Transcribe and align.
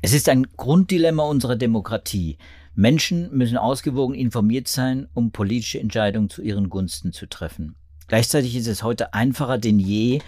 Es 0.00 0.14
ist 0.14 0.28
ein 0.28 0.46
Grunddilemma 0.56 1.22
unserer 1.22 1.56
Demokratie. 1.56 2.38
Menschen 2.74 3.30
müssen 3.36 3.56
ausgewogen 3.56 4.14
informiert 4.14 4.68
sein, 4.68 5.08
um 5.12 5.32
politische 5.32 5.80
Entscheidungen 5.80 6.30
zu 6.30 6.40
ihren 6.40 6.70
Gunsten 6.70 7.12
zu 7.12 7.26
treffen. 7.26 7.74
Gleichzeitig 8.06 8.56
ist 8.56 8.68
es 8.68 8.82
heute 8.82 9.12
einfacher 9.12 9.58
denn 9.58 9.78
je, 9.78 10.20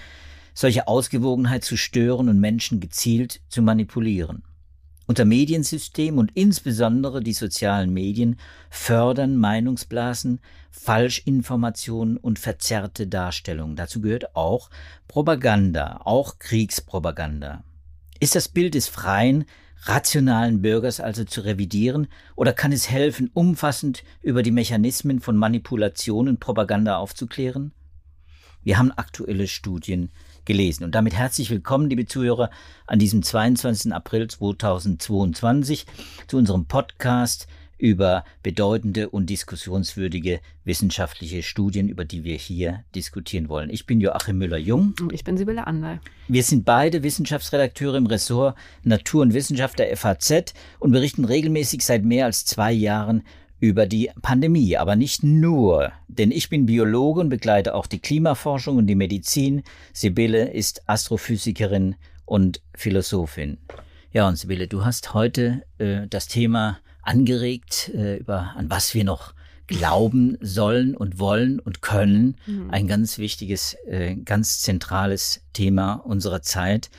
solche 0.53 0.89
Ausgewogenheit 0.89 1.65
zu 1.65 1.77
stören 1.77 2.29
und 2.29 2.41
Menschen 2.41 2.81
gezielt 2.81 3.41
zu 3.49 3.63
manipulieren. 3.63 4.43
Unser 5.11 5.25
Mediensystem 5.25 6.19
und 6.19 6.31
insbesondere 6.37 7.21
die 7.21 7.33
sozialen 7.33 7.93
Medien 7.93 8.39
fördern 8.71 9.37
Meinungsblasen, 9.37 10.39
Falschinformationen 10.71 12.17
und 12.17 12.39
verzerrte 12.39 13.09
Darstellungen. 13.09 13.75
Dazu 13.75 14.01
gehört 14.01 14.37
auch 14.37 14.71
Propaganda, 15.09 16.03
auch 16.05 16.39
Kriegspropaganda. 16.39 17.65
Ist 18.21 18.37
das 18.37 18.47
Bild 18.47 18.75
des 18.75 18.87
freien, 18.87 19.47
rationalen 19.81 20.63
Bürgers 20.63 21.01
also 21.01 21.25
zu 21.25 21.41
revidieren 21.41 22.07
oder 22.37 22.53
kann 22.53 22.71
es 22.71 22.89
helfen, 22.89 23.33
umfassend 23.35 24.05
über 24.23 24.45
die 24.45 24.53
Mechanismen 24.53 25.19
von 25.19 25.37
Manipulation 25.37 26.29
und 26.29 26.39
Propaganda 26.39 26.99
aufzuklären? 26.99 27.73
Wir 28.63 28.79
haben 28.79 28.93
aktuelle 28.93 29.49
Studien 29.49 30.13
gelesen. 30.51 30.83
Und 30.83 30.97
damit 30.97 31.15
herzlich 31.15 31.49
willkommen, 31.49 31.89
liebe 31.89 32.07
Zuhörer, 32.07 32.51
an 32.89 32.99
diesem 32.99 33.23
22. 33.23 33.93
April 33.93 34.27
2022 34.27 35.87
zu 36.27 36.39
unserem 36.39 36.67
Podcast 36.67 37.47
über 37.79 38.25
bedeutende 38.43 39.11
und 39.11 39.31
diskussionswürdige 39.31 40.41
wissenschaftliche 40.65 41.45
Studien, 41.45 41.89
über 41.89 42.05
die 42.05 42.25
wir 42.25 42.35
hier 42.35 42.83
diskutieren 42.97 43.49
wollen. 43.49 43.71
Ich 43.71 43.87
bin 43.87 44.01
Joachim 44.01 44.39
Müller-Jung. 44.39 44.95
Und 45.01 45.13
ich 45.13 45.23
bin 45.23 45.39
Sibylle 45.39 45.69
Anderl. 45.69 46.01
Wir 46.27 46.43
sind 46.43 46.65
beide 46.65 47.05
Wissenschaftsredakteure 47.05 47.95
im 47.95 48.07
Ressort 48.07 48.57
Natur 48.83 49.23
und 49.23 49.35
Wissenschaft 49.35 49.79
der 49.79 49.97
FAZ 49.97 50.53
und 50.81 50.91
berichten 50.91 51.27
regelmäßig 51.27 51.85
seit 51.85 52.05
mehr 52.05 52.25
als 52.25 52.45
zwei 52.45 52.73
Jahren 52.73 53.23
über 53.61 53.87
die 53.87 54.11
Pandemie, 54.23 54.77
aber 54.77 54.97
nicht 54.97 55.23
nur, 55.23 55.93
denn 56.09 56.31
ich 56.31 56.49
bin 56.49 56.67
Biologe 56.67 57.21
und 57.21 57.29
begleite 57.29 57.75
auch 57.75 57.87
die 57.87 58.01
Klimaforschung 58.01 58.79
und 58.79 58.87
die 58.87 58.95
Medizin. 58.95 59.63
Sibylle 59.93 60.51
ist 60.51 60.89
Astrophysikerin 60.89 61.95
und 62.25 62.63
Philosophin. 62.75 63.59
Ja, 64.13 64.27
und 64.27 64.37
Sibylle, 64.37 64.67
du 64.67 64.85
hast 64.85 65.15
heute 65.15 65.63
äh, 65.79 66.09
das 66.09 66.27
Thema 66.27 66.79
angeregt, 67.03 67.91
äh, 67.95 68.17
über 68.17 68.55
an 68.57 68.71
was 68.71 68.95
wir 68.95 69.05
noch 69.05 69.35
glauben 69.67 70.37
sollen 70.41 70.97
und 70.97 71.19
wollen 71.19 71.61
und 71.61 71.81
können. 71.81 72.37
Mhm. 72.47 72.71
Ein 72.71 72.89
ganz 72.89 73.19
wichtiges, 73.19 73.77
äh, 73.87 74.17
ganz 74.17 74.61
zentrales 74.61 75.43
Thema 75.53 75.95
unserer 75.95 76.43
Zeit. 76.43 76.91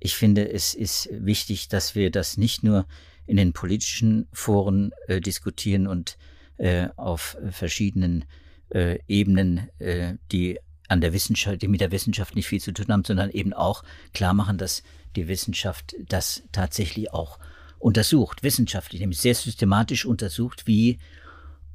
Ich 0.00 0.16
finde, 0.16 0.50
es 0.50 0.74
ist 0.74 1.08
wichtig, 1.12 1.68
dass 1.68 1.94
wir 1.94 2.10
das 2.10 2.36
nicht 2.36 2.64
nur 2.64 2.86
in 3.26 3.36
den 3.36 3.52
politischen 3.52 4.28
Foren 4.32 4.92
äh, 5.08 5.20
diskutieren 5.20 5.86
und 5.86 6.16
äh, 6.58 6.88
auf 6.96 7.36
verschiedenen 7.50 8.24
äh, 8.70 8.98
Ebenen, 9.08 9.68
äh, 9.78 10.14
die 10.32 10.58
an 10.88 11.00
der 11.00 11.12
Wissenschaft, 11.12 11.62
die 11.62 11.68
mit 11.68 11.80
der 11.80 11.92
Wissenschaft 11.92 12.34
nicht 12.36 12.46
viel 12.46 12.60
zu 12.60 12.72
tun 12.72 12.88
haben, 12.88 13.04
sondern 13.04 13.30
eben 13.30 13.52
auch 13.52 13.82
klar 14.14 14.34
machen, 14.34 14.58
dass 14.58 14.82
die 15.16 15.28
Wissenschaft 15.28 15.96
das 16.08 16.42
tatsächlich 16.52 17.12
auch 17.12 17.38
untersucht, 17.78 18.42
wissenschaftlich, 18.42 19.00
nämlich 19.00 19.20
sehr 19.20 19.34
systematisch 19.34 20.04
untersucht, 20.06 20.66
wie 20.66 20.98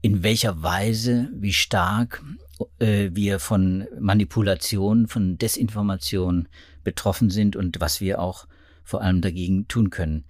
in 0.02 0.24
welcher 0.24 0.64
Weise, 0.64 1.30
wie 1.34 1.54
stark 1.54 2.24
äh, 2.80 3.12
wir 3.14 3.40
von 3.40 3.88
Manipulation, 4.00 5.08
von 5.08 5.38
Desinformation 5.38 6.48
betroffen 6.84 7.30
sind 7.30 7.56
und 7.56 7.80
was 7.80 8.02
wir 8.02 8.20
auch 8.20 8.48
vor 8.84 9.02
allem 9.02 9.22
dagegen 9.22 9.68
tun 9.68 9.90
können. 9.90 10.26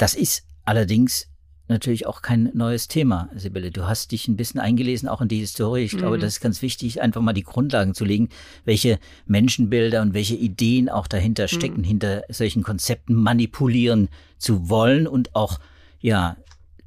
Das 0.00 0.14
ist 0.14 0.46
allerdings 0.64 1.28
natürlich 1.68 2.06
auch 2.06 2.22
kein 2.22 2.50
neues 2.54 2.88
Thema, 2.88 3.28
Sibylle. 3.34 3.70
Du 3.70 3.86
hast 3.86 4.12
dich 4.12 4.28
ein 4.28 4.36
bisschen 4.36 4.58
eingelesen, 4.58 5.10
auch 5.10 5.20
in 5.20 5.28
die 5.28 5.40
Historie. 5.40 5.82
Ich 5.82 5.92
mhm. 5.92 5.98
glaube, 5.98 6.18
das 6.18 6.32
ist 6.32 6.40
ganz 6.40 6.62
wichtig, 6.62 7.02
einfach 7.02 7.20
mal 7.20 7.34
die 7.34 7.42
Grundlagen 7.42 7.92
zu 7.92 8.06
legen, 8.06 8.30
welche 8.64 8.98
Menschenbilder 9.26 10.00
und 10.00 10.14
welche 10.14 10.36
Ideen 10.36 10.88
auch 10.88 11.06
dahinter 11.06 11.42
mhm. 11.44 11.48
stecken, 11.48 11.80
mhm. 11.82 11.84
hinter 11.84 12.22
solchen 12.30 12.62
Konzepten 12.62 13.14
manipulieren 13.14 14.08
zu 14.38 14.70
wollen 14.70 15.06
und 15.06 15.36
auch, 15.36 15.60
ja, 16.00 16.38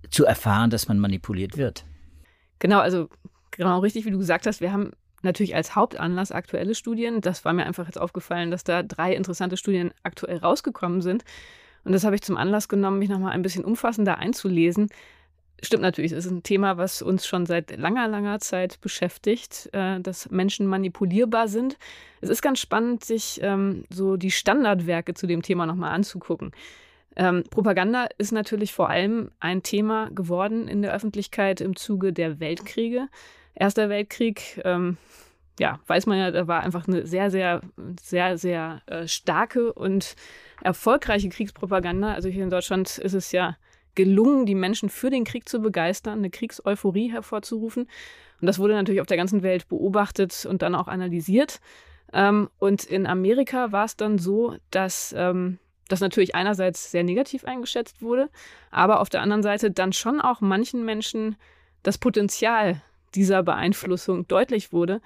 zu 0.10 0.26
erfahren, 0.26 0.72
dass 0.72 0.88
man 0.88 0.98
manipuliert 0.98 1.56
wird. 1.56 1.86
Genau, 2.58 2.80
also 2.80 3.10
genau 3.52 3.78
richtig, 3.78 4.06
wie 4.06 4.12
du 4.12 4.18
gesagt 4.18 4.48
hast, 4.48 4.60
wir 4.60 4.74
haben 4.74 4.90
natürlich 5.22 5.54
als 5.56 5.76
Hauptanlass 5.76 6.32
aktuelle 6.32 6.74
Studien. 6.74 7.22
Das 7.22 7.46
war 7.46 7.54
mir 7.54 7.68
einfach 7.68 7.86
jetzt 7.86 8.02
aufgefallen, 8.02 8.50
dass 8.50 8.64
da 8.64 8.82
drei 8.82 9.14
interessante 9.16 9.56
Studien 9.56 9.92
aktuell 10.02 10.38
rausgekommen 10.38 11.02
sind. 11.02 11.24
Und 11.84 11.92
das 11.92 12.04
habe 12.04 12.16
ich 12.16 12.22
zum 12.22 12.38
Anlass 12.38 12.68
genommen, 12.68 13.00
mich 13.00 13.10
nochmal 13.10 13.34
ein 13.34 13.42
bisschen 13.42 13.66
umfassender 13.66 14.18
einzulesen. 14.18 14.90
Stimmt 15.62 15.84
natürlich, 15.84 16.12
es 16.12 16.26
ist 16.26 16.32
ein 16.32 16.44
Thema, 16.44 16.78
was 16.78 17.02
uns 17.02 17.26
schon 17.26 17.46
seit 17.46 17.78
langer, 17.78 18.08
langer 18.08 18.40
Zeit 18.40 18.82
beschäftigt, 18.82 19.70
äh, 19.72 20.00
dass 20.02 20.30
Menschen 20.30 20.68
manipulierbar 20.68 21.48
sind. 21.48 21.78
Es 22.22 22.30
ist 22.30 22.42
ganz 22.42 22.60
spannend, 22.60 23.06
sich 23.06 23.40
ähm, 23.42 23.86
so 23.90 24.18
die 24.18 24.32
Standardwerke 24.32 25.14
zu 25.14 25.26
dem 25.26 25.42
Thema 25.42 25.66
nochmal 25.66 25.92
anzugucken. 25.92 26.52
Ähm, 27.16 27.44
Propaganda 27.50 28.08
ist 28.18 28.32
natürlich 28.32 28.74
vor 28.74 28.90
allem 28.90 29.32
ein 29.40 29.64
Thema 29.64 30.10
geworden 30.10 30.68
in 30.68 30.82
der 30.82 30.94
Öffentlichkeit 30.94 31.62
im 31.62 31.76
Zuge 31.76 32.12
der 32.12 32.40
Weltkriege. 32.40 33.08
Erster 33.56 33.88
Weltkrieg, 33.88 34.62
ähm, 34.66 34.98
ja, 35.60 35.80
weiß 35.88 36.08
man 36.08 36.18
ja, 36.18 36.32
da 36.32 36.48
war 36.48 36.62
einfach 36.62 36.88
eine 36.88 37.06
sehr, 37.06 37.30
sehr, 37.30 37.62
sehr, 38.02 38.38
sehr 38.38 38.82
äh, 38.88 39.08
starke 39.08 39.72
und 39.74 40.16
erfolgreiche 40.62 41.30
Kriegspropaganda. 41.30 42.14
Also 42.14 42.30
hier 42.30 42.44
in 42.44 42.50
Deutschland 42.50 42.98
ist 42.98 43.14
es 43.14 43.32
ja 43.32 43.58
gelungen, 43.96 44.46
die 44.46 44.56
Menschen 44.56 44.90
für 44.90 45.10
den 45.10 45.24
Krieg 45.24 45.48
zu 45.48 45.60
begeistern, 45.60 46.20
eine 46.20 46.30
Kriegseuphorie 46.30 47.12
hervorzurufen. 47.12 47.84
Und 48.42 48.48
das 48.48 48.60
wurde 48.60 48.74
natürlich 48.74 49.02
auf 49.02 49.08
der 49.08 49.18
ganzen 49.18 49.44
Welt 49.44 49.68
beobachtet 49.68 50.46
und 50.46 50.62
dann 50.62 50.76
auch 50.76 50.88
analysiert. 50.88 51.60
Ähm, 52.12 52.50
und 52.60 52.84
in 52.84 53.06
Amerika 53.06 53.72
war 53.72 53.86
es 53.86 53.96
dann 53.96 54.18
so, 54.18 54.56
dass 54.72 55.14
ähm, 55.18 55.60
das 55.88 56.00
natürlich 56.00 56.34
einerseits 56.36 56.92
sehr 56.92 57.04
negativ 57.04 57.46
eingeschätzt 57.46 58.02
wurde, 58.02 58.30
aber 58.72 59.00
auf 59.00 59.10
der 59.10 59.22
anderen 59.22 59.44
Seite 59.44 59.72
dann 59.72 59.94
schon 59.94 60.22
auch 60.22 60.42
manchen 60.42 60.86
Menschen 60.86 61.36
das 61.84 61.98
Potenzial 61.98 62.82
dieser 63.16 63.44
Beeinflussung 63.44 64.28
deutlich 64.28 64.72
wurde. 64.72 65.02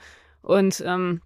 Und 0.47 0.81
ähm, 0.85 1.21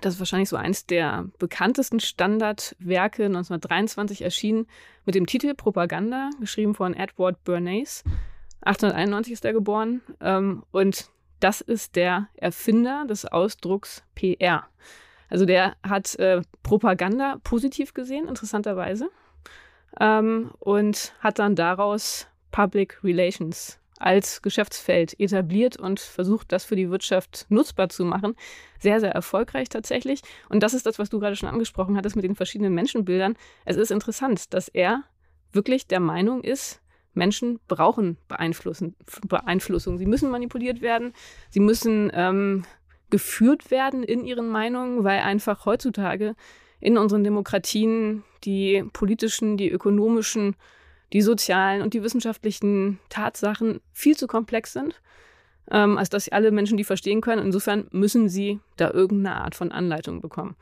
das 0.00 0.14
ist 0.14 0.20
wahrscheinlich 0.20 0.48
so 0.48 0.56
eins 0.56 0.86
der 0.86 1.26
bekanntesten 1.38 2.00
Standardwerke 2.00 3.26
1923 3.26 4.22
erschienen 4.22 4.66
mit 5.04 5.14
dem 5.14 5.26
Titel 5.26 5.52
Propaganda, 5.54 6.30
geschrieben 6.40 6.74
von 6.74 6.94
Edward 6.94 7.44
Bernays. 7.44 8.04
1891 8.62 9.34
ist 9.34 9.44
er 9.44 9.52
geboren. 9.52 10.00
Ähm, 10.22 10.62
und 10.70 11.10
das 11.40 11.60
ist 11.60 11.94
der 11.94 12.28
Erfinder 12.36 13.04
des 13.06 13.26
Ausdrucks 13.26 14.02
PR. 14.14 14.66
Also 15.28 15.44
der 15.44 15.76
hat 15.86 16.14
äh, 16.14 16.40
Propaganda 16.62 17.36
positiv 17.44 17.92
gesehen, 17.92 18.28
interessanterweise. 18.28 19.10
Ähm, 20.00 20.52
und 20.58 21.12
hat 21.20 21.38
dann 21.38 21.54
daraus 21.54 22.28
Public 22.50 23.04
Relations 23.04 23.78
als 24.04 24.42
Geschäftsfeld 24.42 25.18
etabliert 25.18 25.76
und 25.76 25.98
versucht, 25.98 26.52
das 26.52 26.64
für 26.64 26.76
die 26.76 26.90
Wirtschaft 26.90 27.46
nutzbar 27.48 27.88
zu 27.88 28.04
machen. 28.04 28.36
Sehr, 28.78 29.00
sehr 29.00 29.12
erfolgreich 29.12 29.68
tatsächlich. 29.68 30.20
Und 30.48 30.62
das 30.62 30.74
ist 30.74 30.84
das, 30.84 30.98
was 30.98 31.08
du 31.08 31.18
gerade 31.18 31.36
schon 31.36 31.48
angesprochen 31.48 31.96
hattest 31.96 32.14
mit 32.14 32.24
den 32.24 32.34
verschiedenen 32.34 32.74
Menschenbildern. 32.74 33.34
Es 33.64 33.76
ist 33.76 33.90
interessant, 33.90 34.52
dass 34.52 34.68
er 34.68 35.04
wirklich 35.52 35.86
der 35.86 36.00
Meinung 36.00 36.42
ist, 36.42 36.82
Menschen 37.14 37.60
brauchen 37.68 38.18
Beeinflussung. 38.28 39.98
Sie 39.98 40.06
müssen 40.06 40.30
manipuliert 40.30 40.80
werden. 40.80 41.12
Sie 41.48 41.60
müssen 41.60 42.10
ähm, 42.12 42.64
geführt 43.08 43.70
werden 43.70 44.02
in 44.02 44.24
ihren 44.24 44.48
Meinungen, 44.48 45.04
weil 45.04 45.20
einfach 45.20 45.64
heutzutage 45.64 46.34
in 46.80 46.98
unseren 46.98 47.24
Demokratien 47.24 48.24
die 48.42 48.84
politischen, 48.92 49.56
die 49.56 49.70
ökonomischen 49.70 50.56
die 51.14 51.22
sozialen 51.22 51.80
und 51.80 51.94
die 51.94 52.02
wissenschaftlichen 52.02 52.98
Tatsachen 53.08 53.80
viel 53.92 54.16
zu 54.16 54.26
komplex 54.26 54.72
sind, 54.72 55.00
ähm, 55.70 55.96
als 55.96 56.10
dass 56.10 56.28
alle 56.28 56.50
Menschen 56.50 56.76
die 56.76 56.84
verstehen 56.84 57.20
können. 57.20 57.46
Insofern 57.46 57.86
müssen 57.92 58.28
sie 58.28 58.60
da 58.76 58.90
irgendeine 58.90 59.36
Art 59.36 59.54
von 59.54 59.72
Anleitung 59.72 60.20
bekommen. 60.20 60.56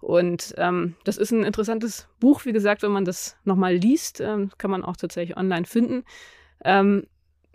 Und 0.00 0.54
ähm, 0.56 0.94
das 1.04 1.18
ist 1.18 1.30
ein 1.30 1.44
interessantes 1.44 2.08
Buch, 2.20 2.46
wie 2.46 2.52
gesagt, 2.52 2.82
wenn 2.82 2.90
man 2.90 3.04
das 3.04 3.36
nochmal 3.44 3.74
liest, 3.74 4.20
ähm, 4.20 4.50
kann 4.56 4.70
man 4.70 4.82
auch 4.82 4.96
tatsächlich 4.96 5.36
online 5.36 5.66
finden, 5.66 6.04
ähm, 6.64 7.06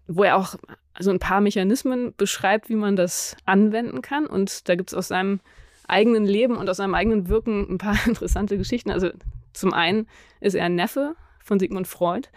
wo 0.08 0.24
er 0.24 0.38
auch 0.38 0.56
so 1.00 1.10
ein 1.10 1.20
paar 1.20 1.42
Mechanismen 1.42 2.14
beschreibt, 2.16 2.70
wie 2.70 2.76
man 2.76 2.96
das 2.96 3.36
anwenden 3.46 4.04
kann. 4.04 4.28
Und 4.28 4.70
da 4.70 4.76
gibt 4.76 4.92
es 4.92 4.94
aus 4.94 5.08
seinem 5.08 5.40
eigenen 5.88 6.26
Leben 6.26 6.58
und 6.58 6.70
aus 6.70 6.78
seinem 6.78 6.94
eigenen 6.94 7.30
Wirken 7.30 7.66
ein 7.68 7.78
paar 7.80 7.98
interessante 8.06 8.58
Geschichten. 8.60 8.92
Also 8.92 9.10
zum 9.54 9.74
einen 9.74 10.08
ist 10.40 10.54
er 10.54 10.66
ein 10.66 10.76
Neffe 10.76 11.16
von 11.44 11.60
Sigmund 11.60 11.88
Freud 11.88 12.30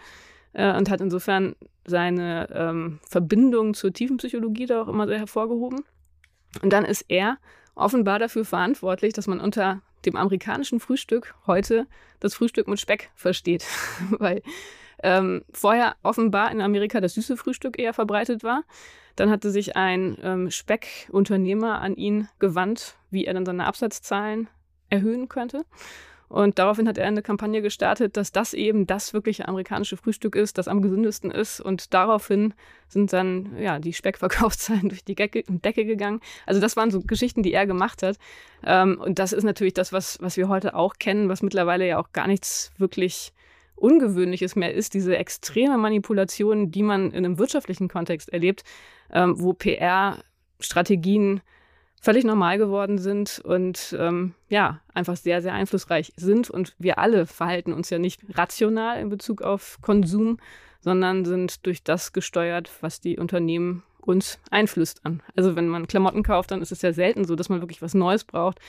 äh, 0.53 0.75
und 0.75 0.89
hat 0.89 1.01
insofern 1.01 1.55
seine 1.85 2.49
ähm, 2.53 2.99
Verbindung 3.07 3.73
zur 3.73 3.93
tiefen 3.93 4.17
Psychologie 4.17 4.65
da 4.65 4.81
auch 4.81 4.87
immer 4.87 5.07
sehr 5.07 5.19
hervorgehoben. 5.19 5.83
Und 6.61 6.73
dann 6.73 6.85
ist 6.85 7.05
er 7.07 7.37
offenbar 7.75 8.19
dafür 8.19 8.45
verantwortlich, 8.45 9.13
dass 9.13 9.27
man 9.27 9.39
unter 9.39 9.81
dem 10.05 10.15
amerikanischen 10.15 10.79
Frühstück 10.79 11.35
heute 11.45 11.87
das 12.19 12.33
Frühstück 12.33 12.67
mit 12.67 12.79
Speck 12.79 13.11
versteht. 13.15 13.65
Weil 14.09 14.41
ähm, 15.03 15.43
vorher 15.53 15.95
offenbar 16.03 16.51
in 16.51 16.61
Amerika 16.61 16.99
das 17.01 17.13
süße 17.13 17.37
Frühstück 17.37 17.79
eher 17.79 17.93
verbreitet 17.93 18.43
war. 18.43 18.63
Dann 19.15 19.29
hatte 19.29 19.49
sich 19.49 19.75
ein 19.75 20.17
ähm, 20.21 20.51
Speckunternehmer 20.51 21.81
an 21.81 21.95
ihn 21.95 22.27
gewandt, 22.39 22.97
wie 23.09 23.25
er 23.25 23.33
dann 23.33 23.45
seine 23.45 23.65
Absatzzahlen 23.65 24.47
erhöhen 24.89 25.27
könnte. 25.27 25.65
Und 26.29 26.59
daraufhin 26.59 26.87
hat 26.87 26.97
er 26.97 27.07
eine 27.07 27.21
Kampagne 27.21 27.61
gestartet, 27.61 28.17
dass 28.17 28.31
das 28.31 28.53
eben 28.53 28.85
das 28.85 29.13
wirkliche 29.13 29.47
amerikanische 29.47 29.95
Frühstück 29.95 30.35
ist, 30.35 30.57
das 30.57 30.67
am 30.67 30.81
gesündesten 30.81 31.31
ist. 31.31 31.61
Und 31.61 31.93
daraufhin 31.93 32.53
sind 32.89 33.13
dann 33.13 33.57
ja 33.57 33.79
die 33.79 33.93
Speckverkaufszahlen 33.93 34.89
durch 34.89 35.05
die 35.05 35.15
Decke, 35.15 35.43
gegangen. 35.85 36.19
Also 36.45 36.59
das 36.59 36.75
waren 36.75 36.91
so 36.91 36.99
Geschichten, 36.99 37.43
die 37.43 37.53
er 37.53 37.65
gemacht 37.65 38.03
hat. 38.03 38.17
Ähm, 38.65 38.99
und 38.99 39.19
das 39.19 39.31
ist 39.31 39.43
natürlich 39.43 39.73
das, 39.73 39.93
was, 39.93 40.17
was 40.21 40.35
wir 40.35 40.49
heute 40.49 40.75
auch 40.75 40.95
kennen, 40.99 41.29
was 41.29 41.41
mittlerweile 41.41 41.87
ja 41.87 41.97
auch 41.97 42.11
gar 42.11 42.27
nichts 42.27 42.71
wirklich 42.77 43.31
Ungewöhnliches 43.75 44.55
mehr 44.55 44.73
ist, 44.73 44.95
diese 44.95 45.15
extreme 45.17 45.77
Manipulation, 45.77 46.71
die 46.71 46.81
man 46.81 47.11
in 47.11 47.25
einem 47.25 47.37
wirtschaftlichen 47.37 47.87
Kontext 47.87 48.29
erlebt, 48.33 48.63
ähm, 49.11 49.39
wo 49.39 49.53
PR-Strategien 49.53 51.41
völlig 52.01 52.23
normal 52.23 52.57
geworden 52.57 52.97
sind 52.97 53.39
und 53.43 53.95
ähm, 53.99 54.33
ja, 54.49 54.81
einfach 54.93 55.17
sehr, 55.17 55.41
sehr 55.41 55.53
einflussreich 55.53 56.13
sind. 56.15 56.49
Und 56.49 56.75
wir 56.79 56.99
alle 56.99 57.25
verhalten 57.25 57.73
uns 57.73 57.89
ja 57.89 57.99
nicht 57.99 58.21
rational 58.37 58.99
in 58.99 59.09
Bezug 59.09 59.41
auf 59.41 59.79
Konsum, 59.81 60.37
sondern 60.79 61.25
sind 61.25 61.65
durch 61.65 61.83
das 61.83 62.13
gesteuert, 62.13 62.69
was 62.81 63.01
die 63.01 63.17
Unternehmen 63.17 63.83
uns 63.99 64.39
einflüstern. 64.51 65.21
Also 65.35 65.55
wenn 65.55 65.67
man 65.67 65.87
Klamotten 65.87 66.23
kauft, 66.23 66.51
dann 66.51 66.61
ist 66.61 66.71
es 66.71 66.81
ja 66.81 66.93
selten 66.93 67.25
so, 67.25 67.35
dass 67.35 67.49
man 67.49 67.61
wirklich 67.61 67.81
was 67.81 67.93
Neues 67.93 68.23
braucht. 68.23 68.59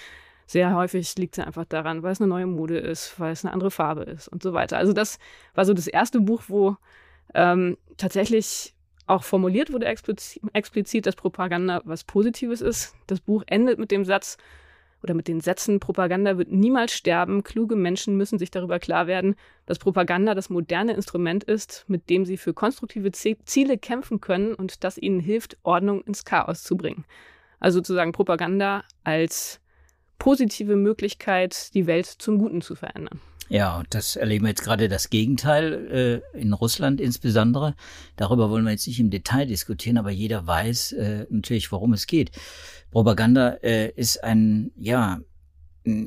Sehr 0.46 0.75
häufig 0.75 1.14
liegt 1.16 1.38
es 1.38 1.46
einfach 1.46 1.66
daran, 1.66 2.02
weil 2.02 2.12
es 2.12 2.20
eine 2.20 2.28
neue 2.28 2.46
Mode 2.46 2.78
ist, 2.78 3.20
weil 3.20 3.32
es 3.32 3.44
eine 3.44 3.52
andere 3.52 3.70
Farbe 3.70 4.02
ist 4.02 4.28
und 4.28 4.42
so 4.42 4.54
weiter. 4.54 4.78
Also 4.78 4.92
das 4.92 5.19
war 5.54 5.64
so 5.64 5.75
das 5.75 5.86
erste 5.86 6.20
Buch, 6.20 6.44
wo 6.48 6.76
ähm, 7.34 7.76
tatsächlich 7.98 8.75
auch 9.08 9.22
formuliert 9.22 9.72
wurde 9.72 9.87
explizit, 9.87 11.06
dass 11.06 11.16
Propaganda 11.16 11.81
was 11.84 12.05
Positives 12.05 12.60
ist. 12.60 12.94
Das 13.06 13.20
Buch 13.20 13.43
endet 13.46 13.78
mit 13.78 13.90
dem 13.90 14.05
Satz 14.05 14.37
oder 15.02 15.14
mit 15.14 15.28
den 15.28 15.40
Sätzen, 15.40 15.78
Propaganda 15.78 16.38
wird 16.38 16.50
niemals 16.50 16.93
sterben. 16.93 17.44
Kluge 17.44 17.76
Menschen 17.76 18.16
müssen 18.16 18.38
sich 18.38 18.50
darüber 18.50 18.78
klar 18.78 19.06
werden, 19.06 19.37
dass 19.66 19.78
Propaganda 19.78 20.34
das 20.34 20.50
moderne 20.50 20.93
Instrument 20.94 21.44
ist, 21.44 21.84
mit 21.88 22.10
dem 22.10 22.25
sie 22.25 22.37
für 22.37 22.52
konstruktive 22.52 23.12
Ziele 23.12 23.78
kämpfen 23.78 24.20
können 24.20 24.55
und 24.55 24.82
das 24.82 24.99
ihnen 24.99 25.20
hilft, 25.20 25.56
Ordnung 25.62 26.02
ins 26.02 26.25
Chaos 26.25 26.64
zu 26.64 26.76
bringen. 26.76 27.04
Also 27.61 27.78
sozusagen 27.78 28.12
Propaganda 28.12 28.84
als 29.04 29.61
positive 30.19 30.75
Möglichkeit, 30.75 31.75
die 31.75 31.87
Welt 31.87 32.06
zum 32.06 32.38
Guten 32.38 32.61
zu 32.61 32.75
verändern. 32.75 33.20
Ja, 33.48 33.78
und 33.78 33.94
das 33.94 34.16
erleben 34.16 34.44
wir 34.44 34.50
jetzt 34.50 34.62
gerade 34.62 34.88
das 34.88 35.08
Gegenteil, 35.10 36.22
äh, 36.34 36.38
in 36.38 36.52
Russland 36.52 37.00
insbesondere. 37.00 37.74
Darüber 38.16 38.50
wollen 38.50 38.64
wir 38.64 38.72
jetzt 38.72 38.86
nicht 38.86 39.00
im 39.00 39.10
Detail 39.10 39.46
diskutieren, 39.46 39.96
aber 39.96 40.10
jeder 40.10 40.46
weiß 40.46 40.92
äh, 40.92 41.26
natürlich, 41.30 41.72
worum 41.72 41.92
es 41.94 42.06
geht. 42.06 42.30
Propaganda 42.90 43.54
äh, 43.62 43.90
ist 43.90 44.22
ein, 44.22 44.70
ja, 44.76 45.20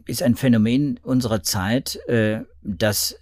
ist 0.05 0.21
ein 0.21 0.35
Phänomen 0.35 0.99
unserer 1.03 1.41
Zeit, 1.41 1.95
äh, 2.07 2.41
das 2.61 3.17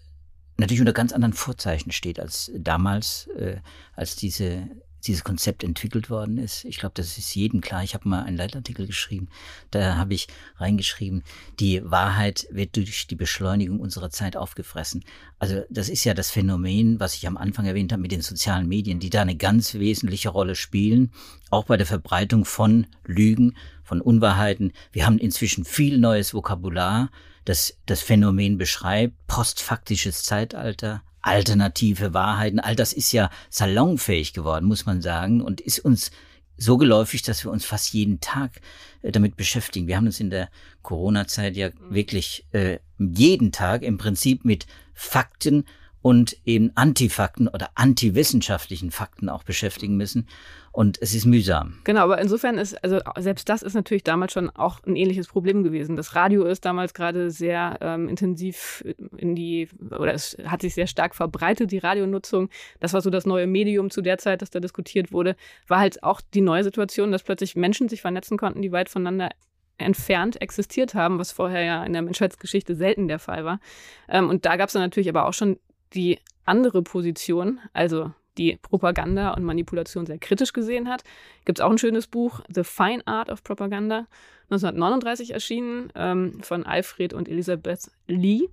natürlich 0.58 0.82
unter 0.82 0.94
ganz 0.94 1.14
anderen 1.14 1.34
Vorzeichen 1.34 1.92
steht 1.92 2.20
als 2.20 2.52
damals, 2.56 3.28
äh, 3.38 3.58
als 3.96 4.18
diese 4.18 4.68
dieses 5.08 5.24
Konzept 5.24 5.64
entwickelt 5.64 6.10
worden 6.10 6.38
ist. 6.38 6.66
Ich 6.66 6.78
glaube, 6.78 6.94
das 6.96 7.18
ist 7.18 7.34
jedem 7.36 7.62
klar. 7.62 7.84
Ich 7.84 7.94
habe 7.94 8.08
mal 8.08 8.24
einen 8.24 8.38
Leitartikel 8.38 8.88
geschrieben, 8.88 9.30
da 9.72 9.96
habe 9.98 10.14
ich 10.14 10.28
reingeschrieben, 10.58 11.24
die 11.60 11.82
Wahrheit 11.84 12.48
wird 12.52 12.76
durch 12.76 13.08
die 13.08 13.16
Beschleunigung 13.16 13.80
unserer 13.80 14.10
Zeit 14.10 14.36
aufgefressen. 14.36 15.04
Also 15.40 15.64
das 15.70 15.90
ist 15.90 16.04
ja 16.04 16.14
das 16.14 16.32
Phänomen, 16.32 17.00
was 17.00 17.16
ich 17.16 17.28
am 17.28 17.38
Anfang 17.38 17.66
erwähnt 17.66 17.92
habe 17.92 18.02
mit 18.02 18.12
den 18.12 18.22
sozialen 18.22 18.68
Medien, 18.68 19.00
die 19.00 19.10
da 19.10 19.22
eine 19.22 19.36
ganz 19.36 19.74
wesentliche 19.76 20.30
Rolle 20.30 20.56
spielen, 20.56 21.12
auch 21.50 21.66
bei 21.66 21.78
der 21.78 21.88
Verbreitung 21.88 22.46
von 22.46 22.88
Lügen, 23.06 23.56
von 23.84 24.02
Unwahrheiten. 24.02 24.72
Wir 24.92 25.06
haben 25.06 25.18
inzwischen 25.18 25.66
viel 25.66 25.98
neues 25.98 26.34
Vokabular, 26.34 27.10
das 27.46 27.78
das 27.86 28.02
Phänomen 28.02 28.58
beschreibt, 28.58 29.16
postfaktisches 29.28 30.24
Zeitalter, 30.24 31.02
alternative 31.22 32.14
Wahrheiten, 32.14 32.60
all 32.60 32.76
das 32.76 32.94
ist 32.94 33.12
ja 33.12 33.30
salonfähig 33.50 34.34
geworden, 34.34 34.66
muss 34.66 34.86
man 34.86 35.02
sagen, 35.02 35.42
und 35.42 35.62
ist 35.62 35.80
uns 35.80 36.12
so 36.58 36.78
geläufig, 36.78 37.22
dass 37.22 37.44
wir 37.44 37.52
uns 37.52 37.66
fast 37.66 37.94
jeden 37.94 38.20
Tag 38.20 38.62
äh, 39.02 39.12
damit 39.12 39.38
beschäftigen. 39.38 39.88
Wir 39.88 39.98
haben 39.98 40.06
uns 40.06 40.20
in 40.20 40.30
der 40.30 40.50
Corona-Zeit 40.82 41.56
ja 41.56 41.70
mhm. 41.70 41.94
wirklich 41.94 42.46
äh, 42.52 42.80
jeden 42.98 43.52
Tag 43.52 43.82
im 43.82 43.98
Prinzip 43.98 44.46
mit 44.46 44.68
Fakten 44.94 45.66
und 46.02 46.38
eben 46.46 46.72
Antifakten 46.76 47.48
oder 47.48 47.70
antiwissenschaftlichen 47.76 48.92
Fakten 48.92 49.30
auch 49.30 49.44
beschäftigen 49.44 49.98
müssen. 49.98 50.28
Und 50.72 51.02
es 51.02 51.16
ist 51.16 51.26
mühsam. 51.26 51.80
Genau, 51.84 52.02
aber 52.02 52.22
insofern 52.22 52.58
ist, 52.58 52.82
also 52.84 53.00
selbst 53.18 53.50
das 53.50 53.64
ist 53.64 53.74
natürlich 53.74 54.04
damals 54.04 54.34
schon 54.34 54.50
auch 54.52 54.80
ein 54.86 54.96
ähnliches 54.96 55.28
Problem 55.28 55.64
gewesen. 55.64 55.96
Das 55.96 56.16
Radio 56.16 56.46
ist 56.46 56.64
damals 56.64 56.94
gerade 56.94 57.32
sehr 57.32 57.80
ähm, 57.82 58.08
intensiv 58.08 58.84
in 59.18 59.36
die, 59.36 59.68
oder 59.90 60.14
es 60.14 60.38
hat 60.46 60.62
sich 60.62 60.76
sehr 60.76 60.88
stark 60.88 61.16
verbreitet, 61.16 61.72
die 61.72 61.80
Radionutzung. 61.80 62.50
Das 62.80 62.94
war 62.94 63.02
so 63.02 63.10
das 63.10 63.26
neue 63.26 63.48
Medium 63.48 63.90
zu 63.90 64.02
der 64.02 64.20
Zeit, 64.20 64.42
das 64.42 64.52
da 64.52 64.60
diskutiert 64.60 65.12
wurde. 65.12 65.36
War 65.68 65.80
halt 65.80 66.04
auch 66.04 66.22
die 66.22 66.42
neue 66.42 66.64
Situation, 66.64 67.12
dass 67.12 67.24
plötzlich 67.24 67.56
Menschen 67.56 67.90
sich 67.90 68.02
vernetzen 68.02 68.38
konnten, 68.38 68.62
die 68.62 68.72
weit 68.72 68.90
voneinander 68.90 69.30
entfernt 69.80 70.42
existiert 70.42 70.94
haben, 70.94 71.18
was 71.20 71.32
vorher 71.32 71.64
ja 71.64 71.84
in 71.84 71.94
der 71.94 72.02
Menschheitsgeschichte 72.02 72.76
selten 72.76 73.08
der 73.08 73.20
Fall 73.20 73.44
war. 73.44 73.60
Ähm, 74.08 74.30
und 74.30 74.46
da 74.46 74.56
gab 74.56 74.68
es 74.68 74.74
dann 74.74 74.82
natürlich 74.84 75.10
aber 75.10 75.26
auch 75.26 75.34
schon 75.34 75.58
die 75.94 76.20
andere 76.46 76.82
Position, 76.82 77.60
also 77.74 78.12
die 78.38 78.58
Propaganda 78.62 79.32
und 79.32 79.44
Manipulation 79.44 80.06
sehr 80.06 80.18
kritisch 80.18 80.54
gesehen 80.54 80.90
hat. 80.90 81.04
Gibt 81.46 81.60
es 81.60 81.66
auch 81.66 81.72
ein 81.72 81.78
schönes 81.78 82.08
Buch, 82.08 82.42
The 82.54 82.64
Fine 82.64 83.06
Art 83.06 83.30
of 83.30 83.44
Propaganda, 83.44 84.08
1939 84.46 85.32
erschienen, 85.32 85.92
ähm, 85.96 86.42
von 86.42 86.66
Alfred 86.66 87.14
und 87.14 87.28
Elisabeth 87.28 87.92
Lee. 88.08 88.50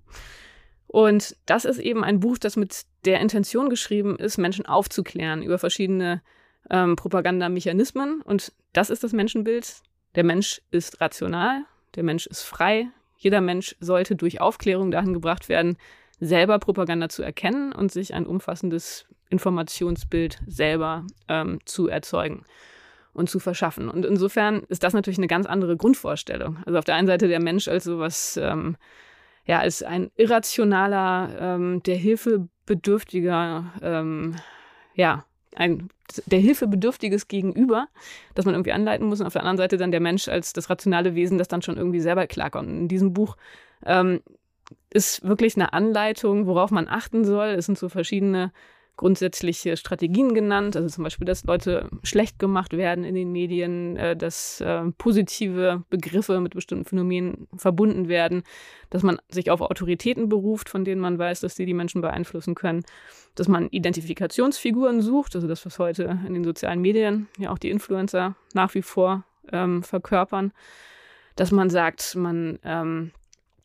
Und 0.89 1.37
das 1.47 1.65
ist 1.65 1.79
eben 1.79 2.05
ein 2.05 2.21
Buch, 2.21 2.39
das 2.39 2.57
mit 2.57 2.83
der 3.05 3.21
Intention 3.21 3.71
geschrieben 3.71 4.17
ist, 4.17 4.39
Menschen 4.39 4.67
aufzuklären 4.67 5.43
über 5.43 5.59
verschiedene 5.59 6.23
ähm, 6.71 6.97
Propagandamechanismen. 6.97 8.23
Und 8.23 8.53
das 8.73 8.91
ist 8.91 9.05
das 9.05 9.13
Menschenbild. 9.13 9.77
Der 10.15 10.25
Mensch 10.25 10.61
ist 10.71 11.01
rational, 11.01 11.63
der 11.95 12.03
Mensch 12.03 12.27
ist 12.27 12.43
frei. 12.43 12.89
Jeder 13.19 13.41
Mensch 13.41 13.77
sollte 13.81 14.17
durch 14.17 14.41
Aufklärung 14.41 14.91
dahin 14.91 15.13
gebracht 15.13 15.49
werden, 15.49 15.79
selber 16.21 16.59
Propaganda 16.59 17.09
zu 17.09 17.23
erkennen 17.23 17.73
und 17.73 17.93
sich 17.93 18.15
ein 18.15 18.27
umfassendes 18.27 19.07
Informationsbild 19.29 20.39
selber 20.47 21.07
ähm, 21.29 21.59
zu 21.65 21.89
erzeugen 21.89 22.45
und 23.13 23.29
zu 23.29 23.39
verschaffen. 23.39 23.89
Und 23.89 24.05
insofern 24.05 24.63
ist 24.69 24.83
das 24.83 24.93
natürlich 24.93 25.19
eine 25.19 25.27
ganz 25.27 25.47
andere 25.47 25.77
Grundvorstellung. 25.77 26.59
Also 26.65 26.79
auf 26.79 26.85
der 26.85 26.95
einen 26.95 27.07
Seite 27.07 27.29
der 27.29 27.41
Mensch 27.41 27.67
als 27.69 27.85
sowas, 27.85 28.39
ähm, 28.41 28.77
ja, 29.47 29.59
als 29.61 29.83
ein 29.83 30.11
irrationaler, 30.17 31.37
ähm, 31.39 31.83
der 31.83 31.97
Hilfe 31.97 32.49
bedürftiger, 32.67 33.73
ähm, 33.83 34.37
ja, 34.95 35.25
ein 35.55 35.89
der 36.27 36.39
Hilfe 36.39 36.69
bedürftiges 36.69 37.27
Gegenüber, 37.29 37.89
das 38.35 38.45
man 38.45 38.55
irgendwie 38.55 38.73
anleiten 38.73 39.09
muss. 39.09 39.21
Und 39.21 39.27
auf 39.27 39.33
der 39.33 39.43
anderen 39.43 39.57
Seite 39.57 39.77
dann 39.77 39.91
der 39.91 40.01
Mensch 40.01 40.29
als 40.29 40.53
das 40.53 40.71
rationale 40.71 41.15
Wesen, 41.15 41.39
das 41.39 41.49
dann 41.49 41.63
schon 41.63 41.77
irgendwie 41.77 42.01
selber 42.01 42.27
klarkommt. 42.27 42.69
In 42.69 42.89
diesem 42.89 43.13
Buch 43.13 43.37
ähm, 43.85 44.21
ist 44.91 45.23
wirklich 45.27 45.57
eine 45.57 45.73
Anleitung, 45.73 46.47
worauf 46.47 46.71
man 46.71 46.89
achten 46.89 47.25
soll. 47.25 47.49
Es 47.49 47.67
sind 47.67 47.79
so 47.79 47.89
verschiedene 47.89 48.53
grundsätzliche 48.97 49.77
Strategien 49.77 50.35
genannt, 50.35 50.75
also 50.75 50.89
zum 50.89 51.05
Beispiel, 51.05 51.27
dass 51.27 51.45
Leute 51.45 51.89
schlecht 52.03 52.39
gemacht 52.39 52.75
werden 52.75 53.05
in 53.05 53.15
den 53.15 53.31
Medien, 53.31 53.97
äh, 53.97 54.17
dass 54.17 54.61
äh, 54.63 54.91
positive 54.97 55.85
Begriffe 55.91 56.41
mit 56.41 56.55
bestimmten 56.55 56.87
Phänomenen 56.87 57.47
verbunden 57.57 58.09
werden, 58.09 58.43
dass 58.89 59.03
man 59.03 59.19
sich 59.29 59.51
auf 59.51 59.61
Autoritäten 59.61 60.29
beruft, 60.29 60.71
von 60.71 60.85
denen 60.85 61.01
man 61.01 61.19
weiß, 61.19 61.41
dass 61.41 61.57
sie 61.57 61.67
die 61.67 61.75
Menschen 61.75 62.01
beeinflussen 62.01 62.55
können, 62.55 62.85
dass 63.35 63.49
man 63.49 63.69
Identifikationsfiguren 63.69 65.03
sucht, 65.03 65.35
also 65.35 65.47
das, 65.47 65.67
was 65.67 65.79
heute 65.79 66.19
in 66.27 66.33
den 66.33 66.45
sozialen 66.45 66.81
Medien 66.81 67.29
ja 67.39 67.51
auch 67.51 67.59
die 67.59 67.71
Influencer 67.71 68.35
nach 68.55 68.75
wie 68.75 68.83
vor 68.83 69.25
ähm, 69.53 69.83
verkörpern, 69.83 70.53
dass 71.35 71.53
man 71.53 71.69
sagt, 71.69 72.15
man 72.17 72.59
ähm, 72.65 73.13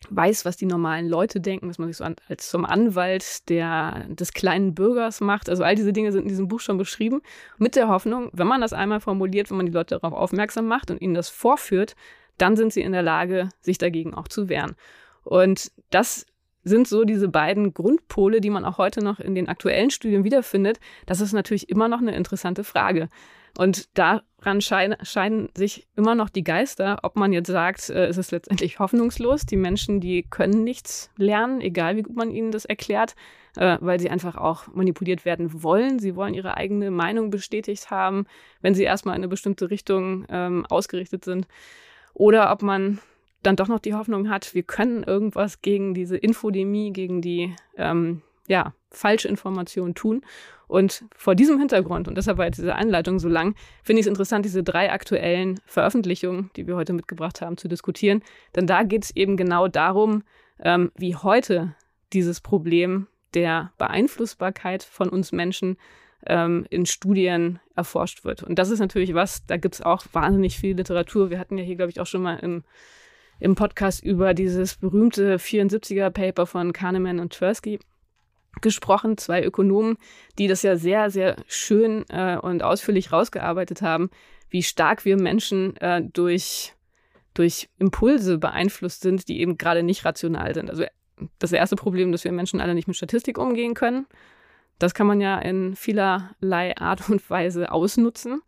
weiß, 0.09 0.45
was 0.45 0.57
die 0.57 0.65
normalen 0.65 1.07
Leute 1.07 1.39
denken, 1.39 1.67
dass 1.67 1.77
man 1.77 1.87
sich 1.87 1.97
so 1.97 2.03
an, 2.03 2.15
als 2.27 2.49
zum 2.49 2.65
Anwalt 2.65 3.49
der, 3.49 4.05
des 4.09 4.33
kleinen 4.33 4.73
Bürgers 4.73 5.21
macht. 5.21 5.49
Also 5.49 5.63
all 5.63 5.75
diese 5.75 5.93
Dinge 5.93 6.11
sind 6.11 6.23
in 6.23 6.29
diesem 6.29 6.47
Buch 6.47 6.59
schon 6.59 6.77
beschrieben. 6.77 7.21
Mit 7.57 7.75
der 7.75 7.87
Hoffnung, 7.87 8.29
wenn 8.33 8.47
man 8.47 8.61
das 8.61 8.73
einmal 8.73 8.99
formuliert, 8.99 9.49
wenn 9.49 9.57
man 9.57 9.65
die 9.65 9.71
Leute 9.71 9.99
darauf 9.99 10.13
aufmerksam 10.13 10.67
macht 10.67 10.91
und 10.91 11.01
ihnen 11.01 11.13
das 11.13 11.29
vorführt, 11.29 11.95
dann 12.37 12.55
sind 12.55 12.73
sie 12.73 12.81
in 12.81 12.91
der 12.91 13.03
Lage, 13.03 13.49
sich 13.61 13.77
dagegen 13.77 14.13
auch 14.13 14.27
zu 14.27 14.49
wehren. 14.49 14.75
Und 15.23 15.71
das 15.91 16.25
sind 16.63 16.87
so 16.87 17.03
diese 17.03 17.27
beiden 17.27 17.73
Grundpole, 17.73 18.41
die 18.41 18.49
man 18.49 18.65
auch 18.65 18.77
heute 18.77 19.03
noch 19.03 19.19
in 19.19 19.35
den 19.35 19.49
aktuellen 19.49 19.89
Studien 19.89 20.23
wiederfindet. 20.23 20.79
Das 21.05 21.21
ist 21.21 21.33
natürlich 21.33 21.69
immer 21.69 21.87
noch 21.87 21.99
eine 21.99 22.15
interessante 22.15 22.63
Frage. 22.63 23.09
Und 23.57 23.97
daran 23.97 24.61
schein, 24.61 24.95
scheinen 25.03 25.49
sich 25.55 25.87
immer 25.95 26.15
noch 26.15 26.29
die 26.29 26.43
Geister, 26.43 26.99
ob 27.03 27.15
man 27.15 27.33
jetzt 27.33 27.47
sagt, 27.47 27.89
äh, 27.89 28.05
es 28.05 28.17
ist 28.17 28.31
letztendlich 28.31 28.79
hoffnungslos. 28.79 29.45
Die 29.45 29.57
Menschen, 29.57 29.99
die 29.99 30.23
können 30.23 30.63
nichts 30.63 31.11
lernen, 31.17 31.61
egal 31.61 31.97
wie 31.97 32.03
gut 32.03 32.15
man 32.15 32.31
ihnen 32.31 32.51
das 32.51 32.65
erklärt, 32.65 33.15
äh, 33.57 33.77
weil 33.81 33.99
sie 33.99 34.09
einfach 34.09 34.35
auch 34.37 34.67
manipuliert 34.67 35.25
werden 35.25 35.63
wollen. 35.63 35.99
Sie 35.99 36.15
wollen 36.15 36.33
ihre 36.33 36.55
eigene 36.57 36.91
Meinung 36.91 37.29
bestätigt 37.29 37.91
haben, 37.91 38.25
wenn 38.61 38.73
sie 38.73 38.83
erstmal 38.83 39.15
in 39.15 39.21
eine 39.21 39.27
bestimmte 39.27 39.69
Richtung 39.69 40.25
ähm, 40.29 40.65
ausgerichtet 40.69 41.25
sind. 41.25 41.47
Oder 42.13 42.51
ob 42.51 42.61
man 42.61 42.99
dann 43.43 43.55
doch 43.55 43.67
noch 43.67 43.79
die 43.79 43.95
Hoffnung 43.95 44.29
hat, 44.29 44.53
wir 44.53 44.63
können 44.63 45.03
irgendwas 45.03 45.61
gegen 45.61 45.93
diese 45.93 46.15
Infodemie, 46.15 46.93
gegen 46.93 47.21
die 47.21 47.55
ähm, 47.75 48.21
ja, 48.47 48.73
falsche 48.89 49.27
Information 49.27 49.95
tun. 49.95 50.21
Und 50.67 51.03
vor 51.15 51.35
diesem 51.35 51.59
Hintergrund, 51.59 52.07
und 52.07 52.15
deshalb 52.15 52.37
war 52.37 52.45
jetzt 52.45 52.57
diese 52.57 52.75
Einleitung 52.75 53.19
so 53.19 53.27
lang, 53.27 53.55
finde 53.83 53.99
ich 53.99 54.05
es 54.05 54.09
interessant, 54.09 54.45
diese 54.45 54.63
drei 54.63 54.91
aktuellen 54.91 55.59
Veröffentlichungen, 55.65 56.49
die 56.55 56.65
wir 56.65 56.77
heute 56.77 56.93
mitgebracht 56.93 57.41
haben, 57.41 57.57
zu 57.57 57.67
diskutieren. 57.67 58.23
Denn 58.55 58.67
da 58.67 58.83
geht 58.83 59.03
es 59.03 59.15
eben 59.15 59.35
genau 59.35 59.67
darum, 59.67 60.23
ähm, 60.59 60.91
wie 60.95 61.15
heute 61.15 61.75
dieses 62.13 62.39
Problem 62.39 63.07
der 63.33 63.73
Beeinflussbarkeit 63.77 64.83
von 64.83 65.09
uns 65.09 65.31
Menschen 65.31 65.77
ähm, 66.25 66.65
in 66.69 66.85
Studien 66.85 67.59
erforscht 67.75 68.23
wird. 68.23 68.43
Und 68.43 68.59
das 68.59 68.69
ist 68.69 68.79
natürlich 68.79 69.13
was, 69.13 69.45
da 69.45 69.57
gibt 69.57 69.75
es 69.75 69.81
auch 69.81 70.05
wahnsinnig 70.13 70.57
viel 70.57 70.75
Literatur. 70.75 71.29
Wir 71.29 71.39
hatten 71.39 71.57
ja 71.57 71.63
hier, 71.63 71.75
glaube 71.75 71.91
ich, 71.91 71.99
auch 71.99 72.05
schon 72.05 72.21
mal 72.21 72.35
im, 72.35 72.63
im 73.39 73.55
Podcast 73.55 74.03
über 74.03 74.33
dieses 74.33 74.75
berühmte 74.75 75.37
74er-Paper 75.37 76.45
von 76.45 76.73
Kahneman 76.73 77.19
und 77.19 77.33
Tversky 77.33 77.79
gesprochen, 78.61 79.17
zwei 79.17 79.43
Ökonomen, 79.43 79.97
die 80.37 80.47
das 80.47 80.63
ja 80.63 80.75
sehr, 80.75 81.09
sehr 81.09 81.37
schön 81.47 82.05
äh, 82.09 82.37
und 82.37 82.63
ausführlich 82.63 83.11
rausgearbeitet 83.11 83.81
haben, 83.81 84.09
wie 84.49 84.63
stark 84.63 85.05
wir 85.05 85.19
Menschen 85.19 85.77
äh, 85.77 86.01
durch, 86.01 86.73
durch 87.33 87.69
Impulse 87.79 88.37
beeinflusst 88.37 89.01
sind, 89.01 89.27
die 89.29 89.39
eben 89.39 89.57
gerade 89.57 89.83
nicht 89.83 90.03
rational 90.03 90.53
sind. 90.53 90.69
Also 90.69 90.83
das 91.39 91.51
erste 91.51 91.75
Problem, 91.75 92.11
dass 92.11 92.23
wir 92.23 92.31
Menschen 92.31 92.59
alle 92.59 92.75
nicht 92.75 92.87
mit 92.87 92.97
Statistik 92.97 93.37
umgehen 93.37 93.73
können. 93.73 94.05
Das 94.79 94.93
kann 94.93 95.07
man 95.07 95.21
ja 95.21 95.39
in 95.39 95.75
vielerlei 95.75 96.75
Art 96.77 97.09
und 97.09 97.27
Weise 97.29 97.71
ausnutzen, 97.71 98.41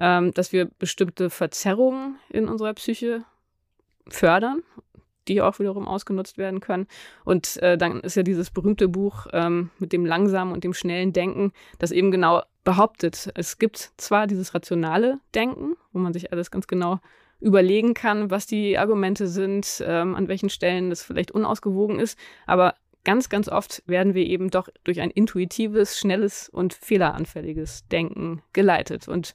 ähm, 0.00 0.32
dass 0.32 0.52
wir 0.52 0.66
bestimmte 0.78 1.28
Verzerrungen 1.28 2.18
in 2.30 2.48
unserer 2.48 2.72
Psyche 2.74 3.24
fördern 4.08 4.62
die 5.28 5.40
auch 5.40 5.58
wiederum 5.58 5.88
ausgenutzt 5.88 6.38
werden 6.38 6.60
können. 6.60 6.86
Und 7.24 7.56
äh, 7.62 7.76
dann 7.78 8.00
ist 8.00 8.16
ja 8.16 8.22
dieses 8.22 8.50
berühmte 8.50 8.88
Buch 8.88 9.26
ähm, 9.32 9.70
mit 9.78 9.92
dem 9.92 10.06
langsamen 10.06 10.52
und 10.52 10.64
dem 10.64 10.74
schnellen 10.74 11.12
Denken, 11.12 11.52
das 11.78 11.90
eben 11.90 12.10
genau 12.10 12.42
behauptet, 12.64 13.30
es 13.34 13.58
gibt 13.58 13.92
zwar 13.96 14.26
dieses 14.26 14.54
rationale 14.54 15.18
Denken, 15.34 15.76
wo 15.92 15.98
man 15.98 16.12
sich 16.12 16.32
alles 16.32 16.50
ganz 16.50 16.66
genau 16.66 17.00
überlegen 17.40 17.92
kann, 17.92 18.30
was 18.30 18.46
die 18.46 18.78
Argumente 18.78 19.26
sind, 19.26 19.82
ähm, 19.84 20.14
an 20.14 20.28
welchen 20.28 20.48
Stellen 20.48 20.90
das 20.90 21.02
vielleicht 21.02 21.32
unausgewogen 21.32 21.98
ist, 21.98 22.16
aber 22.46 22.76
ganz, 23.04 23.28
ganz 23.28 23.48
oft 23.48 23.82
werden 23.86 24.14
wir 24.14 24.24
eben 24.24 24.50
doch 24.50 24.68
durch 24.84 25.00
ein 25.00 25.10
intuitives, 25.10 25.98
schnelles 25.98 26.48
und 26.48 26.72
fehleranfälliges 26.72 27.88
Denken 27.88 28.42
geleitet. 28.52 29.08
Und 29.08 29.34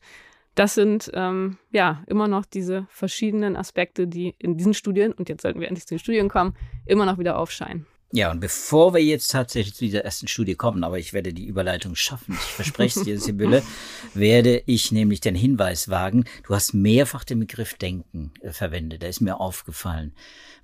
das 0.58 0.74
sind 0.74 1.12
ähm, 1.14 1.58
ja 1.72 2.04
immer 2.08 2.28
noch 2.28 2.46
diese 2.46 2.88
verschiedenen 2.90 3.56
Aspekte, 3.56 4.08
die 4.08 4.36
in 4.40 4.58
diesen 4.58 4.74
Studien, 4.74 5.14
und 5.14 5.30
jetzt 5.30 5.44
sollten 5.44 5.60
wir 5.60 5.68
endlich 5.68 5.86
zu 5.86 5.94
den 5.94 6.00
Studien 6.00 6.30
kommen, 6.30 6.56
immer 6.88 7.06
noch 7.06 7.20
wieder 7.20 7.38
aufscheinen. 7.38 7.86
Ja, 8.14 8.32
und 8.32 8.40
bevor 8.40 8.94
wir 8.94 9.04
jetzt 9.04 9.32
tatsächlich 9.32 9.76
zu 9.76 9.84
dieser 9.84 10.06
ersten 10.06 10.30
Studie 10.30 10.56
kommen, 10.56 10.86
aber 10.86 10.98
ich 10.98 11.12
werde 11.12 11.34
die 11.34 11.46
Überleitung 11.46 11.94
schaffen, 11.96 12.36
ich 12.36 12.54
verspreche 12.54 13.00
es 13.00 13.06
dir, 13.06 13.20
Sibylle, 13.20 13.64
werde 14.14 14.64
ich 14.66 14.94
nämlich 14.94 15.20
den 15.20 15.36
Hinweis 15.36 15.90
wagen, 15.90 16.24
du 16.48 16.56
hast 16.56 16.74
mehrfach 16.74 17.26
den 17.26 17.42
Begriff 17.42 17.74
Denken 17.74 18.32
äh, 18.42 18.52
verwendet, 18.54 19.02
der 19.02 19.10
ist 19.10 19.20
mir 19.20 19.42
aufgefallen 19.42 20.14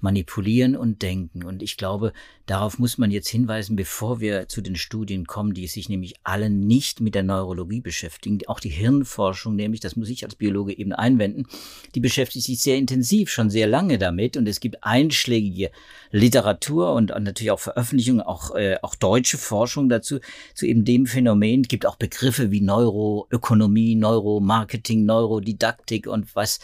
manipulieren 0.04 0.76
und 0.76 1.02
denken. 1.02 1.44
Und 1.44 1.64
ich 1.64 1.78
glaube, 1.78 2.12
darauf 2.46 2.78
muss 2.78 2.98
man 2.98 3.10
jetzt 3.10 3.30
hinweisen, 3.30 3.78
bevor 3.78 4.20
wir 4.20 4.50
zu 4.50 4.62
den 4.62 4.76
Studien 4.76 5.26
kommen, 5.26 5.54
die 5.54 5.66
sich 5.66 5.88
nämlich 5.88 6.16
alle 6.24 6.50
nicht 6.50 7.00
mit 7.00 7.16
der 7.16 7.24
Neurologie 7.24 7.80
beschäftigen. 7.80 8.40
Auch 8.48 8.60
die 8.60 8.70
Hirnforschung, 8.70 9.56
nämlich, 9.56 9.80
das 9.80 9.96
muss 9.96 10.10
ich 10.10 10.26
als 10.26 10.36
Biologe 10.36 10.78
eben 10.78 10.92
einwenden, 10.92 11.48
die 11.96 12.02
beschäftigt 12.02 12.46
sich 12.46 12.60
sehr 12.60 12.78
intensiv, 12.78 13.30
schon 13.30 13.50
sehr 13.50 13.66
lange 13.66 13.98
damit. 13.98 14.36
Und 14.36 14.48
es 14.48 14.60
gibt 14.60 14.84
einschlägige 14.84 15.72
Literatur 16.12 16.94
und 16.94 17.14
natürlich 17.34 17.52
auch 17.52 17.60
Veröffentlichungen, 17.60 18.22
auch, 18.22 18.56
äh, 18.56 18.78
auch 18.82 18.96
deutsche 18.96 19.38
Forschung 19.38 19.90
dazu, 19.90 20.20
zu 20.54 20.66
eben 20.66 20.86
dem 20.86 21.06
Phänomen. 21.06 21.64
Gibt 21.64 21.86
auch 21.86 21.96
Begriffe 21.96 22.52
wie 22.52 22.62
Neuroökonomie, 22.62 23.96
Neuromarketing, 23.96 25.06
Neurodidaktik 25.06 26.08
und 26.08 26.36
was 26.36 26.60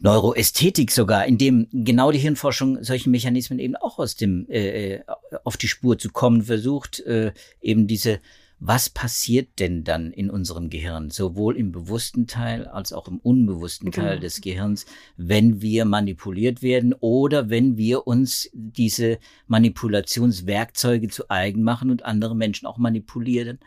Neuroästhetik 0.00 0.90
sogar, 0.90 1.26
in 1.26 1.36
dem 1.36 1.68
genau 1.72 2.10
die 2.10 2.18
Hirnforschung 2.18 2.82
solchen 2.82 3.10
Mechanismen 3.10 3.58
eben 3.58 3.76
auch 3.76 3.98
aus 3.98 4.16
dem 4.16 4.46
äh, 4.48 4.94
äh, 4.94 5.00
auf 5.44 5.56
die 5.56 5.68
Spur 5.68 5.98
zu 5.98 6.10
kommen 6.10 6.42
versucht, 6.42 7.00
äh, 7.00 7.32
eben 7.60 7.86
diese 7.86 8.20
was 8.60 8.90
passiert 8.90 9.58
denn 9.58 9.84
dann 9.84 10.12
in 10.12 10.28
unserem 10.28 10.68
Gehirn, 10.68 11.08
sowohl 11.10 11.56
im 11.56 11.72
bewussten 11.72 12.26
Teil 12.26 12.66
als 12.66 12.92
auch 12.92 13.08
im 13.08 13.18
unbewussten 13.18 13.90
Teil 13.90 14.10
genau. 14.10 14.20
des 14.20 14.42
Gehirns, 14.42 14.84
wenn 15.16 15.62
wir 15.62 15.86
manipuliert 15.86 16.60
werden 16.62 16.94
oder 17.00 17.48
wenn 17.48 17.78
wir 17.78 18.06
uns 18.06 18.50
diese 18.52 19.18
Manipulationswerkzeuge 19.46 21.08
zu 21.08 21.30
eigen 21.30 21.62
machen 21.62 21.90
und 21.90 22.04
andere 22.04 22.36
Menschen 22.36 22.66
auch 22.66 22.76
manipulieren 22.76 23.58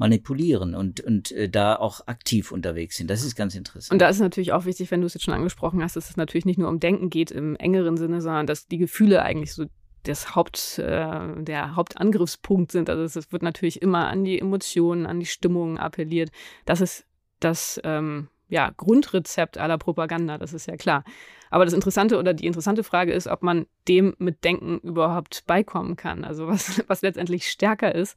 manipulieren 0.00 0.74
und, 0.74 1.00
und 1.00 1.30
äh, 1.32 1.50
da 1.50 1.76
auch 1.76 2.06
aktiv 2.06 2.52
unterwegs 2.52 2.96
sind. 2.96 3.10
Das 3.10 3.22
ist 3.22 3.36
ganz 3.36 3.54
interessant. 3.54 3.92
Und 3.92 3.98
da 3.98 4.08
ist 4.08 4.18
natürlich 4.18 4.52
auch 4.52 4.64
wichtig, 4.64 4.90
wenn 4.90 5.02
du 5.02 5.06
es 5.06 5.12
jetzt 5.12 5.24
schon 5.24 5.34
angesprochen 5.34 5.82
hast, 5.82 5.94
dass 5.94 6.08
es 6.08 6.16
natürlich 6.16 6.46
nicht 6.46 6.58
nur 6.58 6.70
um 6.70 6.80
Denken 6.80 7.10
geht 7.10 7.30
im 7.30 7.54
engeren 7.56 7.98
Sinne, 7.98 8.22
sondern 8.22 8.46
dass 8.46 8.66
die 8.66 8.78
Gefühle 8.78 9.22
eigentlich 9.22 9.52
so 9.52 9.66
das 10.04 10.34
Haupt, 10.34 10.78
äh, 10.78 11.42
der 11.42 11.76
Hauptangriffspunkt 11.76 12.72
sind. 12.72 12.88
Also 12.88 13.18
es 13.18 13.32
wird 13.32 13.42
natürlich 13.42 13.82
immer 13.82 14.08
an 14.08 14.24
die 14.24 14.38
Emotionen, 14.38 15.06
an 15.06 15.20
die 15.20 15.26
Stimmungen 15.26 15.78
appelliert. 15.78 16.30
Das 16.64 16.80
ist 16.80 17.06
das 17.40 17.80
ähm, 17.84 18.28
ja, 18.48 18.70
Grundrezept 18.76 19.58
aller 19.58 19.78
Propaganda, 19.78 20.38
das 20.38 20.52
ist 20.52 20.66
ja 20.66 20.76
klar. 20.76 21.04
Aber 21.50 21.64
das 21.64 21.74
Interessante 21.74 22.18
oder 22.18 22.34
die 22.34 22.46
interessante 22.46 22.84
Frage 22.84 23.12
ist, 23.12 23.26
ob 23.26 23.42
man 23.42 23.66
dem 23.88 24.14
mit 24.18 24.44
Denken 24.44 24.78
überhaupt 24.80 25.44
beikommen 25.46 25.96
kann. 25.96 26.24
Also 26.24 26.48
was, 26.48 26.82
was 26.88 27.02
letztendlich 27.02 27.48
stärker 27.48 27.94
ist 27.94 28.16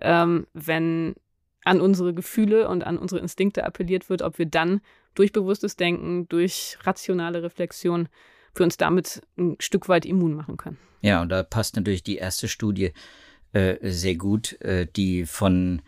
ähm, 0.00 0.46
wenn 0.52 1.14
an 1.64 1.80
unsere 1.80 2.12
Gefühle 2.12 2.68
und 2.68 2.84
an 2.84 2.98
unsere 2.98 3.20
Instinkte 3.20 3.64
appelliert 3.64 4.10
wird, 4.10 4.22
ob 4.22 4.38
wir 4.38 4.46
dann 4.46 4.80
durch 5.14 5.32
bewusstes 5.32 5.76
Denken, 5.76 6.28
durch 6.28 6.76
rationale 6.82 7.42
Reflexion 7.42 8.08
für 8.54 8.62
uns 8.62 8.76
damit 8.76 9.22
ein 9.36 9.56
Stück 9.60 9.88
weit 9.88 10.06
immun 10.06 10.34
machen 10.34 10.56
können. 10.56 10.78
Ja, 11.02 11.22
und 11.22 11.28
da 11.28 11.42
passt 11.42 11.76
natürlich 11.76 12.02
die 12.02 12.16
erste 12.16 12.48
Studie 12.48 12.92
äh, 13.52 13.76
sehr 13.82 14.16
gut, 14.16 14.60
äh, 14.62 14.86
die 14.96 15.26
von 15.26 15.82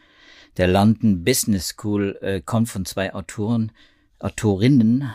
der 0.56 0.68
London 0.68 1.24
Business 1.24 1.68
School 1.68 2.18
äh, 2.20 2.40
kommt, 2.40 2.68
von 2.68 2.84
zwei 2.84 3.14
Autoren, 3.14 3.72
Autorinnen 4.18 5.10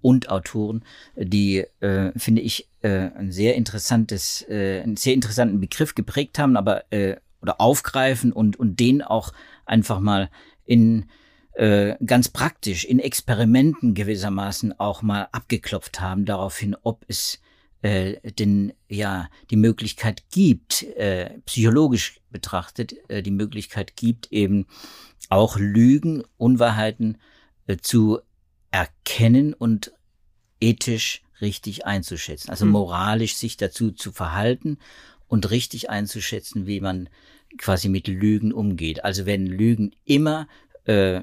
und 0.00 0.28
Autoren, 0.28 0.84
die, 1.16 1.64
äh, 1.80 2.12
finde 2.16 2.42
ich, 2.42 2.68
äh, 2.82 3.10
ein 3.16 3.32
sehr 3.32 3.54
interessantes, 3.54 4.44
äh, 4.48 4.82
einen 4.82 4.96
sehr 4.96 5.14
interessanten 5.14 5.60
Begriff 5.60 5.94
geprägt 5.94 6.38
haben, 6.38 6.56
aber 6.56 6.92
äh, 6.92 7.16
oder 7.40 7.60
aufgreifen 7.60 8.32
und, 8.32 8.56
und 8.58 8.80
den 8.80 9.02
auch 9.02 9.32
einfach 9.66 10.00
mal 10.00 10.30
in 10.64 11.06
äh, 11.54 11.94
ganz 12.04 12.28
praktisch 12.28 12.84
in 12.84 12.98
Experimenten 12.98 13.94
gewissermaßen 13.94 14.78
auch 14.78 15.02
mal 15.02 15.28
abgeklopft 15.32 16.00
haben, 16.00 16.24
daraufhin, 16.24 16.76
ob 16.82 17.04
es 17.08 17.40
äh, 17.82 18.16
denn 18.32 18.72
ja 18.88 19.28
die 19.50 19.56
Möglichkeit 19.56 20.24
gibt, 20.30 20.82
äh, 20.82 21.38
psychologisch 21.46 22.20
betrachtet, 22.30 22.94
äh, 23.08 23.22
die 23.22 23.30
Möglichkeit 23.30 23.94
gibt, 23.94 24.32
eben 24.32 24.66
auch 25.28 25.56
Lügen, 25.58 26.24
Unwahrheiten 26.38 27.18
äh, 27.66 27.76
zu 27.76 28.20
erkennen 28.70 29.54
und 29.54 29.92
ethisch 30.60 31.22
richtig 31.40 31.84
einzuschätzen, 31.86 32.50
also 32.50 32.64
hm. 32.64 32.72
moralisch 32.72 33.36
sich 33.36 33.56
dazu 33.56 33.92
zu 33.92 34.12
verhalten 34.12 34.78
und 35.28 35.50
richtig 35.50 35.90
einzuschätzen, 35.90 36.66
wie 36.66 36.80
man 36.80 37.08
quasi 37.58 37.88
mit 37.88 38.08
Lügen 38.08 38.52
umgeht. 38.52 39.04
Also 39.04 39.26
wenn 39.26 39.46
Lügen 39.46 39.94
immer 40.04 40.48
äh, 40.84 41.20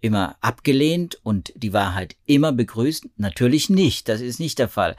immer 0.00 0.36
abgelehnt 0.40 1.18
und 1.22 1.52
die 1.56 1.72
Wahrheit 1.72 2.16
immer 2.26 2.52
begrüßt? 2.52 3.08
Natürlich 3.16 3.70
nicht. 3.70 4.08
Das 4.08 4.20
ist 4.20 4.40
nicht 4.40 4.58
der 4.58 4.68
Fall. 4.68 4.96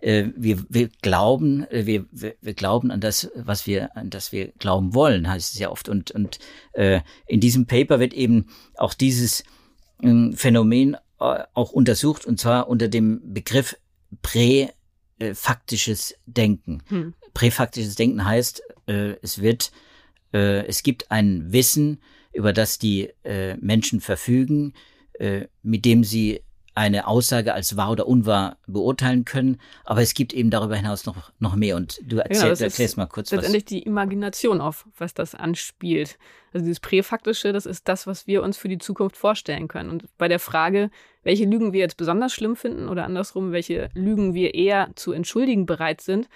Äh, 0.00 0.28
wir, 0.36 0.64
wir 0.68 0.90
glauben, 1.02 1.64
äh, 1.70 1.86
wir, 1.86 2.06
wir, 2.12 2.36
wir 2.40 2.54
glauben 2.54 2.90
an 2.90 3.00
das, 3.00 3.30
was 3.34 3.66
wir, 3.66 3.96
an 3.96 4.10
das 4.10 4.30
wir 4.32 4.52
glauben 4.58 4.94
wollen, 4.94 5.28
heißt 5.28 5.54
es 5.54 5.58
ja 5.58 5.70
oft. 5.70 5.88
Und, 5.88 6.12
und 6.12 6.38
äh, 6.72 7.00
in 7.26 7.40
diesem 7.40 7.66
Paper 7.66 7.98
wird 7.98 8.14
eben 8.14 8.46
auch 8.76 8.94
dieses 8.94 9.42
äh, 10.02 10.30
Phänomen 10.32 10.94
äh, 11.18 11.42
auch 11.52 11.72
untersucht, 11.72 12.26
und 12.26 12.38
zwar 12.38 12.68
unter 12.68 12.86
dem 12.88 13.34
Begriff 13.34 13.76
präfaktisches 14.22 16.14
Denken. 16.26 16.82
Hm. 16.88 17.14
Präfaktisches 17.34 17.96
Denken 17.96 18.24
heißt, 18.24 18.62
es 18.86 19.42
wird 19.42 19.70
es 20.30 20.82
gibt 20.82 21.10
ein 21.10 21.52
Wissen, 21.52 22.00
über 22.32 22.52
das 22.52 22.78
die 22.78 23.10
äh, 23.24 23.56
Menschen 23.56 24.00
verfügen, 24.00 24.74
äh, 25.14 25.46
mit 25.62 25.84
dem 25.84 26.04
sie 26.04 26.40
eine 26.78 27.08
Aussage 27.08 27.54
als 27.54 27.76
wahr 27.76 27.90
oder 27.90 28.06
unwahr 28.06 28.56
beurteilen 28.68 29.24
können. 29.24 29.60
Aber 29.84 30.00
es 30.00 30.14
gibt 30.14 30.32
eben 30.32 30.48
darüber 30.48 30.76
hinaus 30.76 31.06
noch, 31.06 31.32
noch 31.40 31.56
mehr. 31.56 31.74
Und 31.74 31.98
du 32.06 32.18
erzähl, 32.18 32.50
genau, 32.50 32.62
erklärst 32.62 32.96
mal 32.96 33.06
kurz 33.06 33.32
was. 33.32 33.38
Letztendlich 33.38 33.64
die 33.64 33.82
Imagination 33.82 34.60
auf, 34.60 34.86
was 34.96 35.12
das 35.12 35.34
anspielt. 35.34 36.18
Also 36.52 36.64
dieses 36.64 36.78
Präfaktische, 36.78 37.52
das 37.52 37.66
ist 37.66 37.88
das, 37.88 38.06
was 38.06 38.28
wir 38.28 38.44
uns 38.44 38.56
für 38.56 38.68
die 38.68 38.78
Zukunft 38.78 39.16
vorstellen 39.16 39.66
können. 39.66 39.90
Und 39.90 40.04
bei 40.18 40.28
der 40.28 40.38
Frage, 40.38 40.90
welche 41.24 41.46
Lügen 41.46 41.72
wir 41.72 41.80
jetzt 41.80 41.96
besonders 41.96 42.32
schlimm 42.32 42.54
finden 42.54 42.88
oder 42.88 43.04
andersrum, 43.04 43.50
welche 43.50 43.90
Lügen 43.94 44.34
wir 44.34 44.54
eher 44.54 44.90
zu 44.94 45.10
entschuldigen 45.10 45.66
bereit 45.66 46.00
sind, 46.00 46.28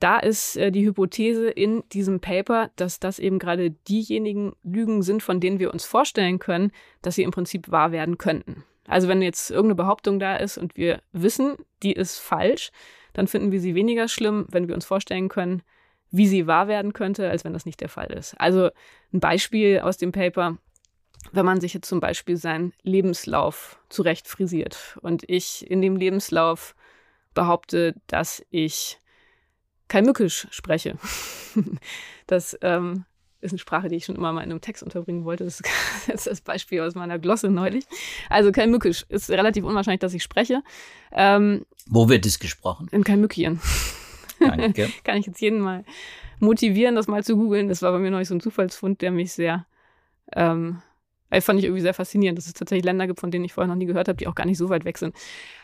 da 0.00 0.18
ist 0.18 0.56
äh, 0.56 0.70
die 0.70 0.86
Hypothese 0.86 1.50
in 1.50 1.82
diesem 1.92 2.20
Paper, 2.20 2.70
dass 2.76 3.00
das 3.00 3.18
eben 3.18 3.38
gerade 3.38 3.70
diejenigen 3.70 4.54
Lügen 4.62 5.02
sind, 5.02 5.22
von 5.22 5.40
denen 5.40 5.58
wir 5.58 5.72
uns 5.72 5.84
vorstellen 5.84 6.38
können, 6.38 6.72
dass 7.02 7.16
sie 7.16 7.22
im 7.22 7.30
Prinzip 7.30 7.70
wahr 7.70 7.92
werden 7.92 8.18
könnten. 8.18 8.64
Also 8.86 9.08
wenn 9.08 9.20
jetzt 9.20 9.50
irgendeine 9.50 9.74
Behauptung 9.74 10.18
da 10.18 10.36
ist 10.36 10.56
und 10.56 10.76
wir 10.76 11.02
wissen, 11.12 11.56
die 11.82 11.92
ist 11.92 12.18
falsch, 12.18 12.70
dann 13.12 13.26
finden 13.26 13.52
wir 13.52 13.60
sie 13.60 13.74
weniger 13.74 14.08
schlimm, 14.08 14.46
wenn 14.50 14.68
wir 14.68 14.74
uns 14.74 14.86
vorstellen 14.86 15.28
können, 15.28 15.62
wie 16.10 16.26
sie 16.26 16.46
wahr 16.46 16.68
werden 16.68 16.92
könnte, 16.92 17.28
als 17.28 17.44
wenn 17.44 17.52
das 17.52 17.66
nicht 17.66 17.80
der 17.80 17.88
Fall 17.90 18.06
ist. 18.12 18.34
Also 18.40 18.70
ein 19.12 19.20
Beispiel 19.20 19.80
aus 19.80 19.98
dem 19.98 20.12
Paper, 20.12 20.56
wenn 21.32 21.44
man 21.44 21.60
sich 21.60 21.74
jetzt 21.74 21.88
zum 21.88 22.00
Beispiel 22.00 22.36
seinen 22.36 22.72
Lebenslauf 22.82 23.78
zurecht 23.88 24.26
frisiert 24.26 24.98
und 25.02 25.24
ich 25.28 25.68
in 25.70 25.82
dem 25.82 25.96
Lebenslauf 25.96 26.74
behaupte, 27.34 27.94
dass 28.06 28.44
ich 28.50 28.98
kein 29.88 30.04
Mückisch 30.04 30.46
spreche. 30.50 30.96
das 32.26 32.58
ähm, 32.62 33.04
ist 33.40 33.52
eine 33.52 33.58
Sprache, 33.58 33.88
die 33.88 33.96
ich 33.96 34.04
schon 34.04 34.16
immer 34.16 34.32
mal 34.32 34.42
in 34.42 34.50
einem 34.50 34.60
Text 34.60 34.82
unterbringen 34.82 35.24
wollte. 35.24 35.44
Das 35.44 35.60
ist 35.60 36.08
jetzt 36.08 36.26
das 36.26 36.40
Beispiel 36.40 36.80
aus 36.80 36.94
meiner 36.94 37.18
Glosse 37.18 37.48
neulich. 37.48 37.84
Also 38.28 38.52
Kalmückisch 38.52 39.04
ist 39.08 39.30
relativ 39.30 39.64
unwahrscheinlich, 39.64 40.00
dass 40.00 40.14
ich 40.14 40.22
spreche. 40.22 40.62
Ähm, 41.12 41.64
Wo 41.86 42.08
wird 42.08 42.26
es 42.26 42.38
gesprochen? 42.38 42.88
In 42.90 43.04
Kalmückien. 43.04 43.60
Kann 45.04 45.16
ich 45.16 45.26
jetzt 45.26 45.40
jeden 45.40 45.60
mal 45.60 45.84
motivieren, 46.38 46.94
das 46.94 47.08
mal 47.08 47.24
zu 47.24 47.36
googeln. 47.36 47.68
Das 47.68 47.82
war 47.82 47.92
bei 47.92 47.98
mir 47.98 48.10
neulich 48.10 48.28
so 48.28 48.34
ein 48.34 48.40
Zufallsfund, 48.40 49.00
der 49.02 49.10
mich 49.10 49.32
sehr, 49.32 49.66
ähm, 50.34 50.82
fand 51.40 51.58
ich 51.58 51.64
irgendwie 51.64 51.82
sehr 51.82 51.94
faszinierend, 51.94 52.38
dass 52.38 52.46
es 52.46 52.54
tatsächlich 52.54 52.84
Länder 52.84 53.06
gibt, 53.06 53.20
von 53.20 53.30
denen 53.30 53.44
ich 53.44 53.52
vorher 53.52 53.68
noch 53.68 53.78
nie 53.78 53.86
gehört 53.86 54.08
habe, 54.08 54.16
die 54.16 54.26
auch 54.26 54.34
gar 54.34 54.46
nicht 54.46 54.58
so 54.58 54.68
weit 54.68 54.84
weg 54.84 54.98
sind. 54.98 55.14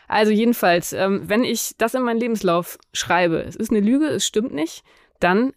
Also 0.07 0.31
jedenfalls, 0.31 0.93
ähm, 0.93 1.23
wenn 1.27 1.43
ich 1.43 1.71
das 1.77 1.93
in 1.93 2.03
meinen 2.03 2.19
Lebenslauf 2.19 2.77
schreibe, 2.93 3.41
es 3.41 3.55
ist 3.55 3.71
eine 3.71 3.79
Lüge, 3.79 4.05
es 4.05 4.25
stimmt 4.25 4.53
nicht, 4.53 4.83
dann 5.19 5.53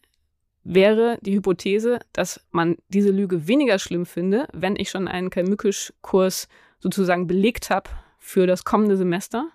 wäre 0.65 1.19
die 1.23 1.35
Hypothese, 1.35 2.01
dass 2.13 2.41
man 2.51 2.77
diese 2.89 3.11
Lüge 3.11 3.49
weniger 3.49 3.79
schlimm 3.79 4.07
finde, 4.07 4.49
wenn 4.53 4.77
ich 4.77 4.91
schon 4.91 5.09
einen 5.09 5.31
Kalmückisch-Kurs 5.31 6.49
sozusagen 6.79 7.27
belegt 7.27 7.71
habe 7.71 7.91
für 8.19 8.47
das 8.47 8.65
kommende 8.65 8.97
Semester, 8.97 9.49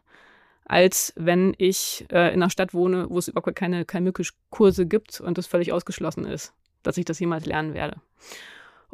als 0.66 1.14
wenn 1.16 1.54
ich 1.58 2.06
äh, 2.12 2.30
in 2.30 2.42
einer 2.42 2.50
Stadt 2.50 2.74
wohne, 2.74 3.10
wo 3.10 3.20
es 3.20 3.28
überhaupt 3.28 3.56
keine 3.56 3.86
Kalmückisch-Kurse 3.86 4.86
gibt 4.86 5.22
und 5.22 5.38
es 5.38 5.48
völlig 5.48 5.72
ausgeschlossen 5.72 6.26
ist, 6.26 6.54
dass 6.82 6.98
ich 6.98 7.06
das 7.06 7.20
jemals 7.20 7.46
lernen 7.46 7.74
werde. 7.74 7.98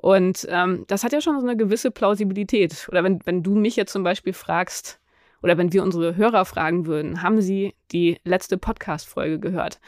Und 0.02 0.48
ähm, 0.50 0.86
das 0.88 1.04
hat 1.04 1.12
ja 1.12 1.22
schon 1.22 1.40
so 1.40 1.46
eine 1.46 1.58
gewisse 1.58 1.92
Plausibilität. 1.92 2.88
Oder 2.90 3.04
wenn, 3.04 3.20
wenn 3.26 3.44
du 3.44 3.56
mich 3.56 3.76
jetzt 3.76 3.92
zum 3.92 4.04
Beispiel 4.04 4.34
fragst, 4.34 5.00
oder 5.42 5.58
wenn 5.58 5.72
wir 5.72 5.84
unsere 5.84 6.16
Hörer 6.16 6.46
fragen 6.46 6.86
würden, 6.86 7.22
haben 7.22 7.42
sie 7.42 7.76
die 7.92 8.20
letzte 8.24 8.58
Podcast-Folge 8.58 9.40
gehört? 9.40 9.80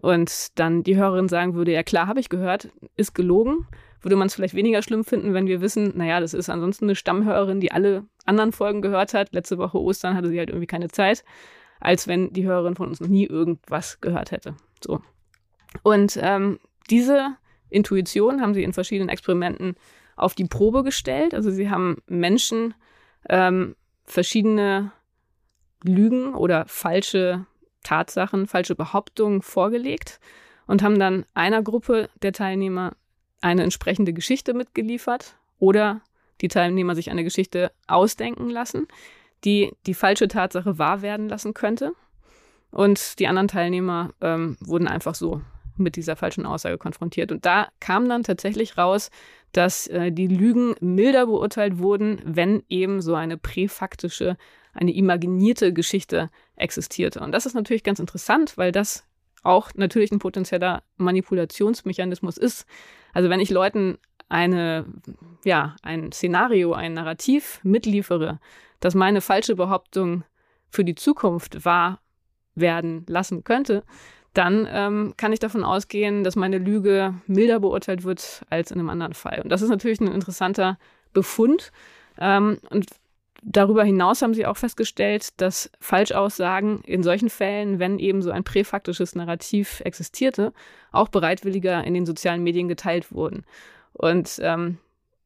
und 0.00 0.58
dann 0.58 0.82
die 0.82 0.96
Hörerin 0.96 1.28
sagen 1.28 1.54
würde, 1.54 1.72
ja 1.72 1.82
klar, 1.82 2.06
habe 2.06 2.20
ich 2.20 2.28
gehört, 2.28 2.70
ist 2.96 3.14
gelogen, 3.14 3.66
würde 4.00 4.16
man 4.16 4.26
es 4.26 4.34
vielleicht 4.34 4.54
weniger 4.54 4.82
schlimm 4.82 5.04
finden, 5.04 5.34
wenn 5.34 5.46
wir 5.46 5.60
wissen, 5.60 5.92
naja, 5.96 6.20
das 6.20 6.34
ist 6.34 6.48
ansonsten 6.48 6.86
eine 6.86 6.96
Stammhörerin, 6.96 7.60
die 7.60 7.72
alle 7.72 8.04
anderen 8.24 8.52
Folgen 8.52 8.82
gehört 8.82 9.14
hat. 9.14 9.32
Letzte 9.32 9.58
Woche 9.58 9.80
Ostern 9.80 10.16
hatte 10.16 10.28
sie 10.28 10.38
halt 10.38 10.50
irgendwie 10.50 10.66
keine 10.66 10.88
Zeit, 10.88 11.24
als 11.80 12.08
wenn 12.08 12.32
die 12.32 12.44
Hörerin 12.44 12.74
von 12.74 12.88
uns 12.88 13.00
noch 13.00 13.08
nie 13.08 13.26
irgendwas 13.26 14.00
gehört 14.00 14.32
hätte. 14.32 14.56
So. 14.82 15.00
Und 15.82 16.18
ähm, 16.20 16.58
diese 16.90 17.36
Intuition 17.72 18.40
haben 18.40 18.54
sie 18.54 18.62
in 18.62 18.72
verschiedenen 18.72 19.08
Experimenten 19.08 19.76
auf 20.16 20.34
die 20.34 20.44
Probe 20.44 20.82
gestellt. 20.82 21.34
Also 21.34 21.50
sie 21.50 21.70
haben 21.70 21.96
Menschen 22.06 22.74
ähm, 23.28 23.76
verschiedene 24.04 24.92
Lügen 25.82 26.34
oder 26.34 26.66
falsche 26.66 27.46
Tatsachen, 27.82 28.46
falsche 28.46 28.74
Behauptungen 28.74 29.42
vorgelegt 29.42 30.20
und 30.66 30.82
haben 30.82 30.98
dann 30.98 31.26
einer 31.34 31.62
Gruppe 31.62 32.08
der 32.22 32.32
Teilnehmer 32.32 32.92
eine 33.40 33.64
entsprechende 33.64 34.12
Geschichte 34.12 34.54
mitgeliefert 34.54 35.36
oder 35.58 36.00
die 36.40 36.48
Teilnehmer 36.48 36.94
sich 36.94 37.10
eine 37.10 37.24
Geschichte 37.24 37.72
ausdenken 37.86 38.48
lassen, 38.48 38.88
die 39.44 39.72
die 39.86 39.94
falsche 39.94 40.28
Tatsache 40.28 40.78
wahr 40.78 41.02
werden 41.02 41.28
lassen 41.28 41.54
könnte. 41.54 41.92
Und 42.70 43.18
die 43.18 43.26
anderen 43.26 43.48
Teilnehmer 43.48 44.10
ähm, 44.20 44.56
wurden 44.60 44.88
einfach 44.88 45.14
so 45.14 45.42
mit 45.82 45.96
dieser 45.96 46.16
falschen 46.16 46.46
Aussage 46.46 46.78
konfrontiert. 46.78 47.32
Und 47.32 47.44
da 47.44 47.68
kam 47.80 48.08
dann 48.08 48.22
tatsächlich 48.22 48.78
raus, 48.78 49.10
dass 49.52 49.86
äh, 49.88 50.10
die 50.10 50.28
Lügen 50.28 50.74
milder 50.80 51.26
beurteilt 51.26 51.78
wurden, 51.78 52.20
wenn 52.24 52.62
eben 52.68 53.00
so 53.02 53.14
eine 53.14 53.36
präfaktische 53.36 54.36
eine 54.74 54.92
imaginierte 54.94 55.72
Geschichte 55.72 56.30
existierte. 56.56 57.20
Und 57.20 57.32
das 57.32 57.46
ist 57.46 57.54
natürlich 57.54 57.84
ganz 57.84 57.98
interessant, 57.98 58.56
weil 58.56 58.72
das 58.72 59.04
auch 59.42 59.70
natürlich 59.74 60.12
ein 60.12 60.18
potenzieller 60.18 60.82
Manipulationsmechanismus 60.96 62.38
ist. 62.38 62.66
Also 63.12 63.28
wenn 63.28 63.40
ich 63.40 63.50
Leuten 63.50 63.98
eine, 64.28 64.86
ja, 65.44 65.76
ein 65.82 66.12
Szenario, 66.12 66.72
ein 66.72 66.94
Narrativ 66.94 67.60
mitliefere, 67.62 68.40
dass 68.80 68.94
meine 68.94 69.20
falsche 69.20 69.56
Behauptung 69.56 70.24
für 70.70 70.84
die 70.84 70.94
Zukunft 70.94 71.64
wahr 71.64 72.00
werden 72.54 73.04
lassen 73.08 73.44
könnte, 73.44 73.84
dann 74.34 74.66
ähm, 74.70 75.14
kann 75.16 75.32
ich 75.32 75.40
davon 75.40 75.64
ausgehen, 75.64 76.24
dass 76.24 76.36
meine 76.36 76.58
Lüge 76.58 77.14
milder 77.26 77.60
beurteilt 77.60 78.04
wird 78.04 78.42
als 78.50 78.70
in 78.70 78.78
einem 78.78 78.90
anderen 78.90 79.14
Fall. 79.14 79.40
Und 79.42 79.50
das 79.50 79.62
ist 79.62 79.68
natürlich 79.68 80.00
ein 80.00 80.08
interessanter 80.08 80.78
Befund. 81.12 81.72
Ähm, 82.18 82.58
und 82.70 82.86
Darüber 83.44 83.82
hinaus 83.82 84.22
haben 84.22 84.34
sie 84.34 84.46
auch 84.46 84.56
festgestellt, 84.56 85.40
dass 85.40 85.68
Falschaussagen 85.80 86.80
in 86.82 87.02
solchen 87.02 87.28
Fällen, 87.28 87.80
wenn 87.80 87.98
eben 87.98 88.22
so 88.22 88.30
ein 88.30 88.44
präfaktisches 88.44 89.16
Narrativ 89.16 89.80
existierte, 89.80 90.52
auch 90.92 91.08
bereitwilliger 91.08 91.82
in 91.82 91.92
den 91.92 92.06
sozialen 92.06 92.44
Medien 92.44 92.68
geteilt 92.68 93.10
wurden. 93.10 93.44
Und 93.94 94.38
ähm, 94.42 94.78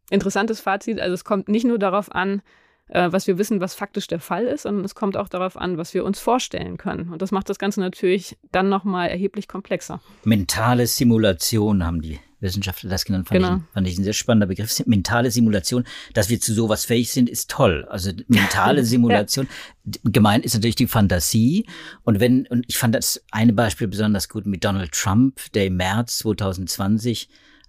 interessantes 0.08 0.60
Fazit, 0.60 0.98
also 0.98 1.12
es 1.12 1.24
kommt 1.24 1.48
nicht 1.48 1.66
nur 1.66 1.78
darauf 1.78 2.10
an, 2.10 2.40
äh, 2.88 3.10
was 3.10 3.26
wir 3.26 3.38
wissen, 3.38 3.60
was 3.60 3.74
faktisch 3.74 4.06
der 4.06 4.20
Fall 4.20 4.44
ist, 4.44 4.62
sondern 4.62 4.84
es 4.84 4.94
kommt 4.94 5.16
auch 5.16 5.28
darauf 5.28 5.56
an, 5.56 5.78
was 5.78 5.94
wir 5.94 6.04
uns 6.04 6.20
vorstellen 6.20 6.76
können. 6.76 7.12
Und 7.12 7.22
das 7.22 7.32
macht 7.32 7.48
das 7.48 7.58
Ganze 7.58 7.80
natürlich 7.80 8.36
dann 8.52 8.68
nochmal 8.68 9.08
erheblich 9.08 9.48
komplexer. 9.48 10.00
Mentale 10.24 10.86
Simulation 10.86 11.84
haben 11.84 12.00
die 12.00 12.20
Wissenschaftler 12.40 12.90
das 12.90 13.04
genannt, 13.04 13.28
fand, 13.28 13.40
genau. 13.40 13.56
ich, 13.56 13.62
fand 13.72 13.88
ich 13.88 13.98
ein 13.98 14.04
sehr 14.04 14.12
spannender 14.12 14.46
Begriff. 14.46 14.86
Mentale 14.86 15.30
Simulation, 15.30 15.84
dass 16.12 16.28
wir 16.28 16.38
zu 16.38 16.52
sowas 16.52 16.84
fähig 16.84 17.10
sind, 17.10 17.30
ist 17.30 17.50
toll. 17.50 17.86
Also 17.90 18.12
mentale 18.28 18.84
Simulation. 18.84 19.48
ja. 19.84 20.00
Gemeint 20.04 20.44
ist 20.44 20.54
natürlich 20.54 20.76
die 20.76 20.86
Fantasie. 20.86 21.66
Und 22.04 22.20
wenn, 22.20 22.46
und 22.46 22.64
ich 22.68 22.76
fand 22.76 22.94
das 22.94 23.22
eine 23.30 23.52
Beispiel 23.52 23.88
besonders 23.88 24.28
gut 24.28 24.46
mit 24.46 24.64
Donald 24.64 24.92
Trump, 24.92 25.40
der 25.54 25.66
im 25.66 25.76
März 25.76 26.18
2020 26.18 27.28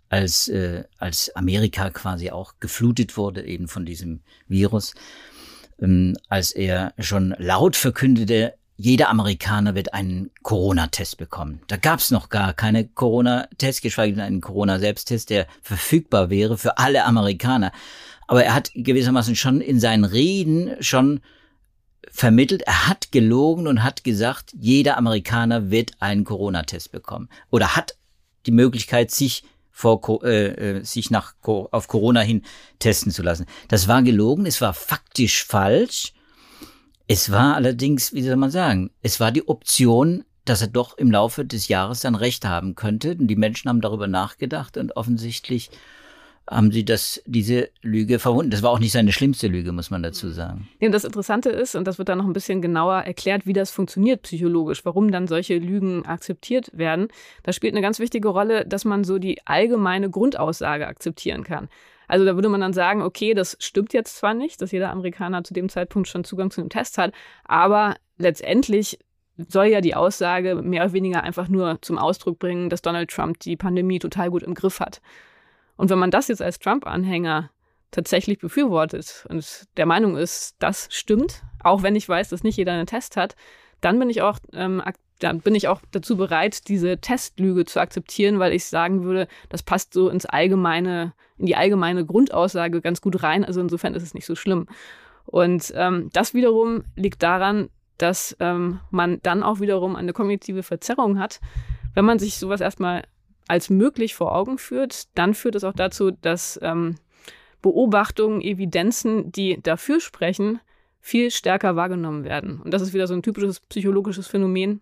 als, 0.10 0.48
äh, 0.48 0.84
als 0.98 1.36
Amerika 1.36 1.90
quasi 1.90 2.32
auch 2.32 2.56
geflutet 2.60 3.18
wurde 3.18 3.46
eben 3.46 3.68
von 3.68 3.86
diesem 3.86 4.22
Virus, 4.48 4.94
ähm, 5.80 6.16
als 6.30 6.52
er 6.52 6.94
schon 7.00 7.36
laut 7.38 7.76
verkündete, 7.76 8.54
jeder 8.80 9.10
Amerikaner 9.10 9.74
wird 9.74 9.94
einen 9.94 10.30
Corona-Test 10.44 11.18
bekommen. 11.18 11.62
Da 11.68 11.78
gab's 11.78 12.12
noch 12.12 12.30
gar 12.30 12.54
keine 12.54 12.88
Corona-Test, 12.88 13.82
geschweige 13.82 14.14
denn 14.14 14.24
einen 14.24 14.42
Corona-Selbsttest, 14.42 15.32
der 15.32 15.48
verfügbar 15.64 16.30
wäre 16.30 16.60
für 16.60 16.78
alle 16.78 17.04
Amerikaner. 17.04 17.72
Aber 18.28 18.44
er 18.44 18.54
hat 18.54 18.72
gewissermaßen 18.76 19.36
schon 19.36 19.62
in 19.62 19.80
seinen 19.80 20.06
Reden 20.06 20.76
schon 20.80 21.22
vermittelt, 22.10 22.62
er 22.64 22.88
hat 22.88 23.12
gelogen 23.12 23.68
und 23.68 23.84
hat 23.84 24.04
gesagt, 24.04 24.54
jeder 24.58 24.98
Amerikaner 24.98 25.72
wird 25.72 25.94
einen 26.00 26.24
Corona-Test 26.24 26.92
bekommen. 26.92 27.30
Oder 27.50 27.76
hat 27.76 27.98
die 28.46 28.52
Möglichkeit, 28.52 29.10
sich 29.12 29.44
vor, 29.78 30.24
äh, 30.24 30.78
äh, 30.78 30.84
sich 30.84 31.12
nach, 31.12 31.36
auf 31.44 31.88
Corona 31.88 32.22
hin 32.22 32.44
testen 32.80 33.12
zu 33.12 33.22
lassen. 33.22 33.46
Das 33.68 33.88
war 33.88 34.02
gelogen, 34.02 34.46
es 34.46 34.60
war 34.62 34.74
faktisch 34.74 35.46
falsch 35.46 36.14
es 37.08 37.32
war 37.32 37.56
allerdings, 37.56 38.14
wie 38.14 38.22
soll 38.22 38.36
man 38.36 38.52
sagen, 38.52 38.92
es 39.02 39.20
war 39.22 39.32
die 39.32 39.48
Option, 39.48 40.26
dass 40.44 40.62
er 40.62 40.68
doch 40.68 40.98
im 40.98 41.10
Laufe 41.10 41.46
des 41.46 41.70
Jahres 41.70 42.02
dann 42.02 42.16
Recht 42.16 42.46
haben 42.46 42.76
könnte. 42.76 43.16
Und 43.16 43.28
die 43.28 43.38
Menschen 43.38 43.70
haben 43.70 43.82
darüber 43.82 44.08
nachgedacht 44.08 44.78
und 44.78 44.96
offensichtlich 44.96 45.70
haben 46.50 46.72
sie 46.72 46.86
das, 46.86 47.22
diese 47.26 47.70
Lüge 47.82 48.20
verwunden. 48.20 48.52
Das 48.52 48.64
war 48.64 48.72
auch 48.72 48.80
nicht 48.80 48.94
seine 48.94 49.12
schlimmste 49.12 49.48
Lüge, 49.48 49.72
muss 49.72 49.92
man 49.92 50.02
dazu 50.02 50.30
sagen. 50.30 50.68
Ja, 50.80 50.88
und 50.88 50.94
das 50.94 51.04
Interessante 51.04 51.50
ist, 51.50 51.76
und 51.76 51.86
das 51.86 51.98
wird 51.98 52.10
dann 52.10 52.20
noch 52.20 52.26
ein 52.26 52.34
bisschen 52.34 52.62
genauer 52.62 53.00
erklärt, 53.02 53.46
wie 53.46 53.54
das 53.54 53.72
funktioniert 53.72 54.22
psychologisch, 54.22 54.86
warum 54.86 55.12
dann 55.12 55.28
solche 55.28 55.58
Lügen 55.58 56.06
akzeptiert 56.06 56.70
werden. 56.74 57.10
Da 57.44 57.52
spielt 57.52 57.74
eine 57.74 57.82
ganz 57.82 58.00
wichtige 58.00 58.30
Rolle, 58.30 58.66
dass 58.66 58.86
man 58.86 59.04
so 59.04 59.18
die 59.18 59.46
allgemeine 59.46 60.10
Grundaussage 60.10 60.88
akzeptieren 60.88 61.44
kann. 61.44 61.68
Also 62.08 62.24
da 62.24 62.36
würde 62.36 62.50
man 62.50 62.62
dann 62.62 62.74
sagen, 62.74 63.02
okay, 63.02 63.34
das 63.34 63.58
stimmt 63.60 63.94
jetzt 63.94 64.16
zwar 64.16 64.34
nicht, 64.34 64.62
dass 64.62 64.72
jeder 64.72 64.92
Amerikaner 64.92 65.44
zu 65.44 65.54
dem 65.54 65.68
Zeitpunkt 65.68 66.08
schon 66.08 66.24
Zugang 66.24 66.52
zu 66.52 66.62
einem 66.62 66.70
Test 66.70 66.98
hat, 66.98 67.14
aber 67.44 67.96
letztendlich 68.18 69.00
soll 69.50 69.66
ja 69.68 69.82
die 69.82 69.96
Aussage 69.96 70.56
mehr 70.56 70.84
oder 70.84 70.94
weniger 70.94 71.24
einfach 71.24 71.48
nur 71.48 71.78
zum 71.82 71.98
Ausdruck 71.98 72.40
bringen, 72.40 72.70
dass 72.70 72.82
Donald 72.82 73.12
Trump 73.12 73.40
die 73.40 73.56
Pandemie 73.56 74.00
total 74.00 74.32
gut 74.32 74.44
im 74.44 74.54
Griff 74.54 74.80
hat. 74.80 75.02
Und 75.78 75.90
wenn 75.90 76.00
man 76.00 76.12
das 76.12 76.28
jetzt 76.28 76.42
als 76.42 76.60
Trump-Anhänger 76.60 77.52
tatsächlich 77.92 78.40
befürwortet 78.40 79.26
und 79.30 79.68
der 79.78 79.86
Meinung 79.86 80.18
ist, 80.18 80.56
das 80.60 80.88
stimmt, 80.92 81.44
auch 81.64 81.84
wenn 81.84 81.96
ich 81.96 82.10
weiß, 82.10 82.30
dass 82.30 82.44
nicht 82.44 82.58
jeder 82.58 82.74
einen 82.74 82.88
Test 82.88 83.16
hat, 83.16 83.36
dann 83.80 84.00
bin 84.00 84.10
ich 84.10 84.22
auch, 84.22 84.40
ähm, 84.54 84.82
dann 85.20 85.40
bin 85.42 85.56
ich 85.56 85.68
auch 85.68 85.82
dazu 85.92 86.18
bereit, 86.18 86.68
diese 86.68 86.98
Testlüge 86.98 87.66
zu 87.66 87.80
akzeptieren, 87.80 88.40
weil 88.40 88.54
ich 88.54 88.66
sagen 88.66 89.04
würde, 89.04 89.28
das 89.50 89.64
passt 89.64 89.94
so 89.94 90.10
ins 90.10 90.26
allgemeine, 90.26 91.14
in 91.38 91.46
die 91.46 91.56
allgemeine 91.56 92.06
Grundaussage 92.06 92.82
ganz 92.82 93.02
gut 93.02 93.24
rein. 93.24 93.46
Also 93.46 93.62
insofern 93.62 93.94
ist 93.94 94.04
es 94.04 94.14
nicht 94.14 94.26
so 94.26 94.36
schlimm. 94.36 94.68
Und 95.26 95.74
ähm, 95.76 96.10
das 96.14 96.34
wiederum 96.34 96.84
liegt 96.96 97.24
daran, 97.24 97.70
dass 97.98 98.36
ähm, 98.40 98.80
man 98.92 99.20
dann 99.24 99.44
auch 99.44 99.60
wiederum 99.60 99.96
eine 99.96 100.14
kognitive 100.14 100.64
Verzerrung 100.64 101.20
hat, 101.20 101.40
wenn 101.94 102.06
man 102.06 102.20
sich 102.20 102.38
sowas 102.38 102.62
erstmal 102.62 103.04
als 103.48 103.70
möglich 103.70 104.16
vor 104.16 104.36
Augen 104.36 104.58
führt, 104.58 105.08
dann 105.16 105.34
führt 105.34 105.56
es 105.56 105.64
auch 105.64 105.74
dazu, 105.74 106.12
dass 106.12 106.60
ähm, 106.62 106.96
Beobachtungen, 107.62 108.42
Evidenzen, 108.42 109.32
die 109.32 109.60
dafür 109.62 110.00
sprechen, 110.00 110.60
viel 111.00 111.32
stärker 111.32 111.76
wahrgenommen 111.76 112.24
werden. 112.24 112.62
Und 112.62 112.72
das 112.74 112.82
ist 112.82 112.94
wieder 112.94 113.08
so 113.08 113.14
ein 113.14 113.24
typisches 113.24 113.60
psychologisches 113.62 114.28
Phänomen, 114.28 114.82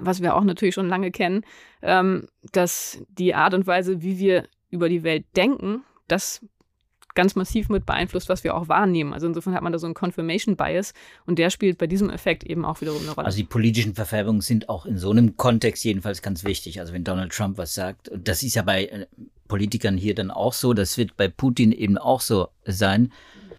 was 0.00 0.22
wir 0.22 0.34
auch 0.34 0.44
natürlich 0.44 0.74
schon 0.74 0.88
lange 0.88 1.10
kennen, 1.10 1.44
ähm, 1.82 2.28
dass 2.52 3.02
die 3.08 3.34
Art 3.34 3.54
und 3.54 3.66
Weise, 3.66 4.02
wie 4.02 4.18
wir 4.18 4.48
über 4.70 4.88
die 4.88 5.02
Welt 5.02 5.26
denken, 5.36 5.82
das 6.08 6.44
ganz 7.14 7.34
massiv 7.34 7.68
mit 7.68 7.86
beeinflusst, 7.86 8.28
was 8.28 8.44
wir 8.44 8.54
auch 8.54 8.68
wahrnehmen. 8.68 9.12
Also 9.12 9.26
insofern 9.26 9.54
hat 9.54 9.62
man 9.62 9.72
da 9.72 9.78
so 9.78 9.86
einen 9.86 9.94
Confirmation 9.94 10.56
Bias 10.56 10.94
und 11.26 11.38
der 11.38 11.50
spielt 11.50 11.78
bei 11.78 11.86
diesem 11.86 12.10
Effekt 12.10 12.44
eben 12.44 12.64
auch 12.64 12.80
wiederum 12.80 13.02
eine 13.02 13.12
Rolle. 13.12 13.26
Also 13.26 13.38
die 13.38 13.44
politischen 13.44 13.94
Verfärbungen 13.94 14.40
sind 14.40 14.68
auch 14.68 14.86
in 14.86 14.98
so 14.98 15.10
einem 15.10 15.36
Kontext 15.36 15.84
jedenfalls 15.84 16.22
ganz 16.22 16.44
wichtig. 16.44 16.80
Also 16.80 16.92
wenn 16.92 17.04
Donald 17.04 17.32
Trump 17.32 17.58
was 17.58 17.74
sagt, 17.74 18.08
und 18.08 18.28
das 18.28 18.42
ist 18.42 18.54
ja 18.54 18.62
bei 18.62 18.86
äh, 18.86 19.06
Politikern 19.48 19.96
hier 19.96 20.14
dann 20.14 20.30
auch 20.30 20.52
so, 20.52 20.72
das 20.72 20.96
wird 20.96 21.16
bei 21.16 21.28
Putin 21.28 21.72
eben 21.72 21.98
auch 21.98 22.20
so 22.20 22.48
sein. 22.64 23.12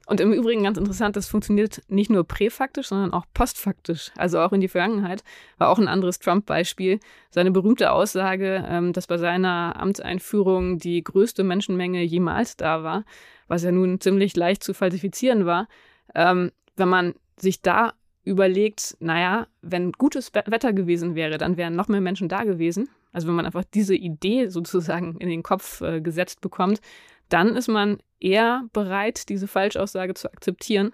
Und 0.05 0.19
im 0.19 0.33
Übrigen 0.33 0.63
ganz 0.63 0.77
interessant, 0.77 1.15
das 1.15 1.27
funktioniert 1.27 1.81
nicht 1.87 2.09
nur 2.09 2.25
präfaktisch, 2.25 2.87
sondern 2.87 3.13
auch 3.13 3.25
postfaktisch, 3.33 4.11
also 4.17 4.39
auch 4.39 4.51
in 4.51 4.59
die 4.59 4.67
Vergangenheit. 4.67 5.23
War 5.57 5.69
auch 5.69 5.79
ein 5.79 5.87
anderes 5.87 6.19
Trump-Beispiel. 6.19 6.99
Seine 7.29 7.51
berühmte 7.51 7.91
Aussage, 7.91 8.65
ähm, 8.67 8.91
dass 8.91 9.07
bei 9.07 9.17
seiner 9.17 9.79
Amtseinführung 9.79 10.77
die 10.77 11.03
größte 11.03 11.43
Menschenmenge 11.43 12.03
jemals 12.03 12.57
da 12.57 12.83
war, 12.83 13.05
was 13.47 13.63
ja 13.63 13.71
nun 13.71 13.99
ziemlich 13.99 14.35
leicht 14.35 14.63
zu 14.63 14.73
falsifizieren 14.73 15.45
war. 15.45 15.67
Ähm, 16.15 16.51
wenn 16.75 16.89
man 16.89 17.15
sich 17.37 17.61
da 17.61 17.93
überlegt, 18.23 18.95
naja, 18.99 19.47
wenn 19.61 19.91
gutes 19.91 20.33
Wetter 20.33 20.73
gewesen 20.73 21.15
wäre, 21.15 21.37
dann 21.37 21.57
wären 21.57 21.75
noch 21.75 21.87
mehr 21.87 22.01
Menschen 22.01 22.29
da 22.29 22.43
gewesen. 22.43 22.89
Also 23.11 23.27
wenn 23.27 23.35
man 23.35 23.45
einfach 23.45 23.63
diese 23.73 23.95
Idee 23.95 24.47
sozusagen 24.47 25.17
in 25.17 25.29
den 25.29 25.43
Kopf 25.43 25.81
äh, 25.81 26.01
gesetzt 26.01 26.41
bekommt, 26.41 26.81
dann 27.29 27.55
ist 27.55 27.67
man 27.67 27.97
eher 28.19 28.65
bereit, 28.73 29.29
diese 29.29 29.47
Falschaussage 29.47 30.13
zu 30.13 30.31
akzeptieren. 30.31 30.93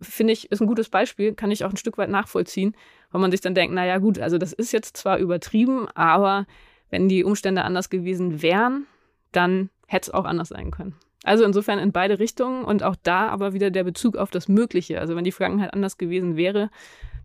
Finde 0.00 0.32
ich, 0.32 0.50
ist 0.50 0.60
ein 0.60 0.66
gutes 0.66 0.88
Beispiel, 0.88 1.34
kann 1.34 1.50
ich 1.50 1.64
auch 1.64 1.70
ein 1.70 1.76
Stück 1.76 1.98
weit 1.98 2.10
nachvollziehen, 2.10 2.76
weil 3.10 3.20
man 3.20 3.30
sich 3.30 3.40
dann 3.40 3.54
denkt, 3.54 3.74
naja 3.74 3.98
gut, 3.98 4.18
also 4.18 4.38
das 4.38 4.52
ist 4.52 4.72
jetzt 4.72 4.96
zwar 4.96 5.18
übertrieben, 5.18 5.88
aber 5.94 6.46
wenn 6.90 7.08
die 7.08 7.24
Umstände 7.24 7.62
anders 7.62 7.90
gewesen 7.90 8.42
wären, 8.42 8.86
dann 9.32 9.70
hätte 9.86 10.10
es 10.10 10.14
auch 10.14 10.24
anders 10.24 10.48
sein 10.48 10.70
können. 10.70 10.94
Also 11.24 11.44
insofern 11.44 11.78
in 11.78 11.90
beide 11.90 12.18
Richtungen 12.18 12.64
und 12.64 12.82
auch 12.82 12.96
da 13.02 13.28
aber 13.28 13.54
wieder 13.54 13.70
der 13.70 13.82
Bezug 13.82 14.16
auf 14.16 14.30
das 14.30 14.46
Mögliche. 14.46 15.00
Also 15.00 15.16
wenn 15.16 15.24
die 15.24 15.32
Vergangenheit 15.32 15.72
anders 15.72 15.98
gewesen 15.98 16.36
wäre, 16.36 16.70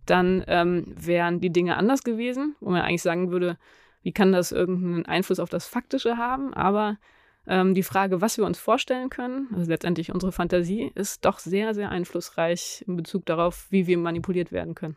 dann 0.06 0.44
ähm, 0.48 0.96
wären 0.98 1.42
die 1.42 1.52
Dinge 1.52 1.78
anders 1.78 2.04
gewesen, 2.04 2.56
wo 2.62 2.72
man 2.72 2.82
eigentlich 2.82 3.02
sagen 3.02 3.32
würde, 3.32 3.58
wie 4.02 4.14
kann 4.14 4.32
das 4.32 4.52
irgendeinen 4.54 5.06
Einfluss 5.06 5.40
auf 5.40 5.50
das 5.50 5.68
Faktische 5.68 6.18
haben? 6.18 6.54
Aber 6.54 6.98
ähm, 7.46 7.74
die 7.74 7.84
Frage, 7.84 8.22
was 8.22 8.38
wir 8.38 8.46
uns 8.46 8.58
vorstellen 8.58 9.10
können, 9.10 9.50
also 9.54 9.70
letztendlich 9.70 10.14
unsere 10.14 10.32
Fantasie, 10.32 10.92
ist 10.96 11.26
doch 11.26 11.40
sehr, 11.40 11.74
sehr 11.74 11.90
einflussreich 11.90 12.86
in 12.88 12.96
Bezug 12.96 13.26
darauf, 13.26 13.68
wie 13.70 13.86
wir 13.86 13.98
manipuliert 13.98 14.54
werden 14.54 14.76
können. 14.76 14.96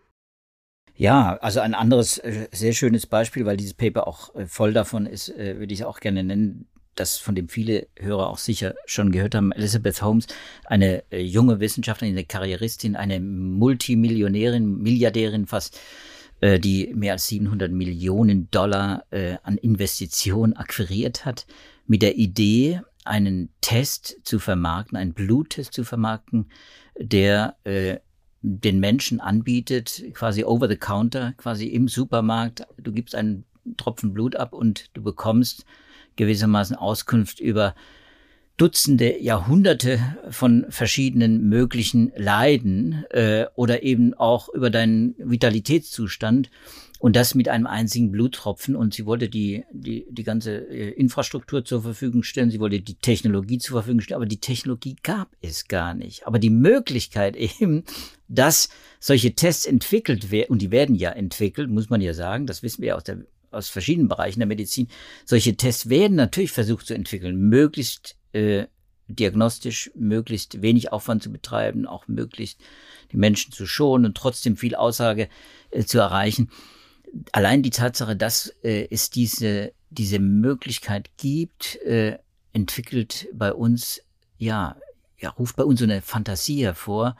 Ja, 0.95 1.39
also 1.41 1.61
ein 1.61 1.75
anderes 1.75 2.19
äh, 2.19 2.49
sehr 2.53 2.73
schönes 2.73 3.07
Beispiel, 3.07 3.47
weil 3.47 3.57
dieses 3.57 3.75
Paper 3.75 4.07
auch 4.07 4.35
äh, 4.35 4.47
voll 4.47 4.73
davon 4.73 5.07
ist, 5.07 5.31
äh, 5.31 5.59
würde 5.59 5.73
ich 5.73 5.85
auch 5.85 6.01
gerne 6.01 6.23
nennen 6.23 6.69
das 6.95 7.19
von 7.19 7.35
dem 7.35 7.49
viele 7.49 7.89
Hörer 7.99 8.29
auch 8.29 8.39
sicher 8.39 8.75
schon 8.87 9.13
gehört 9.13 9.35
haben, 9.35 9.53
Elizabeth 9.53 10.03
Holmes, 10.03 10.27
eine 10.67 11.05
äh, 11.11 11.21
junge 11.21 11.61
Wissenschaftlerin, 11.61 12.15
eine 12.15 12.25
Karrieristin, 12.25 12.97
eine 12.97 13.21
Multimillionärin, 13.21 14.79
Milliardärin 14.79 15.47
fast, 15.47 15.79
äh, 16.41 16.59
die 16.59 16.93
mehr 16.95 17.15
als 17.15 17.27
700 17.29 17.73
Millionen 17.73 18.51
Dollar 18.51 19.05
äh, 19.11 19.37
an 19.43 19.57
Investitionen 19.59 20.55
akquiriert 20.55 21.25
hat, 21.25 21.47
mit 21.87 22.03
der 22.03 22.17
Idee, 22.17 22.81
einen 23.05 23.49
Test 23.61 24.19
zu 24.23 24.39
vermarkten, 24.39 24.97
einen 24.97 25.13
Bluttest 25.13 25.73
zu 25.73 25.83
vermarkten, 25.83 26.47
der 26.97 27.57
den 28.43 28.81
Menschen 28.81 29.21
anbietet, 29.21 30.05
quasi 30.15 30.45
over 30.45 30.69
the 30.69 30.77
counter, 30.77 31.33
quasi 31.37 31.67
im 31.67 31.89
Supermarkt. 31.89 32.65
Du 32.77 32.93
gibst 32.93 33.17
einen 33.17 33.45
Tropfen 33.77 34.13
Blut 34.13 34.37
ab 34.37 34.53
und 34.53 34.91
du 34.95 35.03
bekommst 35.03 35.65
gewissermaßen 36.17 36.77
Auskunft 36.77 37.41
über 37.41 37.75
Dutzende 38.59 39.19
Jahrhunderte 39.19 39.99
von 40.31 40.67
verschiedenen 40.69 41.49
möglichen 41.49 42.13
Leiden 42.17 43.05
äh, 43.11 43.47
oder 43.55 43.83
eben 43.83 44.13
auch 44.15 44.51
über 44.51 44.69
deinen 44.69 45.15
Vitalitätszustand 45.19 46.51
und 47.03 47.17
das 47.17 47.35
mit 47.35 47.49
einem 47.49 47.67
einzigen 47.67 48.13
Bluttropfen. 48.13 48.77
Und 48.77 48.95
sie 48.95 49.07
wollte 49.07 49.29
die, 49.29 49.65
die, 49.73 50.07
die 50.09 50.23
ganze 50.23 50.59
äh, 50.69 50.91
Infrastruktur 50.91 51.65
zur 51.65 51.83
Verfügung 51.83 52.23
stellen, 52.23 52.51
sie 52.51 52.61
wollte 52.61 52.81
die 52.81 52.95
Technologie 52.95 53.59
zur 53.59 53.79
Verfügung 53.79 54.03
stellen, 54.03 54.17
aber 54.17 54.27
die 54.27 54.39
Technologie 54.39 54.97
gab 55.03 55.35
es 55.41 55.67
gar 55.67 55.95
nicht. 55.95 56.27
Aber 56.29 56.39
die 56.39 56.51
Möglichkeit 56.51 57.37
eben, 57.61 57.83
dass 58.29 58.69
solche 59.01 59.35
Tests 59.35 59.67
entwickelt 59.67 60.31
werden, 60.31 60.51
und 60.51 60.63
die 60.63 60.71
werden 60.71 60.95
ja 60.95 61.11
entwickelt, 61.11 61.71
muss 61.71 61.91
man 61.91 62.01
ja 62.01 62.15
sagen, 62.15 62.47
das 62.47 62.63
wissen 62.63 62.83
wir 62.83 62.91
ja 62.91 62.95
aus 62.95 63.05
der 63.05 63.25
aus 63.55 63.69
verschiedenen 63.69 64.09
Bereichen 64.09 64.41
der 64.41 64.47
Medizin. 64.47 64.89
Solche 65.25 65.57
Tests 65.57 65.89
werden 65.89 66.17
natürlich 66.17 66.53
versucht 66.53 66.87
zu 66.87 66.95
entwickeln, 66.95 67.37
möglichst 67.37 68.17
äh, 68.33 68.67
diagnostisch, 69.09 69.91
möglichst 69.95 70.63
wenig 70.63 70.93
Aufwand 70.93 71.23
zu 71.23 71.31
betreiben, 71.31 71.87
auch 71.87 72.09
möglichst 72.09 72.61
die 73.13 73.17
Menschen 73.17 73.53
zu 73.53 73.67
schonen 73.67 74.07
und 74.07 74.17
trotzdem 74.17 74.57
viel 74.57 74.75
Aussage 74.75 75.29
äh, 75.71 75.85
zu 75.85 75.99
erreichen. 75.99 76.51
Allein 77.33 77.63
die 77.63 77.71
Tatsache, 77.71 78.17
dass 78.17 78.49
äh, 78.63 78.89
es 78.91 79.11
diese, 79.11 79.73
diese 79.91 80.19
Möglichkeit 80.19 81.11
gibt, 81.19 81.77
äh, 81.83 82.19
entwickelt 82.53 83.29
bei 83.35 83.53
uns, 83.53 84.03
ja, 84.39 84.77
ja, 85.19 85.31
ruft 85.31 85.57
bei 85.57 85.65
uns 85.65 85.79
so 85.79 85.85
eine 85.85 86.03
Fantasie 86.03 86.65
hervor, 86.65 87.17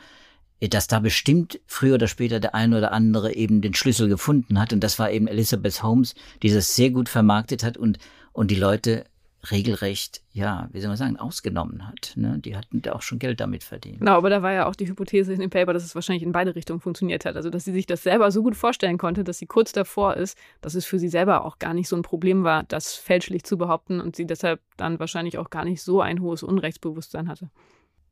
dass 0.69 0.87
da 0.87 1.01
bestimmt 1.01 1.61
früher 1.67 1.95
oder 1.95 2.09
später 2.09 2.41
der 2.41 2.55
eine 2.55 2.79
oder 2.79 2.93
andere 2.93 3.35
eben 3.35 3.61
den 3.61 3.75
Schlüssel 3.75 4.09
gefunden 4.09 4.61
hat. 4.61 4.73
Und 4.73 4.81
das 4.81 4.99
war 4.99 5.11
eben 5.11 5.27
Elizabeth 5.27 5.83
Holmes, 5.83 6.15
die 6.43 6.53
das 6.53 6.77
sehr 6.77 6.91
gut 6.91 7.09
vermarktet 7.09 7.65
hat 7.65 7.77
und, 7.77 7.99
und 8.33 8.51
die 8.51 8.57
Leute 8.57 9.05
regelrecht, 9.51 10.23
ja, 10.31 10.69
wie 10.73 10.81
soll 10.81 10.89
man 10.89 10.97
sagen, 10.97 11.17
ausgenommen 11.17 11.87
hat. 11.89 12.13
Ne? 12.15 12.39
Die 12.39 12.57
hatten 12.57 12.81
da 12.81 12.93
auch 12.93 13.03
schon 13.03 13.19
Geld 13.19 13.41
damit 13.41 13.65
verdient. 13.65 13.99
Genau, 13.99 14.13
aber 14.13 14.31
da 14.31 14.43
war 14.43 14.53
ja 14.53 14.67
auch 14.67 14.77
die 14.77 14.87
Hypothese 14.87 15.33
in 15.33 15.41
dem 15.41 15.51
Paper, 15.51 15.73
dass 15.73 15.85
es 15.85 15.97
wahrscheinlich 15.97 16.23
in 16.23 16.31
beide 16.31 16.55
Richtungen 16.55 16.81
funktioniert 16.81 17.25
hat. 17.25 17.37
Also, 17.37 17.51
dass 17.51 17.65
sie 17.65 17.73
sich 17.73 17.87
das 17.87 18.05
selber 18.05 18.31
so 18.31 18.43
gut 18.43 18.55
vorstellen 18.55 18.99
konnte, 18.99 19.25
dass 19.25 19.39
sie 19.39 19.47
kurz 19.47 19.73
davor 19.73 20.17
ist, 20.17 20.39
dass 20.61 20.75
es 20.75 20.85
für 20.85 20.99
sie 20.99 21.09
selber 21.09 21.45
auch 21.45 21.59
gar 21.59 21.75
nicht 21.75 21.89
so 21.89 21.97
ein 21.97 22.03
Problem 22.03 22.45
war, 22.45 22.63
das 22.63 22.95
fälschlich 22.95 23.43
zu 23.43 23.59
behaupten 23.59 24.01
und 24.01 24.15
sie 24.15 24.27
deshalb 24.27 24.61
dann 24.77 25.01
wahrscheinlich 25.01 25.39
auch 25.39 25.51
gar 25.51 25.65
nicht 25.65 25.83
so 25.83 26.01
ein 26.01 26.21
hohes 26.21 26.45
Unrechtsbewusstsein 26.45 27.29
hatte. 27.29 27.51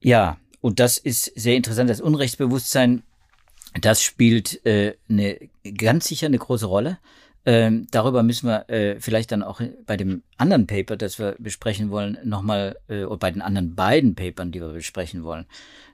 Ja, 0.00 0.38
und 0.60 0.80
das 0.80 0.98
ist 0.98 1.32
sehr 1.36 1.56
interessant. 1.56 1.90
Das 1.90 2.00
Unrechtsbewusstsein, 2.00 3.02
das 3.80 4.02
spielt 4.02 4.64
äh, 4.66 4.94
eine 5.08 5.38
ganz 5.76 6.08
sicher 6.08 6.26
eine 6.26 6.38
große 6.38 6.66
Rolle. 6.66 6.98
Ähm, 7.46 7.86
darüber 7.90 8.22
müssen 8.22 8.48
wir 8.48 8.68
äh, 8.68 9.00
vielleicht 9.00 9.32
dann 9.32 9.42
auch 9.42 9.62
bei 9.86 9.96
dem 9.96 10.22
anderen 10.36 10.66
Paper, 10.66 10.96
das 10.96 11.18
wir 11.18 11.36
besprechen 11.38 11.90
wollen, 11.90 12.18
nochmal, 12.22 12.76
äh, 12.88 13.04
oder 13.04 13.16
bei 13.16 13.30
den 13.30 13.40
anderen 13.40 13.74
beiden 13.74 14.14
Papern, 14.14 14.52
die 14.52 14.60
wir 14.60 14.68
besprechen 14.68 15.24
wollen, 15.24 15.46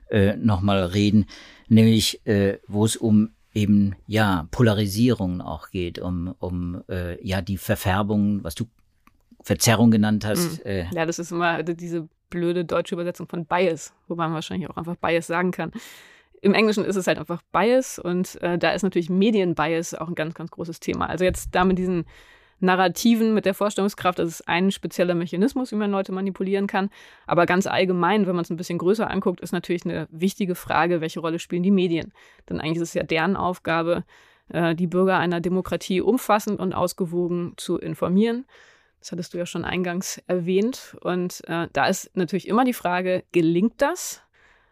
äh, 0.09 0.35
nochmal 0.35 0.83
reden, 0.83 1.25
nämlich 1.69 2.25
äh, 2.25 2.57
wo 2.67 2.83
es 2.83 2.97
um 2.97 3.29
eben 3.53 3.95
ja 4.07 4.47
Polarisierungen 4.51 5.41
auch 5.41 5.69
geht, 5.69 5.99
um, 5.99 6.35
um 6.39 6.83
äh, 6.89 7.23
ja 7.25 7.41
die 7.41 7.57
Verfärbung, 7.57 8.43
was 8.43 8.55
du 8.55 8.65
Verzerrung 9.41 9.89
genannt 9.89 10.25
hast. 10.25 10.65
Mhm. 10.65 10.69
Äh. 10.69 10.85
Ja, 10.93 11.05
das 11.05 11.19
ist 11.19 11.31
immer 11.31 11.63
diese 11.63 12.09
blöde 12.29 12.65
deutsche 12.65 12.95
Übersetzung 12.95 13.27
von 13.27 13.45
Bias, 13.45 13.93
wobei 14.07 14.25
man 14.25 14.33
wahrscheinlich 14.33 14.69
auch 14.69 14.77
einfach 14.77 14.95
Bias 14.95 15.27
sagen 15.27 15.51
kann. 15.51 15.71
Im 16.41 16.53
Englischen 16.53 16.85
ist 16.85 16.95
es 16.95 17.07
halt 17.07 17.17
einfach 17.17 17.41
Bias 17.51 17.99
und 17.99 18.41
äh, 18.41 18.57
da 18.57 18.71
ist 18.71 18.83
natürlich 18.83 19.09
Medienbias 19.09 19.93
auch 19.93 20.07
ein 20.07 20.15
ganz, 20.15 20.33
ganz 20.35 20.51
großes 20.51 20.79
Thema. 20.79 21.09
Also 21.09 21.25
jetzt 21.25 21.49
da 21.53 21.63
mit 21.63 21.77
diesen 21.77 22.05
Narrativen, 22.59 23.33
mit 23.33 23.45
der 23.45 23.53
Vorstellungskraft, 23.53 24.19
das 24.19 24.29
ist 24.29 24.47
ein 24.47 24.71
spezieller 24.71 25.13
Mechanismus, 25.13 25.71
wie 25.71 25.75
man 25.75 25.91
Leute 25.91 26.11
manipulieren 26.11 26.65
kann. 26.67 26.89
Aber 27.27 27.45
ganz 27.45 27.67
allgemein, 27.67 28.25
wenn 28.25 28.35
man 28.35 28.43
es 28.43 28.49
ein 28.49 28.57
bisschen 28.57 28.79
größer 28.79 29.09
anguckt, 29.09 29.41
ist 29.41 29.51
natürlich 29.51 29.85
eine 29.85 30.07
wichtige 30.11 30.55
Frage, 30.55 31.01
welche 31.01 31.19
Rolle 31.19 31.39
spielen 31.39 31.63
die 31.63 31.71
Medien? 31.71 32.13
Denn 32.49 32.59
eigentlich 32.59 32.77
ist 32.77 32.89
es 32.89 32.93
ja 32.95 33.03
deren 33.03 33.35
Aufgabe, 33.35 34.03
äh, 34.49 34.73
die 34.75 34.87
Bürger 34.87 35.19
einer 35.19 35.39
Demokratie 35.39 36.01
umfassend 36.01 36.59
und 36.59 36.73
ausgewogen 36.73 37.53
zu 37.57 37.77
informieren. 37.77 38.45
Das 39.07 39.13
hattest 39.13 39.33
du 39.33 39.37
ja 39.37 39.45
schon 39.45 39.63
eingangs 39.63 40.21
erwähnt. 40.27 40.97
Und 40.99 41.41
äh, 41.47 41.69
da 41.71 41.87
ist 41.87 42.13
natürlich 42.17 42.45
immer 42.45 42.65
die 42.65 42.73
Frage, 42.73 43.23
gelingt 43.31 43.81
das? 43.81 44.21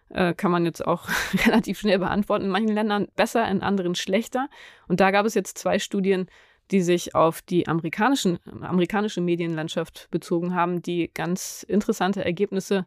Äh, 0.10 0.34
kann 0.34 0.52
man 0.52 0.65
jetzt 0.65 0.86
auch 0.86 1.08
relativ 1.45 1.80
schnell 1.80 2.00
beantworten. 2.00 2.43
In 2.43 2.52
manchen 2.52 2.76
Ländern 2.76 3.08
besser, 3.15 3.48
in 3.48 3.62
anderen 3.62 3.95
schlechter. 3.95 4.50
Und 4.89 5.00
da 5.00 5.12
gab 5.12 5.26
es 5.26 5.36
jetzt 5.36 5.58
zwei 5.58 5.80
Studien, 5.80 6.28
die 6.69 6.82
sich 6.82 7.15
auf 7.15 7.41
die 7.43 7.69
amerikanischen, 7.69 8.39
amerikanische 8.60 9.21
Medienlandschaft 9.21 10.10
bezogen 10.12 10.54
haben, 10.54 10.82
die 10.82 11.10
ganz 11.13 11.63
interessante 11.63 12.26
Ergebnisse 12.26 12.86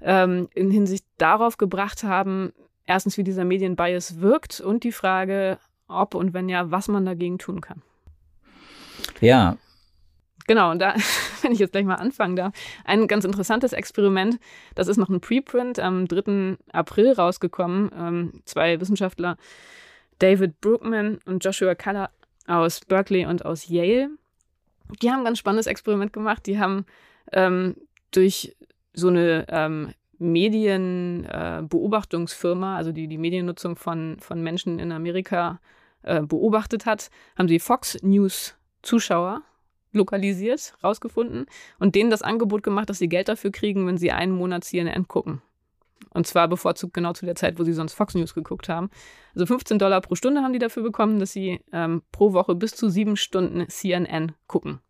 ähm, 0.00 0.48
in 0.54 0.72
Hinsicht 0.72 1.06
darauf 1.18 1.56
gebracht 1.56 2.02
haben, 2.02 2.52
erstens, 2.84 3.16
wie 3.16 3.22
dieser 3.22 3.44
Medienbias 3.44 4.18
wirkt 4.18 4.60
und 4.60 4.82
die 4.82 4.90
Frage, 4.90 5.60
ob 5.86 6.16
und 6.16 6.34
wenn 6.34 6.48
ja, 6.48 6.72
was 6.72 6.88
man 6.88 7.06
dagegen 7.06 7.38
tun 7.38 7.60
kann. 7.60 7.80
Ja. 9.20 9.56
Genau, 10.46 10.70
und 10.70 10.78
da, 10.78 10.94
wenn 11.42 11.52
ich 11.52 11.58
jetzt 11.58 11.72
gleich 11.72 11.84
mal 11.84 11.94
anfangen 11.94 12.36
darf, 12.36 12.54
ein 12.84 13.06
ganz 13.06 13.24
interessantes 13.24 13.72
Experiment, 13.72 14.38
das 14.74 14.88
ist 14.88 14.96
noch 14.96 15.08
ein 15.08 15.20
Preprint 15.20 15.78
am 15.78 16.06
3. 16.06 16.56
April 16.72 17.12
rausgekommen. 17.12 17.90
Ähm, 17.96 18.42
zwei 18.44 18.80
Wissenschaftler, 18.80 19.36
David 20.18 20.60
Brookman 20.60 21.18
und 21.24 21.44
Joshua 21.44 21.74
Culler 21.74 22.10
aus 22.46 22.80
Berkeley 22.80 23.26
und 23.26 23.44
aus 23.44 23.68
Yale, 23.68 24.10
die 25.00 25.10
haben 25.10 25.20
ein 25.20 25.24
ganz 25.24 25.38
spannendes 25.38 25.66
Experiment 25.66 26.12
gemacht. 26.12 26.44
Die 26.46 26.58
haben 26.58 26.84
ähm, 27.32 27.76
durch 28.10 28.54
so 28.92 29.08
eine 29.08 29.46
ähm, 29.48 29.94
Medienbeobachtungsfirma, 30.18 32.74
äh, 32.74 32.76
also 32.76 32.92
die 32.92 33.08
die 33.08 33.18
Mediennutzung 33.18 33.76
von, 33.76 34.18
von 34.20 34.42
Menschen 34.42 34.78
in 34.78 34.92
Amerika 34.92 35.60
äh, 36.02 36.22
beobachtet 36.22 36.86
hat, 36.86 37.10
haben 37.36 37.48
sie 37.48 37.58
Fox 37.58 38.00
News 38.02 38.54
Zuschauer 38.82 39.42
lokalisiert, 39.94 40.74
rausgefunden 40.82 41.46
und 41.78 41.94
denen 41.94 42.10
das 42.10 42.22
Angebot 42.22 42.62
gemacht, 42.62 42.90
dass 42.90 42.98
sie 42.98 43.08
Geld 43.08 43.28
dafür 43.28 43.50
kriegen, 43.50 43.86
wenn 43.86 43.98
sie 43.98 44.12
einen 44.12 44.32
Monat 44.32 44.64
CNN 44.64 45.08
gucken. 45.08 45.42
Und 46.10 46.26
zwar 46.26 46.48
bevorzugt 46.48 46.94
genau 46.94 47.12
zu 47.12 47.26
der 47.26 47.34
Zeit, 47.34 47.58
wo 47.58 47.64
sie 47.64 47.72
sonst 47.72 47.94
Fox 47.94 48.14
News 48.14 48.34
geguckt 48.34 48.68
haben. 48.68 48.90
Also 49.34 49.46
15 49.46 49.78
Dollar 49.78 50.00
pro 50.00 50.14
Stunde 50.14 50.42
haben 50.42 50.52
die 50.52 50.58
dafür 50.58 50.82
bekommen, 50.82 51.18
dass 51.18 51.32
sie 51.32 51.60
ähm, 51.72 52.02
pro 52.12 52.32
Woche 52.32 52.54
bis 52.54 52.74
zu 52.76 52.88
sieben 52.88 53.16
Stunden 53.16 53.68
CNN 53.68 54.32
gucken. 54.46 54.80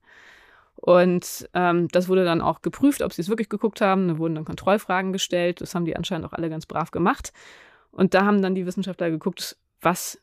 Und 0.76 1.48
ähm, 1.54 1.88
das 1.88 2.08
wurde 2.08 2.26
dann 2.26 2.42
auch 2.42 2.60
geprüft, 2.60 3.00
ob 3.00 3.12
sie 3.14 3.22
es 3.22 3.30
wirklich 3.30 3.48
geguckt 3.48 3.80
haben. 3.80 4.08
Da 4.08 4.18
wurden 4.18 4.34
dann 4.34 4.44
Kontrollfragen 4.44 5.14
gestellt. 5.14 5.62
Das 5.62 5.74
haben 5.74 5.86
die 5.86 5.96
anscheinend 5.96 6.26
auch 6.26 6.34
alle 6.34 6.50
ganz 6.50 6.66
brav 6.66 6.90
gemacht. 6.90 7.32
Und 7.90 8.12
da 8.12 8.26
haben 8.26 8.42
dann 8.42 8.54
die 8.54 8.66
Wissenschaftler 8.66 9.10
geguckt, 9.10 9.56
was 9.80 10.20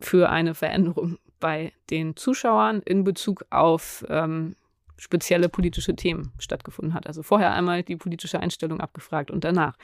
für 0.00 0.28
eine 0.28 0.54
Veränderung 0.54 1.16
bei 1.44 1.74
den 1.90 2.16
Zuschauern 2.16 2.80
in 2.86 3.04
Bezug 3.04 3.44
auf 3.50 4.02
ähm, 4.08 4.56
spezielle 4.96 5.50
politische 5.50 5.94
Themen 5.94 6.32
stattgefunden 6.38 6.94
hat. 6.94 7.06
Also 7.06 7.22
vorher 7.22 7.52
einmal 7.52 7.82
die 7.82 7.96
politische 7.96 8.40
Einstellung 8.40 8.80
abgefragt 8.80 9.30
und 9.30 9.44
danach. 9.44 9.76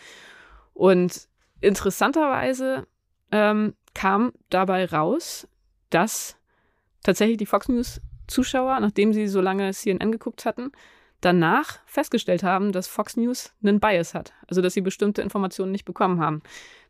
Und 0.73 1.29
interessanterweise 1.61 2.87
ähm, 3.31 3.75
kam 3.93 4.33
dabei 4.49 4.87
raus, 4.87 5.47
dass 5.91 6.39
tatsächlich 7.03 7.37
die 7.37 7.45
Fox 7.45 7.69
News 7.69 8.01
Zuschauer, 8.27 8.81
nachdem 8.81 9.13
sie 9.13 9.29
so 9.29 9.43
lange 9.43 9.71
CNN 9.75 10.13
geguckt 10.13 10.47
hatten, 10.47 10.73
danach 11.21 11.81
festgestellt 11.85 12.43
haben, 12.43 12.73
dass 12.73 12.89
Fox 12.89 13.19
News 13.19 13.53
einen 13.63 13.81
Bias 13.81 14.15
hat. 14.15 14.33
Also 14.47 14.63
dass 14.63 14.73
sie 14.73 14.81
bestimmte 14.81 15.21
Informationen 15.21 15.73
nicht 15.73 15.85
bekommen 15.85 16.21
haben. 16.23 16.41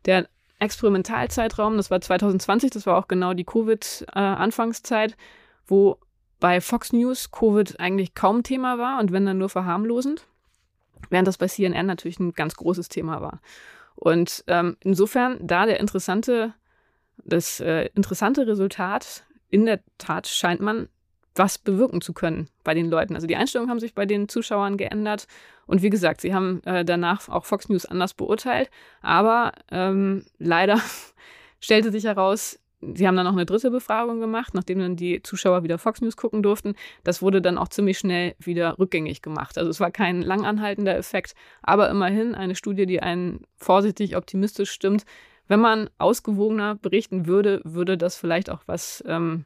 Der 0.05 0.29
Experimentalzeitraum, 0.61 1.75
das 1.75 1.89
war 1.89 1.99
2020, 1.99 2.69
das 2.69 2.85
war 2.85 2.97
auch 2.97 3.07
genau 3.07 3.33
die 3.33 3.43
Covid-Anfangszeit, 3.43 5.17
wo 5.65 5.97
bei 6.39 6.61
Fox 6.61 6.93
News 6.93 7.31
Covid 7.31 7.79
eigentlich 7.79 8.13
kaum 8.13 8.43
Thema 8.43 8.77
war 8.77 8.99
und 8.99 9.11
wenn 9.11 9.25
dann 9.25 9.39
nur 9.39 9.49
verharmlosend, 9.49 10.27
während 11.09 11.27
das 11.27 11.37
bei 11.37 11.47
CNN 11.47 11.87
natürlich 11.87 12.19
ein 12.19 12.33
ganz 12.33 12.55
großes 12.55 12.89
Thema 12.89 13.21
war. 13.21 13.41
Und 13.95 14.43
ähm, 14.47 14.77
insofern 14.81 15.39
da 15.41 15.65
der 15.65 15.79
interessante, 15.79 16.53
das 17.17 17.59
äh, 17.59 17.89
interessante 17.95 18.45
Resultat, 18.45 19.23
in 19.49 19.65
der 19.65 19.81
Tat 19.97 20.27
scheint 20.27 20.61
man 20.61 20.89
was 21.35 21.57
bewirken 21.57 22.01
zu 22.01 22.13
können 22.13 22.49
bei 22.63 22.73
den 22.73 22.89
Leuten. 22.89 23.15
Also 23.15 23.27
die 23.27 23.35
Einstellungen 23.35 23.69
haben 23.69 23.79
sich 23.79 23.93
bei 23.93 24.05
den 24.05 24.27
Zuschauern 24.27 24.77
geändert. 24.77 25.27
Und 25.65 25.81
wie 25.81 25.89
gesagt, 25.89 26.21
sie 26.21 26.33
haben 26.33 26.61
äh, 26.65 26.83
danach 26.83 27.29
auch 27.29 27.45
Fox 27.45 27.69
News 27.69 27.85
anders 27.85 28.13
beurteilt. 28.13 28.69
Aber 29.01 29.53
ähm, 29.71 30.25
leider 30.39 30.79
stellte 31.61 31.91
sich 31.91 32.03
heraus, 32.03 32.59
sie 32.81 33.07
haben 33.07 33.15
dann 33.15 33.25
noch 33.25 33.33
eine 33.33 33.45
dritte 33.45 33.71
Befragung 33.71 34.19
gemacht, 34.19 34.53
nachdem 34.53 34.79
dann 34.79 34.95
die 34.95 35.21
Zuschauer 35.23 35.63
wieder 35.63 35.77
Fox 35.77 36.01
News 36.01 36.17
gucken 36.17 36.43
durften. 36.43 36.75
Das 37.03 37.21
wurde 37.21 37.41
dann 37.41 37.57
auch 37.57 37.69
ziemlich 37.69 37.97
schnell 37.97 38.35
wieder 38.39 38.77
rückgängig 38.79 39.21
gemacht. 39.21 39.57
Also 39.57 39.69
es 39.69 39.79
war 39.79 39.91
kein 39.91 40.21
langanhaltender 40.21 40.97
Effekt, 40.97 41.33
aber 41.61 41.89
immerhin 41.89 42.35
eine 42.35 42.55
Studie, 42.55 42.85
die 42.85 43.01
einen 43.01 43.41
vorsichtig 43.57 44.17
optimistisch 44.17 44.71
stimmt. 44.71 45.05
Wenn 45.47 45.59
man 45.59 45.89
ausgewogener 45.97 46.75
berichten 46.75 47.27
würde, 47.27 47.61
würde 47.63 47.97
das 47.97 48.15
vielleicht 48.15 48.49
auch 48.49 48.61
was 48.65 49.03
ähm, 49.07 49.45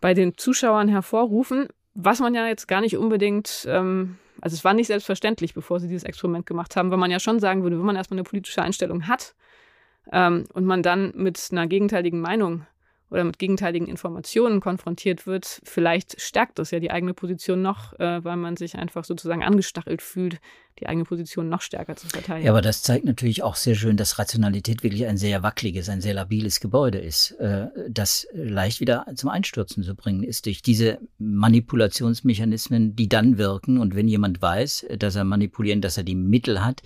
bei 0.00 0.14
den 0.14 0.36
Zuschauern 0.36 0.88
hervorrufen, 0.88 1.68
was 1.94 2.20
man 2.20 2.34
ja 2.34 2.46
jetzt 2.46 2.68
gar 2.68 2.80
nicht 2.80 2.96
unbedingt, 2.96 3.66
ähm, 3.68 4.18
also 4.40 4.54
es 4.54 4.64
war 4.64 4.74
nicht 4.74 4.86
selbstverständlich, 4.86 5.54
bevor 5.54 5.80
sie 5.80 5.88
dieses 5.88 6.04
Experiment 6.04 6.46
gemacht 6.46 6.76
haben, 6.76 6.90
weil 6.90 6.98
man 6.98 7.10
ja 7.10 7.18
schon 7.18 7.40
sagen 7.40 7.62
würde, 7.62 7.78
wenn 7.78 7.86
man 7.86 7.96
erstmal 7.96 8.18
eine 8.18 8.24
politische 8.24 8.62
Einstellung 8.62 9.08
hat 9.08 9.34
ähm, 10.12 10.44
und 10.54 10.64
man 10.64 10.82
dann 10.82 11.12
mit 11.16 11.48
einer 11.50 11.66
gegenteiligen 11.66 12.20
Meinung 12.20 12.66
oder 13.10 13.24
mit 13.24 13.38
gegenteiligen 13.38 13.86
Informationen 13.86 14.60
konfrontiert 14.60 15.26
wird, 15.26 15.60
vielleicht 15.64 16.20
stärkt 16.20 16.58
das 16.58 16.70
ja 16.70 16.80
die 16.80 16.90
eigene 16.90 17.14
Position 17.14 17.62
noch, 17.62 17.98
äh, 17.98 18.22
weil 18.24 18.36
man 18.36 18.56
sich 18.56 18.76
einfach 18.76 19.04
sozusagen 19.04 19.42
angestachelt 19.42 20.02
fühlt, 20.02 20.40
die 20.78 20.86
eigene 20.86 21.04
Position 21.04 21.48
noch 21.48 21.60
stärker 21.60 21.96
zu 21.96 22.06
verteidigen. 22.08 22.46
Ja, 22.46 22.52
aber 22.52 22.60
das 22.60 22.82
zeigt 22.82 23.04
natürlich 23.04 23.42
auch 23.42 23.56
sehr 23.56 23.74
schön, 23.74 23.96
dass 23.96 24.18
Rationalität 24.18 24.82
wirklich 24.82 25.06
ein 25.06 25.16
sehr 25.16 25.42
wackeliges, 25.42 25.88
ein 25.88 26.00
sehr 26.00 26.14
labiles 26.14 26.60
Gebäude 26.60 26.98
ist, 26.98 27.32
äh, 27.32 27.66
das 27.88 28.26
leicht 28.32 28.80
wieder 28.80 29.06
zum 29.14 29.30
Einstürzen 29.30 29.82
zu 29.82 29.94
bringen 29.94 30.22
ist 30.22 30.46
durch 30.46 30.62
diese 30.62 30.98
Manipulationsmechanismen, 31.18 32.94
die 32.94 33.08
dann 33.08 33.38
wirken. 33.38 33.78
Und 33.78 33.96
wenn 33.96 34.08
jemand 34.08 34.40
weiß, 34.40 34.86
dass 34.98 35.16
er 35.16 35.24
manipulieren, 35.24 35.80
dass 35.80 35.96
er 35.96 36.04
die 36.04 36.14
Mittel 36.14 36.64
hat, 36.64 36.82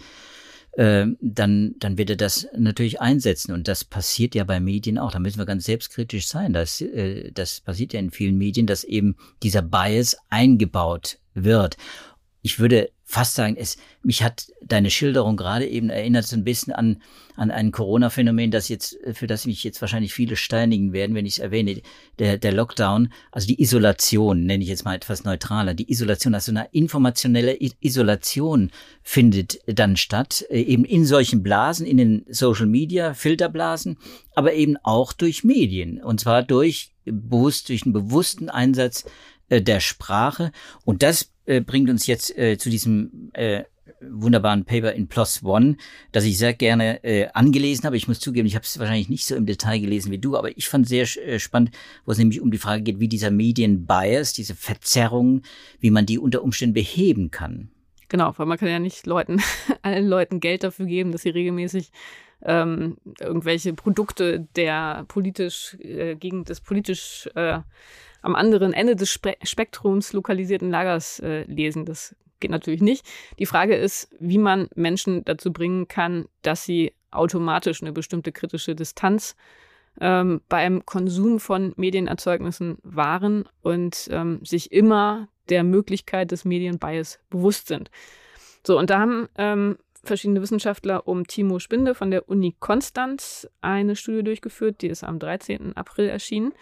äh, 0.73 1.07
dann, 1.21 1.75
dann 1.79 1.99
wird 1.99 2.11
er 2.11 2.17
das 2.17 2.49
natürlich 2.57 3.01
einsetzen. 3.01 3.53
Und 3.53 3.69
das 3.69 3.85
passiert 3.85 4.35
ja 4.35 4.45
bei 4.45 4.61
Medien 4.61 4.99
auch. 4.99 5.13
Da 5.13 5.19
müssen 5.19 5.39
wir 5.39 5.47
ganz 5.47 5.65
selbstkritisch 5.65 6.27
sein. 6.27 6.53
Das, 6.53 6.81
äh, 6.81 7.31
das 7.33 7.61
passiert 7.61 7.93
ja 7.93 8.01
in 8.01 8.11
vielen 8.11 8.39
Medien, 8.39 8.67
dass 8.67 8.85
eben 8.85 9.17
dieser 9.43 9.63
Bias 9.63 10.17
eingebaut 10.31 11.19
wird. 11.35 11.77
Ich 12.43 12.59
würde 12.59 12.91
fast 13.13 13.35
sagen, 13.35 13.57
es, 13.59 13.77
mich 14.03 14.23
hat 14.23 14.47
deine 14.63 14.89
Schilderung 14.89 15.37
gerade 15.37 15.67
eben 15.67 15.91
erinnert 15.91 16.25
so 16.25 16.35
ein 16.35 16.45
bisschen 16.45 16.73
an, 16.73 17.03
an 17.37 17.51
ein 17.51 17.71
Corona-Phänomen, 17.71 18.51
das 18.51 18.71
jetzt, 18.71 18.97
für 19.13 19.27
das 19.27 19.45
mich 19.45 19.63
jetzt 19.65 19.83
wahrscheinlich 19.83 20.15
viele 20.15 20.35
steinigen 20.35 20.95
werden, 20.95 21.15
wenn 21.15 21.27
ich 21.27 21.35
es 21.35 21.39
erwähne. 21.39 21.83
Der, 22.19 22.39
der 22.39 22.53
Lockdown, 22.53 23.13
also 23.31 23.47
die 23.47 23.61
Isolation, 23.61 24.47
nenne 24.47 24.63
ich 24.63 24.71
jetzt 24.71 24.87
mal 24.87 24.95
etwas 24.95 25.25
neutraler. 25.25 25.75
Die 25.75 25.91
Isolation, 25.93 26.35
also 26.35 26.53
eine 26.53 26.69
informationelle 26.73 27.59
Isolation 27.81 28.71
findet 29.03 29.59
dann 29.67 29.99
statt, 29.99 30.47
äh, 30.49 30.63
eben 30.63 30.87
in 30.87 31.05
solchen 31.05 31.43
Blasen, 31.43 31.87
in 31.87 31.99
den 31.99 32.25
Social 32.31 32.67
Media, 32.67 33.13
Filterblasen, 33.13 33.99
aber 34.35 34.55
eben 34.55 34.79
auch 34.85 35.13
durch 35.13 35.45
Medien. 35.45 36.03
Und 36.03 36.21
zwar 36.21 36.43
durch 36.43 36.95
bewusst, 37.05 37.69
durch 37.69 37.83
einen 37.83 37.93
bewussten 37.93 38.49
Einsatz 38.49 39.05
äh, 39.51 39.61
der 39.61 39.81
Sprache. 39.81 40.51
Und 40.87 41.03
das 41.03 41.32
äh, 41.47 41.61
bringt 41.61 41.91
uns 41.91 42.07
jetzt 42.07 42.37
äh, 42.37 42.59
zu 42.59 42.71
diesem 42.71 43.31
äh, 43.33 43.65
wunderbaren 44.01 44.65
Paper 44.65 44.93
in 44.93 45.09
PLOS 45.09 45.43
One, 45.45 45.77
das 46.11 46.25
ich 46.25 46.39
sehr 46.39 46.55
gerne 46.55 47.03
äh, 47.05 47.29
angelesen 47.35 47.85
habe. 47.85 47.97
Ich 47.97 48.09
muss 48.09 48.21
zugeben, 48.21 48.47
ich 48.47 48.55
habe 48.55 48.65
es 48.65 48.79
wahrscheinlich 48.79 49.09
nicht 49.09 49.27
so 49.27 49.35
im 49.35 49.47
Detail 49.47 49.81
gelesen 49.81 50.11
wie 50.11 50.19
du, 50.19 50.37
aber 50.37 50.57
ich 50.57 50.69
fand 50.69 50.89
sehr 50.89 51.07
äh, 51.19 51.39
spannend, 51.39 51.71
wo 52.05 52.13
es 52.13 52.19
nämlich 52.19 52.41
um 52.41 52.51
die 52.51 52.59
Frage 52.59 52.83
geht, 52.83 53.01
wie 53.01 53.09
dieser 53.09 53.31
Medienbias, 53.31 54.33
diese 54.33 54.55
Verzerrung, 54.55 55.43
wie 55.81 55.91
man 55.91 56.07
die 56.07 56.19
unter 56.19 56.43
Umständen 56.43 56.75
beheben 56.75 57.31
kann. 57.31 57.71
Genau, 58.09 58.33
weil 58.37 58.47
man 58.47 58.59
kann 58.59 58.69
ja 58.69 58.79
nicht 58.79 59.07
Leuten, 59.07 59.41
allen 59.83 60.07
Leuten 60.07 60.41
Geld 60.41 60.65
dafür 60.65 60.87
geben, 60.87 61.13
dass 61.13 61.23
sie 61.23 61.31
regelmäßig 61.31 61.91
ähm, 62.45 62.97
irgendwelche 63.21 63.73
Produkte 63.73 64.49
der 64.57 65.05
politisch 65.09 65.77
äh, 65.81 66.17
gegen 66.17 66.45
das 66.45 66.61
politisch 66.61 67.29
äh, 67.35 67.61
am 68.23 68.35
anderen 68.35 68.73
Ende 68.73 68.97
des 68.97 69.11
Spe 69.11 69.35
Spektrums 69.43 70.13
lokalisierten 70.13 70.71
Lagers 70.71 71.19
äh, 71.21 71.43
lesen. 71.43 71.85
Das 71.85 72.17
geht 72.41 72.51
natürlich 72.51 72.83
nicht. 72.83 73.07
Die 73.39 73.47
Frage 73.47 73.75
ist, 73.77 74.09
wie 74.21 74.39
man 74.39 74.69
Menschen 74.75 75.25
dazu 75.25 75.53
bringen 75.53 75.89
kann, 75.89 76.27
dass 76.43 76.65
sie 76.65 76.93
automatisch 77.11 77.83
eine 77.83 77.93
bestimmte 77.93 78.33
kritische 78.33 78.75
Distanz 78.75 79.37
ähm, 80.01 80.41
beim 80.49 80.85
Konsum 80.87 81.41
von 81.41 81.75
Medienerzeugnissen 81.77 82.79
wahren 82.83 83.45
und 83.61 84.09
ähm, 84.11 84.41
sich 84.45 84.73
immer 84.73 85.29
der 85.49 85.65
Möglichkeit 85.65 86.31
des 86.31 86.45
Medienbias 86.45 87.19
bewusst 87.31 87.69
sind. 87.69 87.91
So, 88.67 88.79
und 88.79 88.91
da 88.91 89.01
haben 89.01 89.29
ähm, 89.37 89.77
verschiedene 90.05 90.41
Wissenschaftler 90.41 91.07
um 91.07 91.27
Timo 91.27 91.59
Spinde 91.59 91.95
von 91.95 92.11
der 92.11 92.29
Uni 92.29 92.57
Konstanz 92.59 93.49
eine 93.61 93.97
Studie 93.97 94.23
durchgeführt, 94.23 94.83
die 94.83 94.89
ist 94.89 95.05
am 95.05 95.19
13. 95.19 95.77
April 95.77 96.09
erschienen. 96.09 96.53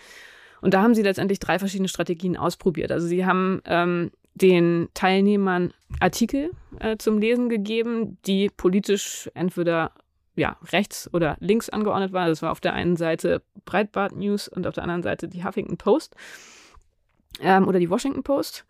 Und 0.61 0.75
da 0.75 0.83
haben 0.83 0.95
sie 0.95 1.03
letztendlich 1.03 1.39
drei 1.39 1.59
verschiedene 1.59 1.89
Strategien 1.89 2.37
ausprobiert. 2.37 2.93
Also 2.93 3.07
sie 3.07 3.25
haben 3.25 3.61
ähm, 3.65 4.11
den 4.35 4.89
Teilnehmern 4.95 5.73
Artikel 6.01 6.51
äh, 6.79 6.97
zum 6.97 7.19
Lesen 7.19 7.49
gegeben, 7.49 8.19
die 8.27 8.49
politisch 8.49 9.31
entweder 9.35 9.93
ja, 10.37 10.57
rechts 10.73 11.13
oder 11.13 11.37
links 11.41 11.69
angeordnet 11.69 12.13
waren. 12.13 12.29
Das 12.29 12.43
war 12.43 12.53
auf 12.53 12.61
der 12.61 12.73
einen 12.73 12.97
Seite 12.97 13.43
Breitbart 13.65 14.17
News 14.17 14.49
und 14.49 14.67
auf 14.67 14.75
der 14.75 14.85
anderen 14.85 15.03
Seite 15.03 15.29
die 15.29 15.45
Huffington 15.45 15.77
Post 15.77 16.15
ähm, 17.41 17.69
oder 17.69 17.79
die 17.79 17.91
Washington 17.91 18.23
Post 18.23 18.65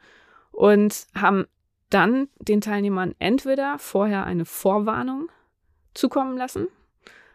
und 0.53 1.07
haben 1.14 1.46
dann 1.90 2.29
den 2.38 2.61
Teilnehmern 2.61 3.14
entweder 3.18 3.79
vorher 3.79 4.24
eine 4.24 4.44
Vorwarnung 4.44 5.29
zukommen 5.94 6.37
lassen, 6.37 6.68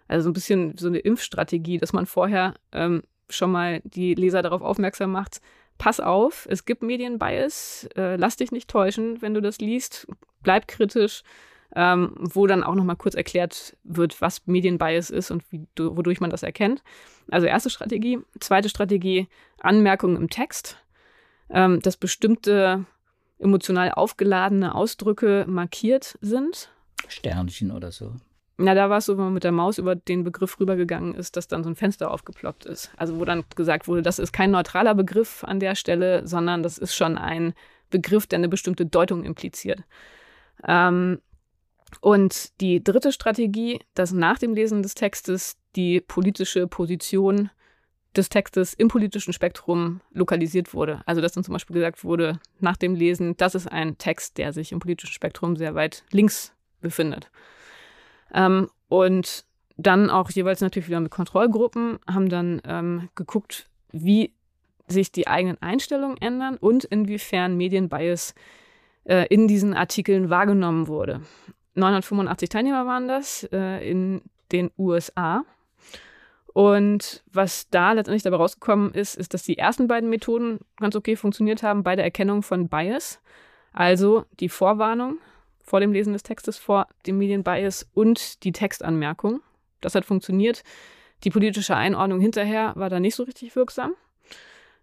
also 0.08 0.26
so 0.26 0.30
ein 0.30 0.34
bisschen 0.34 0.78
so 0.78 0.88
eine 0.88 1.00
Impfstrategie, 1.00 1.78
dass 1.78 1.94
man 1.94 2.06
vorher 2.06 2.56
ähm, 2.72 3.04
schon 3.30 3.52
mal 3.52 3.82
die 3.84 4.14
Leser 4.14 4.42
darauf 4.42 4.62
aufmerksam 4.62 5.12
macht, 5.12 5.42
pass 5.78 6.00
auf, 6.00 6.48
es 6.50 6.66
gibt 6.66 6.84
Medienbias, 6.84 7.88
äh, 7.96 8.16
lass 8.16 8.38
dich 8.38 8.52
nicht 8.52 8.70
täuschen, 8.70 9.22
wenn 9.22 9.34
du 9.34 9.42
das 9.42 9.60
liest, 9.60 10.08
bleib 10.42 10.68
kritisch, 10.68 11.24
ähm, 11.76 12.16
wo 12.18 12.48
dann 12.48 12.64
auch 12.64 12.76
nochmal 12.76 12.96
kurz 12.96 13.16
erklärt 13.16 13.76
wird, 13.84 14.22
was 14.22 14.48
Medienbias 14.48 15.10
ist 15.10 15.32
und 15.32 15.44
wie, 15.52 15.68
wodurch 15.78 16.22
man 16.22 16.30
das 16.30 16.44
erkennt. 16.44 16.84
Also 17.30 17.48
erste 17.48 17.70
Strategie. 17.70 18.20
Zweite 18.40 18.70
Strategie, 18.70 19.28
Anmerkungen 19.60 20.16
im 20.16 20.30
Text, 20.30 20.78
ähm, 21.50 21.82
dass 21.82 21.98
bestimmte 21.98 22.86
emotional 23.40 23.92
aufgeladene 23.92 24.74
Ausdrücke 24.74 25.46
markiert 25.48 26.18
sind. 26.22 26.70
Sternchen 27.08 27.72
oder 27.72 27.92
so. 27.92 28.14
Na, 28.58 28.74
da 28.74 28.90
war 28.90 29.00
es 29.00 29.06
so, 29.06 29.18
wenn 29.18 29.26
man 29.26 29.34
mit 29.34 29.44
der 29.44 29.52
Maus 29.52 29.78
über 29.78 29.96
den 29.96 30.24
Begriff 30.24 30.60
rübergegangen 30.60 31.14
ist, 31.14 31.36
dass 31.36 31.48
dann 31.48 31.64
so 31.64 31.70
ein 31.70 31.76
Fenster 31.76 32.10
aufgeploppt 32.12 32.66
ist. 32.66 32.90
Also 32.96 33.20
wo 33.20 33.26
dann 33.26 33.44
gesagt 33.56 33.88
wurde, 33.88 34.02
das 34.02 34.18
ist 34.18 34.32
kein 34.32 34.52
neutraler 34.52 34.96
Begriff 34.96 35.44
an 35.44 35.60
der 35.60 35.76
Stelle, 35.76 36.26
sondern 36.26 36.64
das 36.64 36.78
ist 36.78 36.96
schon 36.96 37.18
ein 37.18 37.54
Begriff, 37.90 38.28
der 38.28 38.40
eine 38.40 38.48
bestimmte 38.48 38.86
Deutung 38.86 39.26
impliziert. 39.26 39.84
Ähm, 40.66 41.20
und 42.00 42.60
die 42.62 42.84
dritte 42.84 43.12
Strategie, 43.12 43.80
dass 43.94 44.12
nach 44.12 44.40
dem 44.40 44.54
Lesen 44.54 44.84
des 44.84 44.96
Textes 44.96 45.58
die 45.76 46.00
politische 46.00 46.68
Position 46.68 47.50
des 48.16 48.30
Textes 48.30 48.74
im 48.74 48.88
politischen 48.88 49.34
Spektrum 49.34 50.00
lokalisiert 50.12 50.74
wurde. 50.74 51.02
Also 51.06 51.22
dass 51.22 51.34
dann 51.34 51.44
zum 51.44 51.54
Beispiel 51.54 51.74
gesagt 51.74 52.06
wurde, 52.06 52.40
nach 52.60 52.78
dem 52.78 52.96
Lesen, 52.96 53.36
das 53.36 53.56
ist 53.56 53.68
ein 53.68 53.98
Text, 53.98 54.38
der 54.38 54.54
sich 54.54 54.72
im 54.72 54.80
politischen 54.80 55.14
Spektrum 55.14 55.58
sehr 55.58 55.76
weit 55.76 56.06
links 56.12 56.54
befindet. 56.82 57.30
Ähm, 58.36 58.70
und 58.90 59.46
dann 59.78 60.10
auch 60.10 60.30
jeweils 60.30 60.62
natürlich 60.62 60.88
wieder 60.88 61.00
mit 61.00 61.12
Kontrollgruppen 61.12 62.00
haben 62.08 62.30
dann 62.30 62.62
ähm, 62.66 63.10
geguckt, 63.16 63.68
wie 63.92 64.34
sich 64.88 65.12
die 65.12 65.28
eigenen 65.28 65.60
Einstellungen 65.62 66.18
ändern 66.18 66.58
und 66.58 66.84
inwiefern 66.84 67.58
Medienbias 67.58 68.36
äh, 69.06 69.26
in 69.28 69.48
diesen 69.48 69.74
Artikeln 69.74 70.30
wahrgenommen 70.30 70.88
wurde. 70.88 71.22
985 71.74 72.50
Teilnehmer 72.50 72.86
waren 72.86 73.08
das 73.08 73.48
äh, 73.52 73.90
in 73.90 74.22
den 74.52 74.70
USA. 74.78 75.44
Und 76.54 77.24
was 77.34 77.70
da 77.70 77.92
letztendlich 77.92 78.24
dabei 78.24 78.38
rausgekommen 78.38 78.94
ist, 78.94 79.16
ist, 79.16 79.34
dass 79.34 79.44
die 79.44 79.58
ersten 79.58 79.88
beiden 79.88 80.10
Methoden 80.10 80.60
ganz 80.78 80.96
okay 80.96 81.18
funktioniert 81.18 81.64
haben 81.64 81.84
bei 81.84 81.96
der 81.98 82.06
Erkennung 82.06 82.44
von 82.44 82.70
Bias. 82.70 83.20
Also 83.74 84.26
die 84.40 84.48
Vorwarnung 84.48 85.18
vor 85.66 85.80
dem 85.80 85.92
Lesen 85.92 86.14
des 86.14 86.24
Textes 86.24 86.58
vor 86.58 86.88
dem 87.06 87.18
Medienbias 87.18 87.90
und 87.94 88.44
die 88.44 88.52
Textanmerkung. 88.52 89.42
Das 89.82 89.96
hat 89.96 90.06
funktioniert. 90.06 90.64
Die 91.24 91.30
politische 91.30 91.76
Einordnung 91.76 92.20
hinterher 92.20 92.74
war 92.76 92.90
da 92.90 93.00
nicht 93.00 93.16
so 93.16 93.24
richtig 93.24 93.56
wirksam. 93.56 93.94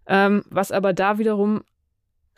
Ähm, 0.05 0.43
was 0.49 0.71
aber 0.71 0.93
da 0.93 1.17
wiederum 1.17 1.63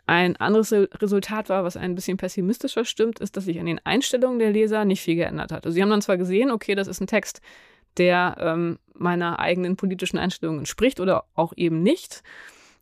ein 0.06 0.36
anderes 0.36 0.72
Resultat 0.72 1.48
war, 1.48 1.64
was 1.64 1.76
ein 1.76 1.96
bisschen 1.96 2.16
pessimistischer 2.16 2.84
stimmt, 2.84 3.18
ist, 3.18 3.36
dass 3.36 3.44
sich 3.44 3.58
an 3.58 3.66
den 3.66 3.84
Einstellungen 3.84 4.38
der 4.38 4.50
Leser 4.50 4.84
nicht 4.84 5.02
viel 5.02 5.16
geändert 5.16 5.50
hat. 5.50 5.66
Also 5.66 5.74
sie 5.74 5.82
haben 5.82 5.90
dann 5.90 6.02
zwar 6.02 6.16
gesehen, 6.16 6.52
okay, 6.52 6.76
das 6.76 6.86
ist 6.86 7.00
ein 7.00 7.08
Text, 7.08 7.40
der 7.96 8.36
ähm, 8.38 8.78
meiner 8.94 9.40
eigenen 9.40 9.76
politischen 9.76 10.18
Einstellungen 10.18 10.60
entspricht 10.60 11.00
oder 11.00 11.24
auch 11.34 11.52
eben 11.56 11.82
nicht. 11.82 12.22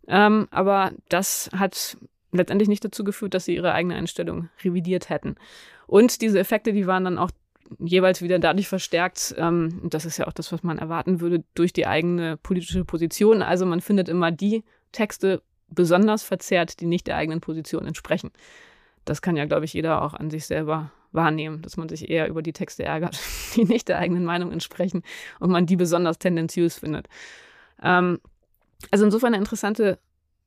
Ähm, 0.07 0.47
aber 0.51 0.91
das 1.09 1.49
hat 1.57 1.97
letztendlich 2.35 2.69
nicht 2.69 2.83
dazu 2.83 3.03
geführt, 3.03 3.33
dass 3.33 3.45
sie 3.45 3.55
ihre 3.55 3.73
eigene 3.73 3.95
Einstellung 3.95 4.49
revidiert 4.63 5.09
hätten. 5.09 5.35
Und 5.87 6.21
diese 6.21 6.39
Effekte, 6.39 6.73
die 6.73 6.87
waren 6.87 7.03
dann 7.03 7.17
auch 7.17 7.31
jeweils 7.79 8.21
wieder 8.21 8.39
dadurch 8.39 8.67
verstärkt, 8.67 9.35
ähm, 9.37 9.81
das 9.83 10.05
ist 10.05 10.17
ja 10.17 10.27
auch 10.27 10.33
das, 10.33 10.51
was 10.51 10.63
man 10.63 10.77
erwarten 10.77 11.19
würde, 11.19 11.43
durch 11.55 11.73
die 11.73 11.87
eigene 11.87 12.37
politische 12.37 12.85
Position. 12.85 13.41
Also 13.41 13.65
man 13.65 13.81
findet 13.81 14.09
immer 14.09 14.31
die 14.31 14.63
Texte 14.91 15.41
besonders 15.67 16.23
verzerrt, 16.23 16.79
die 16.79 16.85
nicht 16.85 17.07
der 17.07 17.17
eigenen 17.17 17.41
Position 17.41 17.85
entsprechen. 17.87 18.31
Das 19.03 19.21
kann 19.21 19.35
ja, 19.35 19.45
glaube 19.45 19.65
ich, 19.65 19.73
jeder 19.73 20.01
auch 20.01 20.13
an 20.13 20.29
sich 20.29 20.45
selber 20.45 20.91
wahrnehmen, 21.11 21.61
dass 21.61 21.77
man 21.77 21.89
sich 21.89 22.09
eher 22.09 22.27
über 22.27 22.41
die 22.41 22.53
Texte 22.53 22.83
ärgert, 22.83 23.19
die 23.55 23.65
nicht 23.65 23.87
der 23.87 23.97
eigenen 23.97 24.25
Meinung 24.25 24.51
entsprechen 24.51 25.03
und 25.39 25.49
man 25.49 25.65
die 25.65 25.75
besonders 25.75 26.19
tendenziös 26.19 26.77
findet. 26.77 27.07
Ähm, 27.81 28.19
also 28.91 29.05
insofern 29.05 29.33
eine 29.33 29.37
interessante 29.37 29.99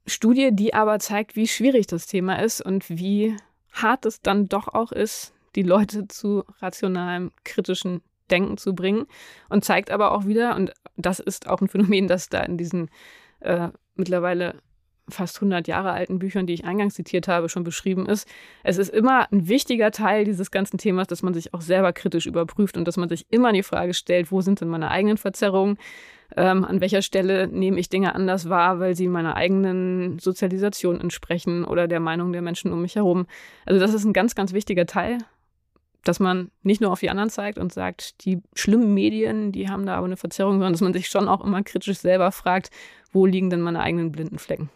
Studie, 0.09 0.51
die 0.53 0.75
aber 0.75 0.99
zeigt, 0.99 1.37
wie 1.37 1.49
schwierig 1.49 1.87
das 1.87 2.07
Thema 2.07 2.43
ist 2.43 2.61
und 2.61 2.89
wie 2.89 3.37
hart 3.73 4.07
es 4.07 4.21
dann 4.21 4.49
doch 4.49 4.69
auch 4.69 4.93
ist, 4.93 5.33
die 5.55 5.63
Leute 5.63 6.09
zu 6.09 6.45
rationalem, 6.61 7.33
kritischen 7.45 8.03
Denken 8.31 8.59
zu 8.59 8.75
bringen. 8.75 9.07
Und 9.49 9.65
zeigt 9.65 9.91
aber 9.91 10.13
auch 10.13 10.27
wieder, 10.27 10.57
und 10.57 10.73
das 10.97 11.21
ist 11.21 11.49
auch 11.49 11.61
ein 11.61 11.69
Phänomen, 11.69 12.09
das 12.09 12.29
da 12.29 12.41
in 12.41 12.59
diesen 12.59 12.91
äh, 13.41 13.69
mittlerweile 13.95 14.61
fast 15.11 15.37
100 15.37 15.69
Jahre 15.69 15.93
alten 15.93 16.19
Büchern, 16.19 16.47
die 16.47 16.55
ich 16.55 16.65
eingangs 16.65 16.95
zitiert 16.95 17.29
habe, 17.29 17.49
schon 17.49 17.65
beschrieben 17.65 18.07
ist. 18.07 18.29
Es 18.63 18.79
ist 18.79 18.91
immer 18.91 19.31
ein 19.33 19.49
wichtiger 19.49 19.91
Teil 19.91 20.25
dieses 20.25 20.51
ganzen 20.51 20.79
Themas, 20.79 21.07
dass 21.07 21.23
man 21.23 21.35
sich 21.35 21.55
auch 21.55 21.61
selber 21.61 21.93
kritisch 21.93 22.27
überprüft 22.27 22.77
und 22.77 22.87
dass 22.87 22.97
man 22.97 23.09
sich 23.09 23.27
immer 23.31 23.53
die 23.53 23.63
Frage 23.63 23.95
stellt, 23.95 24.31
wo 24.31 24.41
sind 24.41 24.61
denn 24.61 24.69
meine 24.69 24.91
eigenen 24.91 25.17
Verzerrungen? 25.17 25.79
ähm, 26.37 26.65
an 26.65 26.81
welcher 26.81 27.03
Stelle 27.03 27.49
nehme 27.49 27.81
ich 27.81 27.89
Dinge 27.89 28.15
anders 28.15 28.49
wahr, 28.49 28.81
weil 28.81 28.95
sie 28.95 29.09
meiner 29.09 29.37
eigenen 29.37 30.19
Sozialisation 30.19 31.01
entsprechen 31.01 31.65
oder 31.65 31.89
der 31.89 32.01
Meinung 32.01 32.33
der 32.33 32.43
Menschen 32.43 32.73
um 32.73 32.83
mich 32.83 32.97
herum. 32.97 33.27
Also 33.65 33.81
das 33.81 33.95
ist 33.95 34.05
ein 34.05 34.13
ganz, 34.13 34.35
ganz 34.35 34.53
wichtiger 34.53 34.87
Teil, 34.87 35.19
dass 36.05 36.21
man 36.21 36.51
nicht 36.63 36.81
nur 36.81 36.93
auf 36.93 37.01
die 37.01 37.11
anderen 37.11 37.31
zeigt 37.31 37.59
und 37.59 37.73
sagt, 37.73 38.25
die 38.25 38.43
schlimmen 38.55 38.93
Medien, 38.93 39.53
die 39.53 39.69
haben 39.69 39.87
da 39.87 39.97
aber 39.97 40.07
eine 40.07 40.17
Verzerrung, 40.17 40.55
sondern 40.55 40.73
dass 40.73 40.81
man 40.83 40.93
sich 40.93 41.09
schon 41.09 41.29
auch 41.29 41.45
immer 41.45 41.63
kritisch 41.63 41.99
selber 41.99 42.31
fragt, 42.31 42.71
wo 43.13 43.25
liegen 43.25 43.51
denn 43.51 43.63
meine 43.63 43.81
eigenen 43.81 44.13
blinden 44.13 44.39
Flecken. 44.39 44.69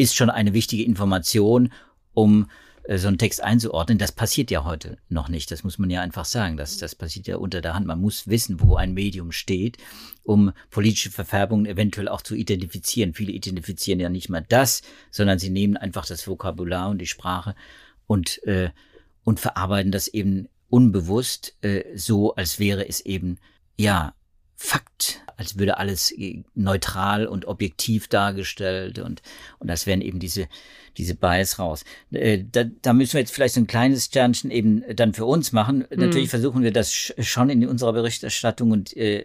ist 0.00 0.16
schon 0.16 0.30
eine 0.30 0.54
wichtige 0.54 0.82
Information, 0.82 1.70
um 2.14 2.48
äh, 2.84 2.96
so 2.96 3.08
einen 3.08 3.18
Text 3.18 3.42
einzuordnen. 3.42 3.98
Das 3.98 4.12
passiert 4.12 4.50
ja 4.50 4.64
heute 4.64 4.96
noch 5.10 5.28
nicht. 5.28 5.50
Das 5.50 5.62
muss 5.62 5.78
man 5.78 5.90
ja 5.90 6.00
einfach 6.00 6.24
sagen. 6.24 6.56
Das, 6.56 6.78
das 6.78 6.94
passiert 6.94 7.26
ja 7.26 7.36
unter 7.36 7.60
der 7.60 7.74
Hand. 7.74 7.86
Man 7.86 8.00
muss 8.00 8.26
wissen, 8.26 8.60
wo 8.60 8.76
ein 8.76 8.94
Medium 8.94 9.30
steht, 9.30 9.76
um 10.22 10.52
politische 10.70 11.10
Verfärbungen 11.10 11.66
eventuell 11.66 12.08
auch 12.08 12.22
zu 12.22 12.34
identifizieren. 12.34 13.12
Viele 13.12 13.32
identifizieren 13.32 14.00
ja 14.00 14.08
nicht 14.08 14.30
mal 14.30 14.44
das, 14.48 14.80
sondern 15.10 15.38
sie 15.38 15.50
nehmen 15.50 15.76
einfach 15.76 16.06
das 16.06 16.26
Vokabular 16.26 16.88
und 16.88 16.98
die 16.98 17.06
Sprache 17.06 17.54
und, 18.06 18.42
äh, 18.44 18.70
und 19.22 19.38
verarbeiten 19.38 19.92
das 19.92 20.08
eben 20.08 20.48
unbewusst 20.70 21.56
äh, 21.60 21.84
so, 21.94 22.34
als 22.36 22.58
wäre 22.58 22.88
es 22.88 23.00
eben, 23.00 23.36
ja, 23.76 24.14
Fakt, 24.62 25.22
als 25.38 25.58
würde 25.58 25.78
alles 25.78 26.12
äh, 26.12 26.42
neutral 26.54 27.26
und 27.26 27.46
objektiv 27.46 28.08
dargestellt 28.08 28.98
und, 28.98 29.22
und 29.58 29.68
das 29.68 29.86
wären 29.86 30.02
eben 30.02 30.18
diese, 30.18 30.48
diese 30.98 31.14
Bias 31.14 31.58
raus. 31.58 31.82
Äh, 32.10 32.44
da, 32.52 32.64
da 32.64 32.92
müssen 32.92 33.14
wir 33.14 33.20
jetzt 33.20 33.32
vielleicht 33.32 33.54
so 33.54 33.60
ein 33.62 33.66
kleines 33.66 34.04
Sternchen 34.04 34.50
eben 34.50 34.84
dann 34.94 35.14
für 35.14 35.24
uns 35.24 35.52
machen. 35.52 35.86
Mhm. 35.90 35.98
Natürlich 35.98 36.28
versuchen 36.28 36.62
wir 36.62 36.74
das 36.74 36.92
schon 36.92 37.48
in 37.48 37.66
unserer 37.66 37.94
Berichterstattung 37.94 38.70
und 38.72 38.94
äh, 38.98 39.24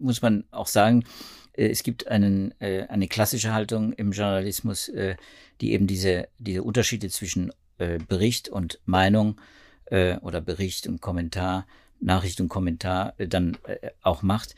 muss 0.00 0.22
man 0.22 0.42
auch 0.50 0.66
sagen, 0.66 1.04
äh, 1.52 1.68
es 1.68 1.84
gibt 1.84 2.08
einen, 2.08 2.52
äh, 2.60 2.88
eine 2.88 3.06
klassische 3.06 3.52
Haltung 3.52 3.92
im 3.92 4.10
Journalismus, 4.10 4.88
äh, 4.88 5.14
die 5.60 5.70
eben 5.70 5.86
diese, 5.86 6.26
diese 6.38 6.64
Unterschiede 6.64 7.10
zwischen 7.10 7.52
äh, 7.78 8.00
Bericht 8.08 8.48
und 8.48 8.80
Meinung 8.86 9.40
äh, 9.84 10.16
oder 10.16 10.40
Bericht 10.40 10.88
und 10.88 11.00
Kommentar 11.00 11.64
Nachricht 12.00 12.40
und 12.40 12.48
Kommentar 12.48 13.14
äh, 13.18 13.28
dann 13.28 13.56
äh, 13.64 13.90
auch 14.02 14.22
macht, 14.22 14.54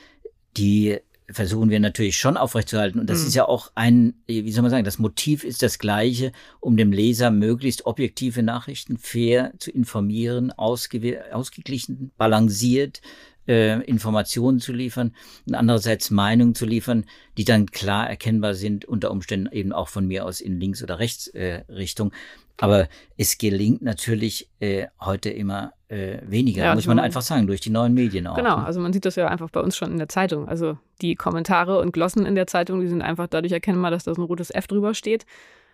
die 0.57 0.99
versuchen 1.33 1.71
wir 1.71 1.81
natürlich 1.81 2.19
schon 2.19 2.37
aufrechtzuerhalten. 2.37 3.01
Und 3.01 3.09
das 3.09 3.21
mhm. 3.21 3.27
ist 3.29 3.35
ja 3.35 3.47
auch 3.47 3.71
ein, 3.75 4.15
wie 4.27 4.51
soll 4.51 4.63
man 4.63 4.71
sagen, 4.71 4.85
das 4.85 4.99
Motiv 4.99 5.45
ist 5.45 5.63
das 5.63 5.79
gleiche, 5.79 6.33
um 6.59 6.77
dem 6.77 6.93
Leser 6.93 7.31
möglichst 7.31 7.87
objektive 7.87 8.43
Nachrichten 8.43 8.99
fair 8.99 9.53
zu 9.59 9.71
informieren, 9.71 10.51
ausgeglichen, 10.51 12.11
balanciert, 12.17 13.01
äh, 13.47 13.83
Informationen 13.85 14.61
zu 14.61 14.73
liefern 14.73 15.15
und 15.47 15.55
andererseits 15.55 16.11
Meinungen 16.11 16.55
zu 16.55 16.67
liefern, 16.67 17.05
die 17.37 17.45
dann 17.45 17.67
klar 17.67 18.09
erkennbar 18.09 18.55
sind, 18.55 18.85
unter 18.85 19.11
Umständen 19.11 19.53
eben 19.53 19.73
auch 19.73 19.89
von 19.89 20.07
mir 20.07 20.25
aus 20.25 20.41
in 20.41 20.59
Links- 20.61 20.83
oder 20.83 20.99
Rechtsrichtung. 20.99 22.13
Äh, 22.13 22.17
aber 22.57 22.89
es 23.17 23.39
gelingt 23.39 23.83
natürlich 23.83 24.49
äh, 24.61 24.87
heute 25.01 25.31
immer 25.31 25.73
äh, 25.89 26.19
weniger, 26.23 26.65
ja, 26.65 26.75
muss 26.75 26.87
man 26.87 26.99
einfach 26.99 27.23
sagen, 27.23 27.47
durch 27.47 27.61
die 27.61 27.71
neuen 27.71 27.95
Medien 27.95 28.27
auch. 28.27 28.37
Genau, 28.37 28.59
ne? 28.59 28.65
also 28.65 28.81
man 28.81 28.93
sieht 28.93 29.05
das 29.05 29.17
ja 29.17 29.29
einfach 29.29 29.51
bei 29.51 29.61
uns 29.61 29.77
schon 29.77 29.91
in 29.91 29.99
der 29.99 30.09
Zeitung. 30.09 30.49
Also 30.49 30.79
die 31.03 31.17
Kommentare 31.17 31.81
und 31.81 31.93
Glossen 31.93 32.27
in 32.27 32.35
der 32.35 32.47
Zeitung, 32.47 32.81
die 32.81 32.89
sind 32.89 33.03
einfach 33.03 33.27
dadurch 33.27 33.53
erkennbar, 33.53 33.91
dass 33.91 34.05
da 34.05 34.15
so 34.15 34.23
ein 34.23 34.27
rotes 34.27 34.51
F 34.51 34.67
drüber 34.67 34.95
steht. 34.95 35.27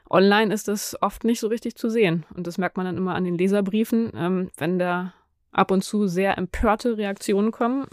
Online 0.09 0.55
ist 0.55 0.69
das 0.69 0.97
oft 1.03 1.25
nicht 1.25 1.41
so 1.41 1.49
richtig 1.49 1.75
zu 1.75 1.91
sehen. 1.91 2.25
Und 2.35 2.47
das 2.47 2.59
merkt 2.59 2.77
man 2.77 2.87
dann 2.87 2.97
immer 2.97 3.15
an 3.15 3.25
den 3.25 3.37
Leserbriefen, 3.37 4.13
ähm, 4.17 4.51
wenn 4.57 4.79
da 4.79 5.13
ab 5.53 5.71
und 5.71 5.83
zu 5.83 6.07
sehr 6.07 6.39
empörte 6.39 6.97
Reaktionen 6.97 7.51
kommen 7.51 7.87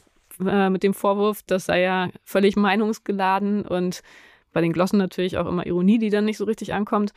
äh, 0.46 0.70
mit 0.70 0.84
dem 0.84 0.94
Vorwurf, 0.94 1.42
das 1.48 1.66
sei 1.66 1.82
ja 1.82 2.10
völlig 2.24 2.56
meinungsgeladen 2.56 3.64
und 3.66 4.02
bei 4.52 4.62
den 4.62 4.74
Glossen 4.74 5.00
natürlich 5.00 5.38
auch 5.38 5.48
immer 5.48 5.66
Ironie, 5.66 5.98
die 5.98 6.10
dann 6.10 6.26
nicht 6.26 6.38
so 6.38 6.46
richtig 6.46 6.74
ankommt 6.74 7.14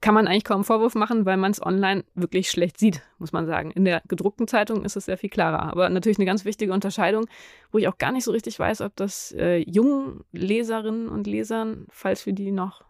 kann 0.00 0.14
man 0.14 0.26
eigentlich 0.26 0.44
kaum 0.44 0.64
Vorwurf 0.64 0.94
machen, 0.94 1.26
weil 1.26 1.36
man 1.36 1.52
es 1.52 1.64
online 1.64 2.04
wirklich 2.14 2.50
schlecht 2.50 2.78
sieht, 2.78 3.02
muss 3.18 3.32
man 3.32 3.46
sagen. 3.46 3.70
In 3.70 3.84
der 3.84 4.02
gedruckten 4.08 4.48
Zeitung 4.48 4.84
ist 4.84 4.96
es 4.96 5.04
sehr 5.04 5.18
viel 5.18 5.30
klarer. 5.30 5.62
Aber 5.62 5.88
natürlich 5.88 6.18
eine 6.18 6.26
ganz 6.26 6.44
wichtige 6.44 6.72
Unterscheidung, 6.72 7.26
wo 7.70 7.78
ich 7.78 7.88
auch 7.88 7.98
gar 7.98 8.12
nicht 8.12 8.24
so 8.24 8.32
richtig 8.32 8.58
weiß, 8.58 8.80
ob 8.80 8.96
das 8.96 9.32
äh, 9.32 9.58
jungen 9.58 10.24
Leserinnen 10.32 11.08
und 11.08 11.26
Lesern, 11.26 11.86
falls 11.90 12.26
wir 12.26 12.32
die 12.32 12.50
noch 12.50 12.84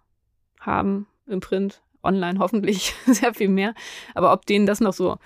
haben 0.61 1.07
im 1.26 1.40
Print, 1.40 1.82
online 2.03 2.38
hoffentlich 2.38 2.94
sehr 3.07 3.34
viel 3.34 3.48
mehr, 3.48 3.74
aber 4.14 4.32
ob 4.32 4.46
denen 4.46 4.66
das 4.66 4.80
noch 4.80 4.92
so 4.92 5.18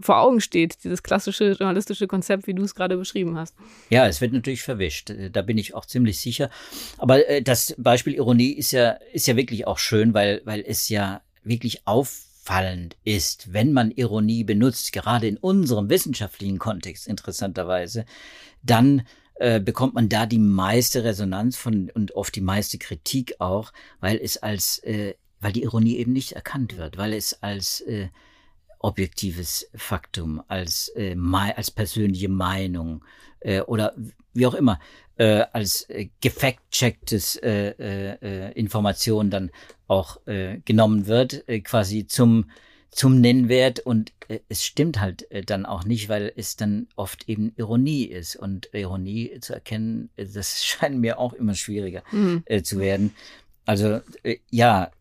vor 0.00 0.18
Augen 0.18 0.40
steht, 0.40 0.82
dieses 0.84 1.02
klassische 1.02 1.52
journalistische 1.52 2.06
Konzept, 2.06 2.46
wie 2.46 2.54
du 2.54 2.62
es 2.62 2.74
gerade 2.74 2.96
beschrieben 2.96 3.36
hast. 3.36 3.54
Ja, 3.90 4.06
es 4.06 4.20
wird 4.20 4.32
natürlich 4.32 4.62
verwischt. 4.62 5.12
Da 5.32 5.42
bin 5.42 5.58
ich 5.58 5.74
auch 5.74 5.86
ziemlich 5.86 6.20
sicher. 6.20 6.50
Aber 6.98 7.26
äh, 7.28 7.42
das 7.42 7.74
Beispiel 7.78 8.14
Ironie 8.14 8.52
ist 8.52 8.72
ja, 8.72 8.90
ist 9.12 9.26
ja 9.26 9.36
wirklich 9.36 9.66
auch 9.66 9.78
schön, 9.78 10.14
weil, 10.14 10.42
weil 10.44 10.64
es 10.66 10.88
ja 10.88 11.22
wirklich 11.44 11.86
auffallend 11.86 12.96
ist, 13.04 13.52
wenn 13.52 13.72
man 13.72 13.90
Ironie 13.92 14.44
benutzt, 14.44 14.92
gerade 14.92 15.28
in 15.28 15.36
unserem 15.36 15.88
wissenschaftlichen 15.88 16.58
Kontext 16.58 17.06
interessanterweise, 17.06 18.04
dann 18.62 19.02
äh, 19.36 19.60
bekommt 19.60 19.94
man 19.94 20.08
da 20.08 20.26
die 20.26 20.38
meiste 20.38 21.04
Resonanz 21.04 21.56
von 21.56 21.90
und 21.90 22.12
oft 22.12 22.34
die 22.34 22.40
meiste 22.40 22.78
Kritik 22.78 23.36
auch, 23.40 23.72
weil 24.00 24.18
es 24.22 24.38
als, 24.38 24.78
äh, 24.78 25.14
weil 25.40 25.52
die 25.52 25.62
Ironie 25.62 25.96
eben 25.98 26.12
nicht 26.12 26.32
erkannt 26.32 26.76
wird, 26.76 26.96
weil 26.96 27.12
es 27.12 27.42
als 27.42 27.80
äh, 27.82 28.08
objektives 28.84 29.68
Faktum, 29.74 30.42
als, 30.46 30.88
äh, 30.94 31.16
als 31.56 31.70
persönliche 31.70 32.28
Meinung 32.28 33.04
äh, 33.40 33.60
oder 33.62 33.94
wie 34.34 34.46
auch 34.46 34.54
immer, 34.54 34.78
äh, 35.16 35.44
als 35.52 35.88
äh, 35.88 36.08
gefact-checktes 36.20 37.36
äh, 37.36 37.70
äh, 37.78 38.18
äh, 38.20 38.52
Information 38.52 39.30
dann 39.30 39.50
auch 39.86 40.26
äh, 40.26 40.58
genommen 40.64 41.06
wird, 41.06 41.48
äh, 41.48 41.60
quasi 41.60 42.06
zum 42.06 42.46
zum 42.90 43.20
Nennwert 43.20 43.80
und 43.80 44.12
äh, 44.28 44.38
es 44.48 44.64
stimmt 44.64 45.00
halt 45.00 45.28
äh, 45.32 45.42
dann 45.42 45.66
auch 45.66 45.84
nicht, 45.84 46.08
weil 46.08 46.32
es 46.36 46.54
dann 46.54 46.86
oft 46.94 47.28
eben 47.28 47.52
Ironie 47.56 48.04
ist 48.04 48.36
und 48.36 48.70
Ironie 48.72 49.40
zu 49.40 49.52
erkennen, 49.52 50.10
äh, 50.16 50.26
das 50.26 50.64
scheint 50.64 51.00
mir 51.00 51.18
auch 51.18 51.32
immer 51.32 51.54
schwieriger 51.54 52.04
mhm. 52.12 52.42
äh, 52.46 52.62
zu 52.62 52.78
werden. 52.78 53.14
Also 53.64 54.00
äh, 54.22 54.36
ja, 54.50 54.92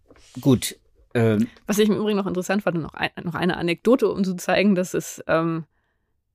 gut, 0.41 0.75
ähm, 1.13 1.47
Was 1.67 1.79
ich 1.79 1.89
im 1.89 1.95
Übrigen 1.95 2.17
noch 2.17 2.27
interessant 2.27 2.63
fand, 2.63 2.81
noch, 2.81 2.93
ein, 2.93 3.11
noch 3.23 3.35
eine 3.35 3.57
Anekdote, 3.57 4.09
um 4.09 4.23
zu 4.23 4.35
zeigen, 4.35 4.75
dass 4.75 4.93
es, 4.93 5.23
ähm, 5.27 5.65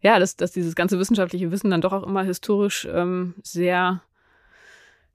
ja, 0.00 0.18
dass, 0.18 0.36
dass 0.36 0.52
dieses 0.52 0.74
ganze 0.74 0.98
wissenschaftliche 0.98 1.50
Wissen 1.50 1.70
dann 1.70 1.80
doch 1.80 1.92
auch 1.92 2.06
immer 2.06 2.22
historisch 2.22 2.86
ähm, 2.90 3.34
sehr, 3.42 4.02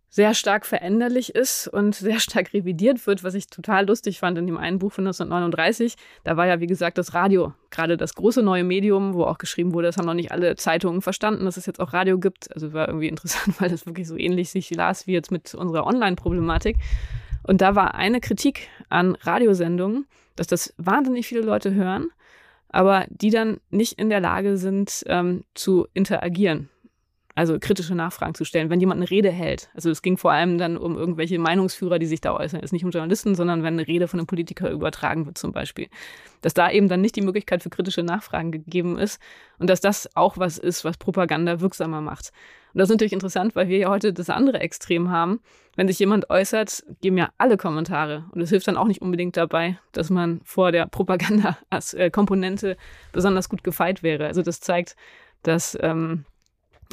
sehr 0.09 0.33
stark 0.33 0.65
veränderlich 0.65 1.33
ist 1.33 1.67
und 1.67 1.95
sehr 1.95 2.19
stark 2.19 2.53
revidiert 2.53 3.07
wird, 3.07 3.23
was 3.23 3.33
ich 3.33 3.47
total 3.47 3.87
lustig 3.87 4.19
fand 4.19 4.37
in 4.37 4.45
dem 4.45 4.57
einen 4.57 4.79
Buch 4.79 4.91
von 4.91 5.07
1939. 5.07 5.95
Da 6.23 6.37
war 6.37 6.45
ja, 6.45 6.59
wie 6.59 6.67
gesagt, 6.67 6.97
das 6.97 7.13
Radio 7.13 7.53
gerade 7.71 7.97
das 7.97 8.13
große 8.15 8.43
neue 8.43 8.63
Medium, 8.63 9.13
wo 9.13 9.23
auch 9.23 9.37
geschrieben 9.37 9.73
wurde, 9.73 9.87
das 9.87 9.97
haben 9.97 10.05
noch 10.05 10.13
nicht 10.13 10.31
alle 10.31 10.55
Zeitungen 10.55 11.01
verstanden, 11.01 11.45
dass 11.45 11.57
es 11.57 11.65
jetzt 11.65 11.79
auch 11.79 11.93
Radio 11.93 12.19
gibt. 12.19 12.53
Also 12.53 12.73
war 12.73 12.87
irgendwie 12.87 13.07
interessant, 13.09 13.59
weil 13.59 13.69
das 13.69 13.85
wirklich 13.85 14.07
so 14.07 14.17
ähnlich 14.17 14.49
sich 14.49 14.69
las 14.71 15.07
wie 15.07 15.13
jetzt 15.13 15.31
mit 15.31 15.55
unserer 15.55 15.87
Online-Problematik. 15.87 16.77
Und 17.43 17.61
da 17.61 17.75
war 17.75 17.95
eine 17.95 18.21
Kritik 18.21 18.69
an 18.89 19.15
Radiosendungen, 19.15 20.07
dass 20.35 20.47
das 20.47 20.73
wahnsinnig 20.77 21.27
viele 21.27 21.41
Leute 21.41 21.73
hören, 21.73 22.09
aber 22.69 23.05
die 23.09 23.29
dann 23.29 23.59
nicht 23.69 23.99
in 23.99 24.09
der 24.09 24.19
Lage 24.19 24.57
sind 24.57 25.03
ähm, 25.07 25.43
zu 25.53 25.87
interagieren. 25.93 26.69
Also 27.35 27.57
kritische 27.59 27.95
Nachfragen 27.95 28.35
zu 28.35 28.45
stellen, 28.45 28.69
wenn 28.69 28.79
jemand 28.79 28.99
eine 28.99 29.09
Rede 29.09 29.31
hält. 29.31 29.69
Also 29.73 29.89
es 29.89 30.03
ging 30.03 30.17
vor 30.17 30.31
allem 30.31 30.59
dann 30.59 30.77
um 30.77 30.95
irgendwelche 30.95 31.39
Meinungsführer, 31.39 31.97
die 31.97 32.05
sich 32.05 32.21
da 32.21 32.35
äußern. 32.35 32.59
Es 32.59 32.65
ist 32.65 32.73
nicht 32.73 32.85
um 32.85 32.91
Journalisten, 32.91 33.33
sondern 33.33 33.63
wenn 33.63 33.73
eine 33.73 33.87
Rede 33.87 34.07
von 34.07 34.19
einem 34.19 34.27
Politiker 34.27 34.69
übertragen 34.69 35.25
wird 35.25 35.39
zum 35.39 35.51
Beispiel. 35.51 35.87
Dass 36.41 36.53
da 36.53 36.69
eben 36.69 36.89
dann 36.89 37.01
nicht 37.01 37.15
die 37.15 37.21
Möglichkeit 37.21 37.63
für 37.63 37.71
kritische 37.71 38.03
Nachfragen 38.03 38.51
gegeben 38.51 38.99
ist 38.99 39.19
und 39.57 39.67
dass 39.67 39.81
das 39.81 40.15
auch 40.15 40.37
was 40.37 40.59
ist, 40.59 40.85
was 40.85 40.97
Propaganda 40.97 41.59
wirksamer 41.59 42.01
macht. 42.01 42.31
Und 42.73 42.79
das 42.79 42.89
ist 42.89 42.93
natürlich 42.93 43.13
interessant, 43.13 43.55
weil 43.55 43.67
wir 43.67 43.77
ja 43.77 43.89
heute 43.89 44.13
das 44.13 44.29
andere 44.29 44.59
Extrem 44.59 45.09
haben. 45.09 45.39
Wenn 45.75 45.87
sich 45.87 45.97
jemand 45.97 46.29
äußert, 46.29 46.83
geben 47.01 47.17
ja 47.17 47.29
alle 47.39 47.57
Kommentare. 47.57 48.25
Und 48.31 48.41
es 48.41 48.49
hilft 48.49 48.67
dann 48.67 48.77
auch 48.77 48.87
nicht 48.87 49.01
unbedingt 49.01 49.37
dabei, 49.37 49.79
dass 49.91 50.11
man 50.11 50.41
vor 50.43 50.71
der 50.71 50.85
Propaganda-Komponente 50.87 52.77
besonders 53.11 53.49
gut 53.49 53.63
gefeit 53.63 54.03
wäre. 54.03 54.27
Also 54.27 54.43
das 54.43 54.59
zeigt, 54.59 54.95
dass 55.43 55.77
ähm, 55.81 56.25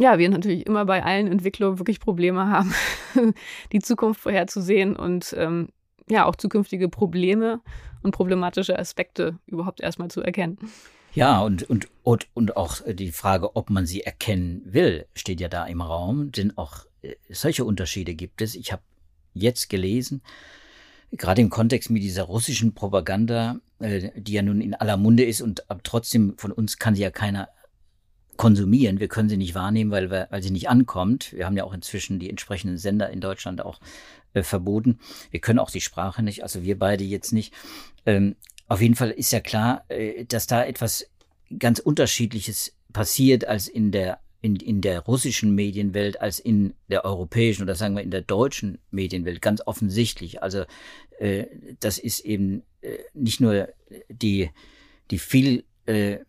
ja, 0.00 0.18
wir 0.18 0.30
natürlich 0.30 0.66
immer 0.66 0.86
bei 0.86 1.04
allen 1.04 1.26
Entwicklungen 1.26 1.78
wirklich 1.78 2.00
Probleme 2.00 2.48
haben, 2.48 2.74
die 3.72 3.80
Zukunft 3.80 4.22
vorherzusehen 4.22 4.96
und 4.96 5.34
ähm, 5.36 5.68
ja, 6.08 6.24
auch 6.24 6.36
zukünftige 6.36 6.88
Probleme 6.88 7.60
und 8.02 8.12
problematische 8.12 8.78
Aspekte 8.78 9.38
überhaupt 9.46 9.82
erstmal 9.82 10.10
zu 10.10 10.22
erkennen. 10.22 10.58
Ja, 11.12 11.42
und, 11.42 11.68
und, 11.68 11.88
und, 12.02 12.28
und 12.32 12.56
auch 12.56 12.80
die 12.86 13.12
Frage, 13.12 13.56
ob 13.56 13.68
man 13.68 13.84
sie 13.84 14.00
erkennen 14.00 14.62
will, 14.64 15.06
steht 15.14 15.40
ja 15.40 15.48
da 15.48 15.66
im 15.66 15.82
Raum, 15.82 16.32
denn 16.32 16.56
auch 16.56 16.86
äh, 17.02 17.16
solche 17.28 17.66
Unterschiede 17.66 18.14
gibt 18.14 18.40
es. 18.40 18.54
Ich 18.54 18.72
habe 18.72 18.82
jetzt 19.34 19.68
gelesen, 19.68 20.22
gerade 21.12 21.42
im 21.42 21.50
Kontext 21.50 21.90
mit 21.90 22.02
dieser 22.02 22.22
russischen 22.22 22.72
Propaganda, 22.72 23.56
äh, 23.80 24.08
die 24.16 24.32
ja 24.32 24.40
nun 24.40 24.62
in 24.62 24.74
aller 24.74 24.96
Munde 24.96 25.24
ist 25.24 25.42
und 25.42 25.62
trotzdem 25.82 26.38
von 26.38 26.52
uns 26.52 26.78
kann 26.78 26.94
sie 26.94 27.02
ja 27.02 27.10
keiner 27.10 27.50
konsumieren. 28.36 29.00
Wir 29.00 29.08
können 29.08 29.28
sie 29.28 29.36
nicht 29.36 29.54
wahrnehmen, 29.54 29.90
weil, 29.90 30.10
wir, 30.10 30.28
weil 30.30 30.42
sie 30.42 30.50
nicht 30.50 30.68
ankommt. 30.68 31.32
Wir 31.32 31.46
haben 31.46 31.56
ja 31.56 31.64
auch 31.64 31.74
inzwischen 31.74 32.18
die 32.18 32.30
entsprechenden 32.30 32.78
Sender 32.78 33.10
in 33.10 33.20
Deutschland 33.20 33.62
auch 33.62 33.80
äh, 34.32 34.42
verboten. 34.42 34.98
Wir 35.30 35.40
können 35.40 35.58
auch 35.58 35.70
die 35.70 35.80
Sprache 35.80 36.22
nicht, 36.22 36.42
also 36.42 36.62
wir 36.62 36.78
beide 36.78 37.04
jetzt 37.04 37.32
nicht. 37.32 37.52
Ähm, 38.06 38.36
auf 38.68 38.80
jeden 38.80 38.94
Fall 38.94 39.10
ist 39.10 39.32
ja 39.32 39.40
klar, 39.40 39.84
äh, 39.88 40.24
dass 40.24 40.46
da 40.46 40.64
etwas 40.64 41.06
ganz 41.58 41.80
Unterschiedliches 41.80 42.74
passiert 42.92 43.44
als 43.44 43.68
in 43.68 43.92
der 43.92 44.20
in, 44.42 44.56
in 44.56 44.80
der 44.80 45.00
russischen 45.00 45.54
Medienwelt 45.54 46.20
als 46.20 46.38
in 46.38 46.72
der 46.88 47.04
europäischen 47.04 47.62
oder 47.62 47.74
sagen 47.74 47.94
wir 47.94 48.02
in 48.02 48.10
der 48.10 48.22
deutschen 48.22 48.78
Medienwelt 48.90 49.42
ganz 49.42 49.60
offensichtlich. 49.66 50.42
Also 50.42 50.64
äh, 51.18 51.44
das 51.80 51.98
ist 51.98 52.20
eben 52.20 52.62
äh, 52.80 52.98
nicht 53.12 53.40
nur 53.40 53.68
die 54.08 54.50
die 55.10 55.18
viel 55.18 55.64
äh, 55.86 56.20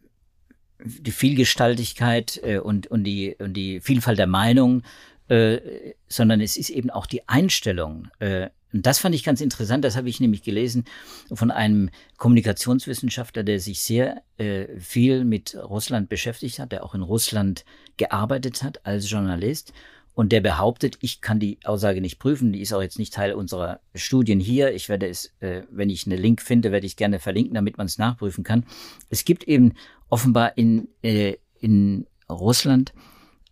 die 0.84 1.12
Vielgestaltigkeit 1.12 2.40
äh, 2.44 2.60
und 2.60 2.88
und 2.88 3.04
die 3.04 3.36
und 3.40 3.54
die 3.54 3.80
Vielfalt 3.82 4.20
der 4.20 4.28
Meinungen, 4.28 4.84
äh, 5.28 5.60
sondern 6.08 6.42
es 6.42 6.58
ist 6.58 6.70
eben 6.70 6.90
auch 6.90 7.06
die 7.06 7.28
Einstellung 7.28 8.08
äh, 8.20 8.50
und 8.74 8.86
das 8.86 9.00
fand 9.00 9.16
ich 9.16 9.24
ganz 9.24 9.42
interessant, 9.42 9.84
das 9.84 9.98
habe 9.98 10.10
ich 10.10 10.20
nämlich 10.20 10.44
gelesen 10.44 10.86
von 11.32 11.52
einem 11.52 11.90
Kommunikationswissenschaftler, 12.18 13.44
der 13.44 13.60
sich 13.60 13.82
sehr 13.82 14.22
äh, 14.38 14.68
viel 14.80 15.26
mit 15.26 15.56
Russland 15.56 16.10
beschäftigt 16.10 16.60
hat, 16.60 16.72
der 16.72 16.84
auch 16.84 16.96
in 16.96 17.02
Russland 17.02 17.66
gearbeitet 17.98 18.64
hat 18.64 18.86
als 18.86 19.10
Journalist. 19.10 19.74
Und 20.14 20.32
der 20.32 20.41
behauptet, 20.41 20.97
ich 21.01 21.22
kann 21.22 21.39
die 21.39 21.59
Aussage 21.64 22.01
nicht 22.01 22.20
prüfen, 22.20 22.51
die 22.51 22.62
ist 22.62 22.74
auch 22.74 22.82
jetzt 22.82 22.99
nicht 22.99 23.14
Teil 23.14 23.34
unserer 23.34 23.80
Studien 23.95 24.39
hier. 24.39 24.74
Ich 24.74 24.89
werde 24.89 25.07
es, 25.07 25.34
äh, 25.39 25.64
wenn 25.70 25.89
ich 25.89 26.05
einen 26.05 26.22
Link 26.22 26.41
finde, 26.41 26.72
werde 26.72 26.86
ich 26.86 26.97
gerne 26.97 27.20
verlinken, 27.20 27.55
damit 27.55 27.78
man 27.78 27.86
es 27.86 27.97
nachprüfen 27.97 28.43
kann. 28.43 28.66
Es 29.09 29.24
gibt 29.24 29.45
eben 29.45 29.74
offenbar 30.09 30.57
in, 30.57 30.89
äh, 31.01 31.36
in 31.59 32.07
Russland 32.30 32.93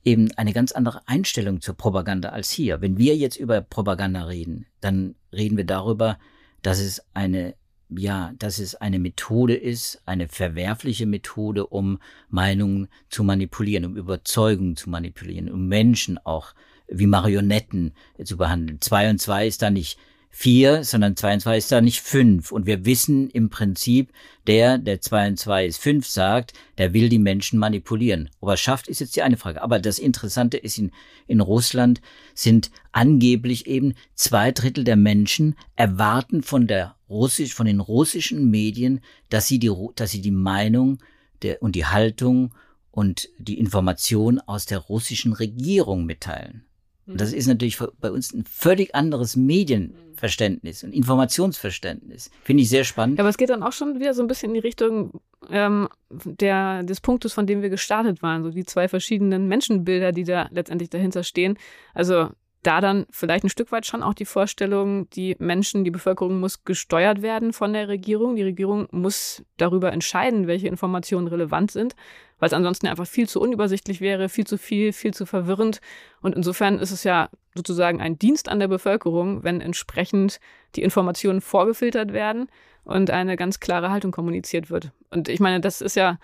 eben 0.03 0.31
eine 0.35 0.53
ganz 0.53 0.71
andere 0.71 1.01
Einstellung 1.07 1.61
zur 1.61 1.75
Propaganda 1.75 2.29
als 2.29 2.49
hier. 2.49 2.81
Wenn 2.81 2.97
wir 2.97 3.15
jetzt 3.15 3.37
über 3.37 3.61
Propaganda 3.61 4.23
reden, 4.23 4.65
dann 4.81 5.15
reden 5.31 5.57
wir 5.57 5.65
darüber, 5.65 6.17
dass 6.61 6.79
es 6.79 7.01
eine 7.13 7.55
ja, 7.89 8.33
dass 8.37 8.59
es 8.59 8.75
eine 8.75 8.99
Methode 8.99 9.55
ist, 9.55 10.01
eine 10.05 10.27
verwerfliche 10.27 11.05
Methode, 11.05 11.65
um 11.65 11.99
Meinungen 12.29 12.87
zu 13.09 13.23
manipulieren, 13.23 13.85
um 13.85 13.97
Überzeugungen 13.97 14.75
zu 14.75 14.89
manipulieren, 14.89 15.49
um 15.49 15.67
Menschen 15.67 16.17
auch 16.17 16.53
wie 16.87 17.07
Marionetten 17.07 17.93
zu 18.23 18.37
behandeln. 18.37 18.81
Zwei 18.81 19.09
und 19.09 19.19
zwei 19.19 19.47
ist 19.47 19.61
da 19.61 19.69
nicht 19.69 19.97
vier, 20.31 20.83
sondern 20.83 21.15
zwei 21.15 21.33
und 21.33 21.39
zwei 21.39 21.57
ist 21.57 21.71
da 21.71 21.81
nicht 21.81 22.01
fünf. 22.01 22.51
Und 22.51 22.67
wir 22.67 22.85
wissen 22.85 23.29
im 23.31 23.49
Prinzip, 23.49 24.11
der, 24.47 24.77
der 24.77 25.01
zwei 25.01 25.27
und 25.27 25.39
zwei 25.39 25.65
ist 25.65 25.81
fünf 25.81 26.07
sagt, 26.07 26.53
der 26.77 26.93
will 26.93 27.09
die 27.09 27.19
Menschen 27.19 27.59
manipulieren. 27.59 28.29
Ob 28.39 28.49
er 28.49 28.57
schafft, 28.57 28.87
ist 28.87 28.99
jetzt 28.99 29.15
die 29.15 29.23
eine 29.23 29.37
Frage. 29.37 29.61
Aber 29.61 29.79
das 29.79 29.99
Interessante 29.99 30.57
ist, 30.57 30.77
in, 30.77 30.91
in 31.27 31.41
Russland 31.41 32.01
sind 32.35 32.69
angeblich 32.91 33.67
eben 33.67 33.95
zwei 34.13 34.51
Drittel 34.51 34.83
der 34.83 34.95
Menschen 34.95 35.55
erwarten 35.75 36.43
von 36.43 36.67
der 36.67 36.95
russisch, 37.09 37.53
von 37.53 37.65
den 37.65 37.79
russischen 37.79 38.49
Medien, 38.49 39.01
dass 39.29 39.47
sie 39.47 39.59
die, 39.59 39.71
dass 39.95 40.11
sie 40.11 40.21
die 40.21 40.31
Meinung 40.31 40.99
der, 41.41 41.61
und 41.61 41.75
die 41.75 41.85
Haltung 41.85 42.53
und 42.91 43.29
die 43.37 43.59
Information 43.59 44.39
aus 44.39 44.65
der 44.65 44.79
russischen 44.79 45.33
Regierung 45.33 46.05
mitteilen. 46.05 46.65
Und 47.09 47.19
das 47.19 47.31
mhm. 47.31 47.37
ist 47.37 47.47
natürlich 47.47 47.79
bei 47.99 48.11
uns 48.11 48.33
ein 48.33 48.43
völlig 48.45 48.93
anderes 48.93 49.35
Medienverständnis 49.35 50.83
und 50.83 50.93
Informationsverständnis. 50.93 52.29
Finde 52.43 52.63
ich 52.63 52.69
sehr 52.69 52.83
spannend. 52.83 53.17
Ja, 53.17 53.23
aber 53.23 53.29
es 53.29 53.37
geht 53.37 53.49
dann 53.49 53.63
auch 53.63 53.71
schon 53.71 53.99
wieder 53.99 54.13
so 54.13 54.21
ein 54.21 54.27
bisschen 54.27 54.51
in 54.51 54.55
die 54.55 54.59
Richtung 54.67 55.19
ähm, 55.49 55.89
der, 56.09 56.83
des 56.83 57.01
Punktes, 57.01 57.33
von 57.33 57.47
dem 57.47 57.63
wir 57.63 57.69
gestartet 57.69 58.21
waren. 58.21 58.43
So 58.43 58.51
die 58.51 58.63
zwei 58.63 58.87
verschiedenen 58.87 59.47
Menschenbilder, 59.47 60.11
die 60.11 60.23
da 60.23 60.49
letztendlich 60.51 60.91
dahinter 60.91 61.23
stehen. 61.23 61.57
Also 61.95 62.29
da 62.63 62.81
dann 62.81 63.05
vielleicht 63.09 63.45
ein 63.45 63.49
Stück 63.49 63.71
weit 63.71 63.85
schon 63.85 64.03
auch 64.03 64.13
die 64.13 64.25
Vorstellung, 64.25 65.09
die 65.11 65.35
Menschen, 65.39 65.85
die 65.85 65.91
Bevölkerung 65.91 66.39
muss 66.39 66.65
gesteuert 66.65 67.21
werden 67.21 67.53
von 67.53 67.71
der 67.71 67.87
Regierung. 67.87 68.35
Die 68.35 68.43
Regierung 68.43 68.87
muss 68.91 69.43
darüber 69.57 69.93
entscheiden, 69.93 70.47
welche 70.47 70.67
Informationen 70.67 71.27
relevant 71.27 71.71
sind, 71.71 71.95
weil 72.37 72.47
es 72.47 72.53
ansonsten 72.53 72.87
einfach 72.87 73.07
viel 73.07 73.29
zu 73.29 73.39
unübersichtlich 73.39 74.01
wäre, 74.01 74.27
viel 74.27 74.45
zu 74.45 74.57
viel, 74.57 74.91
viel 74.91 75.13
zu 75.13 75.25
verwirrend. 75.25 75.79
Und 76.21 76.35
insofern 76.35 76.79
ist 76.79 76.91
es 76.91 77.05
ja 77.05 77.29
sozusagen 77.55 78.01
ein 78.01 78.19
Dienst 78.19 78.49
an 78.49 78.59
der 78.59 78.67
Bevölkerung, 78.67 79.43
wenn 79.43 79.61
entsprechend 79.61 80.39
die 80.75 80.83
Informationen 80.83 81.39
vorgefiltert 81.39 82.11
werden 82.11 82.47
und 82.83 83.09
eine 83.09 83.37
ganz 83.37 83.61
klare 83.61 83.89
Haltung 83.89 84.11
kommuniziert 84.11 84.69
wird. 84.69 84.91
Und 85.11 85.29
ich 85.29 85.39
meine, 85.39 85.61
das 85.61 85.79
ist 85.79 85.95
ja 85.95 86.17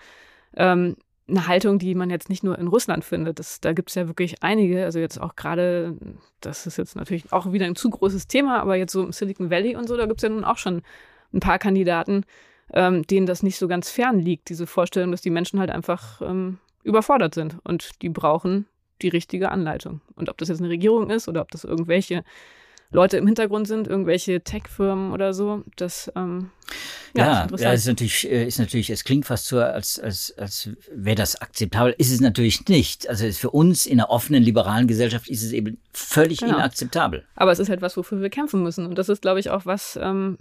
ähm, 0.54 0.96
eine 1.28 1.46
Haltung, 1.46 1.78
die 1.78 1.94
man 1.94 2.10
jetzt 2.10 2.28
nicht 2.28 2.44
nur 2.44 2.58
in 2.58 2.68
Russland 2.68 3.04
findet. 3.04 3.38
Das, 3.38 3.60
da 3.60 3.72
gibt 3.72 3.88
es 3.88 3.96
ja 3.96 4.06
wirklich 4.06 4.42
einige, 4.42 4.84
also 4.84 4.98
jetzt 4.98 5.20
auch 5.20 5.34
gerade, 5.34 5.96
das 6.40 6.66
ist 6.66 6.76
jetzt 6.76 6.94
natürlich 6.94 7.32
auch 7.32 7.52
wieder 7.52 7.66
ein 7.66 7.74
zu 7.74 7.90
großes 7.90 8.28
Thema, 8.28 8.60
aber 8.60 8.76
jetzt 8.76 8.92
so 8.92 9.04
im 9.04 9.12
Silicon 9.12 9.50
Valley 9.50 9.74
und 9.74 9.88
so, 9.88 9.96
da 9.96 10.06
gibt 10.06 10.20
es 10.20 10.22
ja 10.22 10.28
nun 10.28 10.44
auch 10.44 10.58
schon 10.58 10.82
ein 11.32 11.40
paar 11.40 11.58
Kandidaten, 11.58 12.24
ähm, 12.72 13.06
denen 13.06 13.26
das 13.26 13.42
nicht 13.42 13.58
so 13.58 13.66
ganz 13.66 13.90
fern 13.90 14.20
liegt, 14.20 14.48
diese 14.48 14.66
Vorstellung, 14.66 15.10
dass 15.10 15.20
die 15.20 15.30
Menschen 15.30 15.58
halt 15.58 15.70
einfach 15.70 16.20
ähm, 16.22 16.58
überfordert 16.84 17.34
sind 17.34 17.56
und 17.64 18.02
die 18.02 18.08
brauchen 18.08 18.66
die 19.02 19.08
richtige 19.08 19.50
Anleitung. 19.50 20.00
Und 20.14 20.28
ob 20.28 20.38
das 20.38 20.48
jetzt 20.48 20.60
eine 20.60 20.70
Regierung 20.70 21.10
ist 21.10 21.28
oder 21.28 21.42
ob 21.42 21.50
das 21.50 21.64
irgendwelche 21.64 22.24
Leute 22.90 23.16
im 23.16 23.26
Hintergrund 23.26 23.66
sind, 23.66 23.88
irgendwelche 23.88 24.40
Tech-Firmen 24.42 25.12
oder 25.12 25.34
so. 25.34 25.62
Das 25.76 26.10
ähm, 26.16 26.50
ja, 27.14 27.46
ja, 27.50 27.56
ja 27.56 27.72
ist 27.72 27.86
natürlich, 27.86 28.30
äh, 28.30 28.46
ist 28.46 28.58
natürlich, 28.58 28.90
es 28.90 29.04
klingt 29.04 29.26
fast 29.26 29.46
so, 29.46 29.58
als, 29.58 29.98
als, 29.98 30.34
als 30.36 30.70
wäre 30.92 31.16
das 31.16 31.40
akzeptabel. 31.40 31.94
Ist 31.98 32.12
es 32.12 32.20
natürlich 32.20 32.68
nicht. 32.68 33.08
Also 33.08 33.30
für 33.32 33.50
uns 33.50 33.86
in 33.86 34.00
einer 34.00 34.10
offenen, 34.10 34.42
liberalen 34.42 34.86
Gesellschaft 34.86 35.28
ist 35.28 35.42
es 35.42 35.52
eben 35.52 35.78
völlig 35.92 36.38
genau. 36.38 36.56
inakzeptabel. 36.56 37.24
Aber 37.34 37.52
es 37.52 37.58
ist 37.58 37.68
halt 37.68 37.82
was, 37.82 37.96
wofür 37.96 38.20
wir 38.20 38.30
kämpfen 38.30 38.62
müssen. 38.62 38.86
Und 38.86 38.98
das 38.98 39.08
ist, 39.08 39.22
glaube 39.22 39.40
ich, 39.40 39.50
auch 39.50 39.66
was, 39.66 39.98
ähm, 40.00 40.38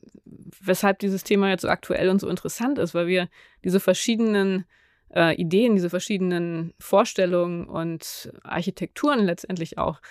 weshalb 0.61 0.99
dieses 0.99 1.23
Thema 1.23 1.49
jetzt 1.49 1.61
so 1.61 1.69
aktuell 1.69 2.09
und 2.09 2.19
so 2.19 2.27
interessant 2.27 2.77
ist, 2.79 2.93
weil 2.93 3.07
wir 3.07 3.29
diese 3.63 3.79
verschiedenen 3.79 4.65
äh, 5.13 5.35
Ideen, 5.35 5.75
diese 5.75 5.89
verschiedenen 5.89 6.73
Vorstellungen 6.79 7.65
und 7.65 8.31
Architekturen 8.43 9.25
letztendlich 9.25 9.77
auch 9.77 10.01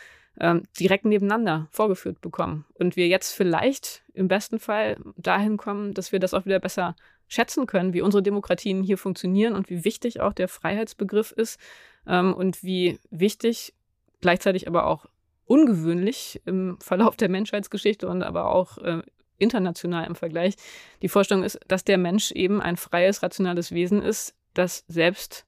ähm, 0.41 0.63
direkt 0.79 1.05
nebeneinander 1.05 1.69
vorgeführt 1.71 2.21
bekommen. 2.21 2.65
Und 2.75 2.97
wir 2.97 3.09
jetzt 3.09 3.33
vielleicht 3.33 4.03
im 4.15 4.29
besten 4.29 4.59
Fall 4.59 4.97
dahin 5.17 5.57
kommen, 5.57 5.95
dass 5.95 6.13
wir 6.13 6.19
das 6.19 6.35
auch 6.35 6.45
wieder 6.45 6.61
besser 6.61 6.97
schätzen 7.29 7.67
können, 7.67 7.95
wie 7.95 8.03
unsere 8.03 8.23
Demokratien 8.23 8.83
hier 8.83 8.99
funktionieren 8.99 9.55
und 9.55 9.71
wie 9.71 9.85
wichtig 9.85 10.21
auch 10.21 10.33
der 10.33 10.49
Freiheitsbegriff 10.49 11.33
ist 11.33 11.59
ähm, 12.07 12.35
und 12.35 12.63
wie 12.63 12.99
wichtig, 13.11 13.75
gleichzeitig 14.21 14.69
aber 14.69 14.87
auch 14.87 15.07
ungewöhnlich 15.47 16.41
im 16.47 16.79
Verlauf 16.81 17.17
der 17.17 17.29
Menschheitsgeschichte 17.29 18.09
und 18.09 18.23
aber 18.23 18.51
auch 18.51 18.79
äh, 18.79 19.03
international 19.39 20.07
im 20.07 20.15
Vergleich 20.15 20.55
die 21.03 21.09
Vorstellung 21.09 21.45
ist, 21.45 21.59
dass 21.69 21.85
der 21.85 21.99
Mensch 21.99 22.31
eben 22.33 22.61
ein 22.61 22.77
freies, 22.77 23.23
rationales 23.23 23.73
Wesen 23.73 24.03
ist, 24.03 24.35
das 24.55 24.85
selbst 24.89 25.47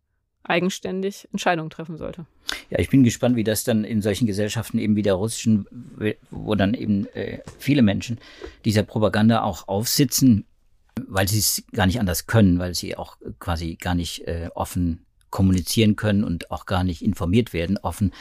eigenständig 0.48 1.28
Entscheidungen 1.32 1.70
treffen 1.70 1.96
sollte. 1.96 2.26
Ja, 2.70 2.78
ich 2.78 2.90
bin 2.90 3.04
gespannt, 3.04 3.36
wie 3.36 3.44
das 3.44 3.64
dann 3.64 3.84
in 3.84 4.02
solchen 4.02 4.26
Gesellschaften 4.26 4.78
eben 4.78 4.96
wie 4.96 5.02
der 5.02 5.14
russischen, 5.14 5.66
wo 6.30 6.54
dann 6.54 6.74
eben 6.74 7.06
äh, 7.14 7.40
viele 7.58 7.82
Menschen 7.82 8.18
dieser 8.64 8.82
Propaganda 8.82 9.42
auch 9.42 9.68
aufsitzen, 9.68 10.44
weil 11.06 11.28
sie 11.28 11.38
es 11.38 11.64
gar 11.72 11.86
nicht 11.86 12.00
anders 12.00 12.26
können, 12.26 12.58
weil 12.58 12.74
sie 12.74 12.96
auch 12.96 13.16
quasi 13.38 13.76
gar 13.76 13.94
nicht 13.94 14.26
äh, 14.26 14.48
offen 14.54 15.04
kommunizieren 15.30 15.96
können 15.96 16.24
und 16.24 16.50
auch 16.50 16.66
gar 16.66 16.84
nicht 16.84 17.02
informiert 17.02 17.52
werden, 17.52 17.78
offen, 17.78 18.12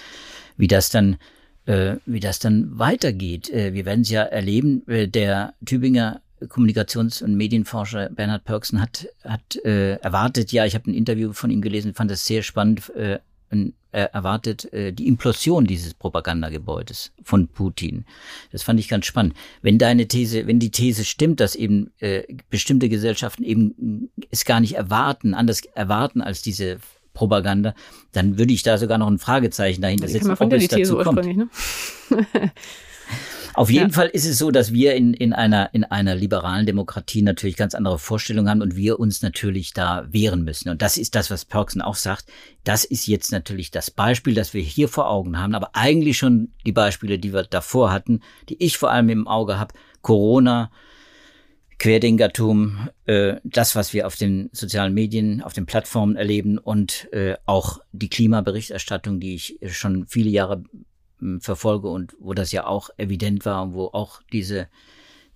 wie 0.57 0.67
das 0.67 0.89
dann 0.89 1.17
äh, 1.65 1.97
wie 2.05 2.19
das 2.19 2.39
dann 2.39 2.77
weitergeht. 2.77 3.49
Äh, 3.49 3.73
wir 3.73 3.85
werden 3.85 4.01
es 4.01 4.09
ja 4.09 4.23
erleben. 4.23 4.87
Äh, 4.87 5.07
der 5.07 5.55
Tübinger 5.65 6.21
Kommunikations- 6.41 7.23
und 7.23 7.35
Medienforscher 7.35 8.09
Bernhard 8.09 8.43
Pörksen 8.43 8.81
hat, 8.81 9.07
hat 9.23 9.55
äh, 9.63 9.95
erwartet, 9.95 10.51
ja, 10.51 10.65
ich 10.65 10.75
habe 10.75 10.91
ein 10.91 10.93
Interview 10.93 11.33
von 11.33 11.49
ihm 11.49 11.61
gelesen, 11.61 11.93
fand 11.93 12.11
das 12.11 12.25
sehr 12.25 12.43
spannend, 12.43 12.89
äh, 12.95 13.19
er 13.91 14.13
erwartet 14.13 14.71
äh, 14.73 14.91
die 14.91 15.07
Implosion 15.07 15.65
dieses 15.65 15.93
Propagandagebäudes 15.93 17.13
von 17.23 17.47
Putin. 17.47 18.03
Das 18.51 18.63
fand 18.63 18.79
ich 18.79 18.89
ganz 18.89 19.05
spannend. 19.05 19.35
Wenn 19.61 19.77
deine 19.77 20.09
These, 20.09 20.47
wenn 20.47 20.59
die 20.59 20.71
These 20.71 21.05
stimmt, 21.05 21.39
dass 21.39 21.55
eben 21.55 21.91
äh, 21.99 22.23
bestimmte 22.49 22.89
Gesellschaften 22.89 23.43
eben 23.43 24.09
es 24.31 24.43
gar 24.43 24.59
nicht 24.59 24.73
erwarten, 24.75 25.33
anders 25.33 25.61
erwarten 25.75 26.21
als 26.21 26.41
diese 26.41 26.79
Propaganda, 27.13 27.73
dann 28.11 28.37
würde 28.37 28.51
ich 28.51 28.63
da 28.63 28.77
sogar 28.77 28.97
noch 28.97 29.07
ein 29.07 29.19
Fragezeichen 29.19 29.81
dahinter 29.81 30.09
setzen, 30.09 30.31
ob 30.31 30.51
es 30.51 30.67
dazu 30.67 30.97
kommt. 30.97 31.25
Ne? 31.25 31.49
Auf 33.55 33.69
jeden 33.69 33.89
ja. 33.89 33.93
Fall 33.93 34.07
ist 34.07 34.25
es 34.25 34.37
so, 34.37 34.51
dass 34.51 34.73
wir 34.73 34.95
in, 34.95 35.13
in, 35.13 35.31
einer, 35.31 35.73
in 35.73 35.85
einer 35.85 36.15
liberalen 36.15 36.65
Demokratie 36.65 37.21
natürlich 37.21 37.55
ganz 37.55 37.73
andere 37.73 37.97
Vorstellungen 37.97 38.49
haben 38.49 38.61
und 38.61 38.75
wir 38.75 38.99
uns 38.99 39.21
natürlich 39.21 39.73
da 39.73 40.05
wehren 40.09 40.43
müssen. 40.43 40.69
Und 40.69 40.81
das 40.81 40.97
ist 40.97 41.15
das, 41.15 41.31
was 41.31 41.45
Perksen 41.45 41.81
auch 41.81 41.95
sagt. 41.95 42.25
Das 42.63 42.83
ist 42.83 43.07
jetzt 43.07 43.31
natürlich 43.31 43.71
das 43.71 43.91
Beispiel, 43.91 44.33
das 44.33 44.53
wir 44.53 44.61
hier 44.61 44.89
vor 44.89 45.09
Augen 45.09 45.39
haben, 45.39 45.55
aber 45.55 45.69
eigentlich 45.73 46.17
schon 46.17 46.51
die 46.65 46.73
Beispiele, 46.73 47.17
die 47.17 47.33
wir 47.33 47.43
davor 47.43 47.91
hatten, 47.91 48.21
die 48.49 48.61
ich 48.61 48.77
vor 48.77 48.91
allem 48.91 49.09
im 49.09 49.27
Auge 49.27 49.57
habe. 49.57 49.73
Corona, 50.01 50.69
Querdenkertum, 51.79 52.89
äh, 53.05 53.35
das, 53.43 53.75
was 53.75 53.93
wir 53.93 54.07
auf 54.07 54.15
den 54.15 54.49
sozialen 54.51 54.93
Medien, 54.93 55.41
auf 55.41 55.53
den 55.53 55.65
Plattformen 55.65 56.15
erleben 56.15 56.57
und 56.57 57.11
äh, 57.11 57.35
auch 57.45 57.79
die 57.91 58.09
Klimaberichterstattung, 58.09 59.19
die 59.19 59.35
ich 59.35 59.59
schon 59.67 60.07
viele 60.07 60.29
Jahre 60.29 60.63
verfolge 61.41 61.87
und 61.87 62.15
wo 62.19 62.33
das 62.33 62.51
ja 62.51 62.65
auch 62.65 62.89
evident 62.97 63.45
war 63.45 63.63
und 63.63 63.73
wo 63.73 63.85
auch 63.87 64.21
diese, 64.31 64.67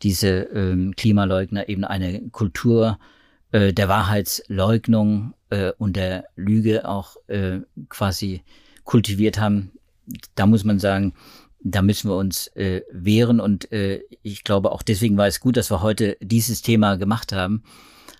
diese 0.01 0.29
ähm, 0.53 0.93
Klimaleugner 0.95 1.69
eben 1.69 1.83
eine 1.83 2.29
Kultur 2.29 2.99
äh, 3.51 3.73
der 3.73 3.89
Wahrheitsleugnung 3.89 5.33
äh, 5.49 5.71
und 5.77 5.95
der 5.95 6.25
Lüge 6.35 6.87
auch 6.87 7.15
äh, 7.27 7.59
quasi 7.89 8.43
kultiviert 8.83 9.39
haben. 9.39 9.71
Da 10.35 10.45
muss 10.45 10.63
man 10.63 10.79
sagen, 10.79 11.13
da 11.61 11.81
müssen 11.81 12.09
wir 12.09 12.15
uns 12.15 12.47
äh, 12.55 12.81
wehren 12.91 13.39
und 13.39 13.71
äh, 13.71 14.01
ich 14.23 14.43
glaube 14.43 14.71
auch 14.71 14.81
deswegen 14.81 15.17
war 15.17 15.27
es 15.27 15.39
gut, 15.39 15.57
dass 15.57 15.71
wir 15.71 15.81
heute 15.81 16.17
dieses 16.21 16.61
Thema 16.61 16.95
gemacht 16.95 17.33
haben 17.33 17.63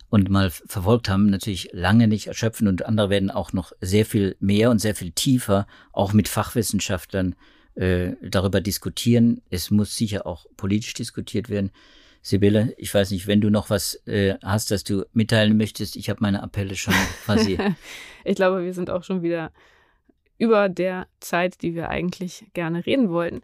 und 0.10 0.30
mal 0.30 0.50
verfolgt 0.50 1.10
haben, 1.10 1.28
natürlich 1.28 1.70
lange 1.72 2.08
nicht 2.08 2.28
erschöpfen 2.28 2.68
und 2.68 2.86
andere 2.86 3.10
werden 3.10 3.32
auch 3.32 3.54
noch 3.54 3.72
sehr 3.80 4.06
viel 4.06 4.36
mehr 4.40 4.72
und 4.72 4.80
sehr 4.80 4.96
viel 4.96 5.12
tiefer, 5.12 5.68
auch 5.94 6.14
mit 6.14 6.28
Fachwissenschaftlern 6.28 7.36
äh, 7.80 8.18
darüber 8.22 8.60
diskutieren. 8.60 9.42
Es 9.50 9.72
muss 9.72 9.96
sicher 9.96 10.28
auch 10.28 10.46
politisch 10.58 10.94
diskutiert 10.94 11.50
werden. 11.50 11.72
Sibylle, 12.22 12.74
ich 12.78 12.94
weiß 12.94 13.12
nicht, 13.12 13.26
wenn 13.28 13.40
du 13.40 13.50
noch 13.50 13.70
was 13.70 14.06
äh, 14.06 14.36
hast, 14.44 14.72
das 14.72 14.84
du 14.84 15.06
mitteilen 15.14 15.56
möchtest. 15.56 15.96
Ich 15.96 16.10
habe 16.10 16.20
meine 16.22 16.44
Appelle 16.44 16.76
schon 16.76 16.94
quasi. 17.26 17.58
ich 18.26 18.36
glaube, 18.36 18.66
wir 18.66 18.74
sind 18.74 18.90
auch 18.90 19.04
schon 19.04 19.22
wieder 19.22 19.54
über 20.38 20.68
der 20.68 21.08
Zeit, 21.22 21.62
die 21.62 21.74
wir 21.74 21.88
eigentlich 21.90 22.48
gerne 22.54 22.86
reden 22.86 23.10
wollten. 23.10 23.42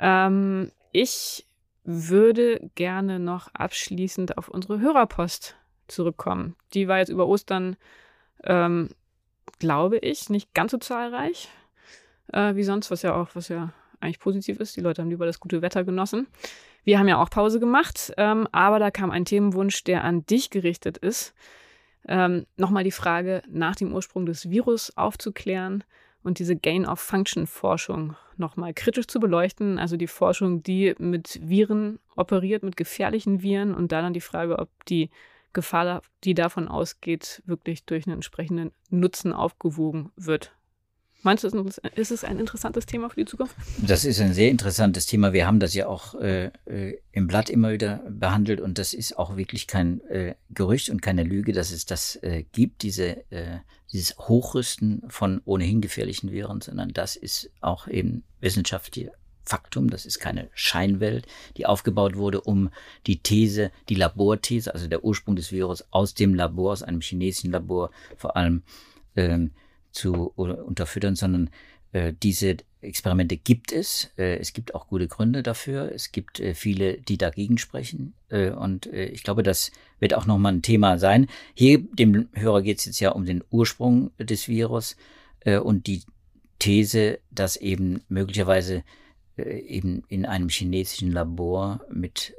Ähm, 0.00 0.72
ich 0.92 1.44
würde 1.84 2.70
gerne 2.74 3.18
noch 3.18 3.48
abschließend 3.52 4.38
auf 4.38 4.48
unsere 4.48 4.80
Hörerpost 4.80 5.54
zurückkommen. 5.86 6.56
Die 6.72 6.88
war 6.88 6.98
jetzt 6.98 7.10
über 7.10 7.26
Ostern, 7.26 7.76
ähm, 8.42 8.88
glaube 9.58 9.98
ich, 9.98 10.30
nicht 10.30 10.54
ganz 10.54 10.72
so 10.72 10.78
zahlreich 10.78 11.50
äh, 12.32 12.54
wie 12.54 12.64
sonst, 12.64 12.90
was 12.90 13.02
ja 13.02 13.14
auch, 13.14 13.30
was 13.34 13.48
ja 13.48 13.72
eigentlich 14.00 14.20
positiv 14.20 14.60
ist. 14.60 14.76
Die 14.76 14.80
Leute 14.80 15.02
haben 15.02 15.10
lieber 15.10 15.26
das 15.26 15.40
gute 15.40 15.62
Wetter 15.62 15.84
genossen. 15.84 16.26
Wir 16.84 16.98
haben 16.98 17.08
ja 17.08 17.20
auch 17.20 17.30
Pause 17.30 17.58
gemacht, 17.60 18.12
ähm, 18.16 18.46
aber 18.52 18.78
da 18.78 18.90
kam 18.90 19.10
ein 19.10 19.24
Themenwunsch, 19.24 19.84
der 19.84 20.04
an 20.04 20.24
dich 20.26 20.50
gerichtet 20.50 20.98
ist. 20.98 21.34
Ähm, 22.06 22.46
Nochmal 22.56 22.84
die 22.84 22.92
Frage 22.92 23.42
nach 23.48 23.76
dem 23.76 23.92
Ursprung 23.92 24.26
des 24.26 24.50
Virus 24.50 24.96
aufzuklären 24.96 25.82
und 26.22 26.38
diese 26.38 26.56
Gain-of-Function-Forschung 26.56 28.16
nochmal 28.36 28.74
kritisch 28.74 29.06
zu 29.06 29.20
beleuchten. 29.20 29.78
Also 29.78 29.96
die 29.96 30.06
Forschung, 30.06 30.62
die 30.62 30.94
mit 30.98 31.40
Viren 31.42 31.98
operiert, 32.16 32.62
mit 32.62 32.76
gefährlichen 32.76 33.42
Viren 33.42 33.74
und 33.74 33.92
dann 33.92 34.12
die 34.12 34.20
Frage, 34.20 34.58
ob 34.58 34.68
die 34.86 35.10
Gefahr, 35.52 36.02
die 36.24 36.34
davon 36.34 36.68
ausgeht, 36.68 37.42
wirklich 37.46 37.84
durch 37.84 38.06
einen 38.06 38.14
entsprechenden 38.14 38.72
Nutzen 38.90 39.32
aufgewogen 39.32 40.12
wird. 40.16 40.52
Meinst 41.26 41.42
du, 41.42 41.48
ist 41.96 42.12
es 42.12 42.22
ein 42.22 42.38
interessantes 42.38 42.86
Thema 42.86 43.10
für 43.10 43.16
die 43.16 43.24
Zukunft? 43.24 43.56
Das 43.78 44.04
ist 44.04 44.20
ein 44.20 44.32
sehr 44.32 44.48
interessantes 44.48 45.06
Thema. 45.06 45.32
Wir 45.32 45.44
haben 45.44 45.58
das 45.58 45.74
ja 45.74 45.88
auch 45.88 46.14
äh, 46.14 46.52
äh, 46.66 47.00
im 47.10 47.26
Blatt 47.26 47.50
immer 47.50 47.72
wieder 47.72 48.00
behandelt 48.08 48.60
und 48.60 48.78
das 48.78 48.94
ist 48.94 49.18
auch 49.18 49.36
wirklich 49.36 49.66
kein 49.66 50.00
äh, 50.02 50.36
Gerücht 50.50 50.88
und 50.88 51.02
keine 51.02 51.24
Lüge, 51.24 51.52
dass 51.52 51.72
es 51.72 51.84
das 51.84 52.14
äh, 52.22 52.44
gibt, 52.52 52.82
diese, 52.82 53.28
äh, 53.32 53.58
dieses 53.92 54.16
Hochrüsten 54.16 55.02
von 55.08 55.40
ohnehin 55.44 55.80
gefährlichen 55.80 56.30
Viren, 56.30 56.60
sondern 56.60 56.92
das 56.92 57.16
ist 57.16 57.50
auch 57.60 57.88
eben 57.88 58.22
wissenschaftlich 58.40 59.08
Faktum, 59.42 59.90
das 59.90 60.06
ist 60.06 60.20
keine 60.20 60.48
Scheinwelt, 60.54 61.26
die 61.56 61.66
aufgebaut 61.66 62.14
wurde, 62.14 62.40
um 62.40 62.70
die 63.08 63.20
These, 63.20 63.72
die 63.88 63.96
Laborthese, 63.96 64.72
also 64.72 64.86
der 64.86 65.02
Ursprung 65.02 65.34
des 65.34 65.50
Virus 65.50 65.84
aus 65.90 66.14
dem 66.14 66.34
Labor, 66.34 66.70
aus 66.70 66.84
einem 66.84 67.00
chinesischen 67.00 67.50
Labor 67.50 67.90
vor 68.16 68.36
allem 68.36 68.62
ähm, 69.16 69.50
zu 69.96 70.32
unterfüttern, 70.36 71.16
sondern 71.16 71.50
äh, 71.92 72.12
diese 72.22 72.58
Experimente 72.80 73.36
gibt 73.36 73.72
es. 73.72 74.10
Äh, 74.18 74.36
es 74.36 74.52
gibt 74.52 74.74
auch 74.74 74.88
gute 74.88 75.08
Gründe 75.08 75.42
dafür. 75.42 75.90
Es 75.92 76.12
gibt 76.12 76.40
äh, 76.40 76.54
viele, 76.54 76.98
die 76.98 77.18
dagegen 77.18 77.58
sprechen. 77.58 78.14
Äh, 78.28 78.50
und 78.50 78.86
äh, 78.86 79.06
ich 79.06 79.22
glaube, 79.22 79.42
das 79.42 79.72
wird 79.98 80.14
auch 80.14 80.26
nochmal 80.26 80.52
ein 80.52 80.62
Thema 80.62 80.98
sein. 80.98 81.26
Hier, 81.54 81.78
dem 81.78 82.28
Hörer 82.34 82.62
geht 82.62 82.78
es 82.78 82.84
jetzt 82.84 83.00
ja 83.00 83.10
um 83.12 83.24
den 83.24 83.42
Ursprung 83.50 84.10
des 84.18 84.46
Virus 84.48 84.96
äh, 85.40 85.58
und 85.58 85.86
die 85.86 86.02
These, 86.58 87.18
dass 87.30 87.56
eben 87.56 88.02
möglicherweise 88.08 88.82
eben 89.36 90.02
in 90.08 90.24
einem 90.24 90.48
chinesischen 90.48 91.12
Labor 91.12 91.82
mit 91.92 92.34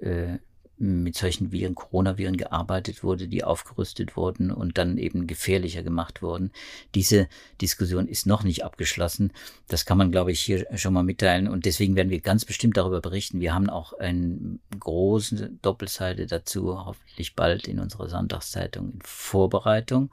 mit 0.80 1.15
solchen 1.15 1.51
Viren, 1.51 1.75
Coronaviren 1.75 2.38
gearbeitet 2.38 3.03
wurde, 3.03 3.28
die 3.28 3.43
aufgerüstet 3.43 4.15
wurden 4.15 4.51
und 4.51 4.78
dann 4.78 4.97
eben 4.97 5.25
gefährlicher 5.25 5.82
gemacht 5.82 6.21
wurden. 6.21 6.51
Diese 6.93 7.28
Diskussion 7.61 8.07
ist 8.07 8.28
noch 8.28 8.43
nicht 8.43 8.63
abgeschlossen. 8.63 9.32
Das 9.67 9.86
kann 9.86 9.97
man, 9.97 10.11
glaube 10.11 10.32
ich, 10.32 10.41
hier 10.41 10.67
schon 10.75 10.93
mal 10.93 11.03
mitteilen. 11.03 11.47
Und 11.47 11.65
deswegen 11.65 11.95
werden 11.95 12.11
wir 12.11 12.21
ganz 12.21 12.45
bestimmt 12.45 12.78
darüber 12.78 13.01
berichten. 13.01 13.39
Wir 13.39 13.53
haben 13.53 13.69
auch 13.69 13.93
eine 13.93 14.59
große 14.80 15.51
Doppelseite 15.61 16.28
dazu, 16.28 16.86
hoffentlich 16.86 17.36
bald 17.36 17.67
in 17.67 17.80
unserer 17.80 18.09
Sonntagszeitung 18.09 18.91
in 18.93 18.99
Vorbereitung. 19.03 20.11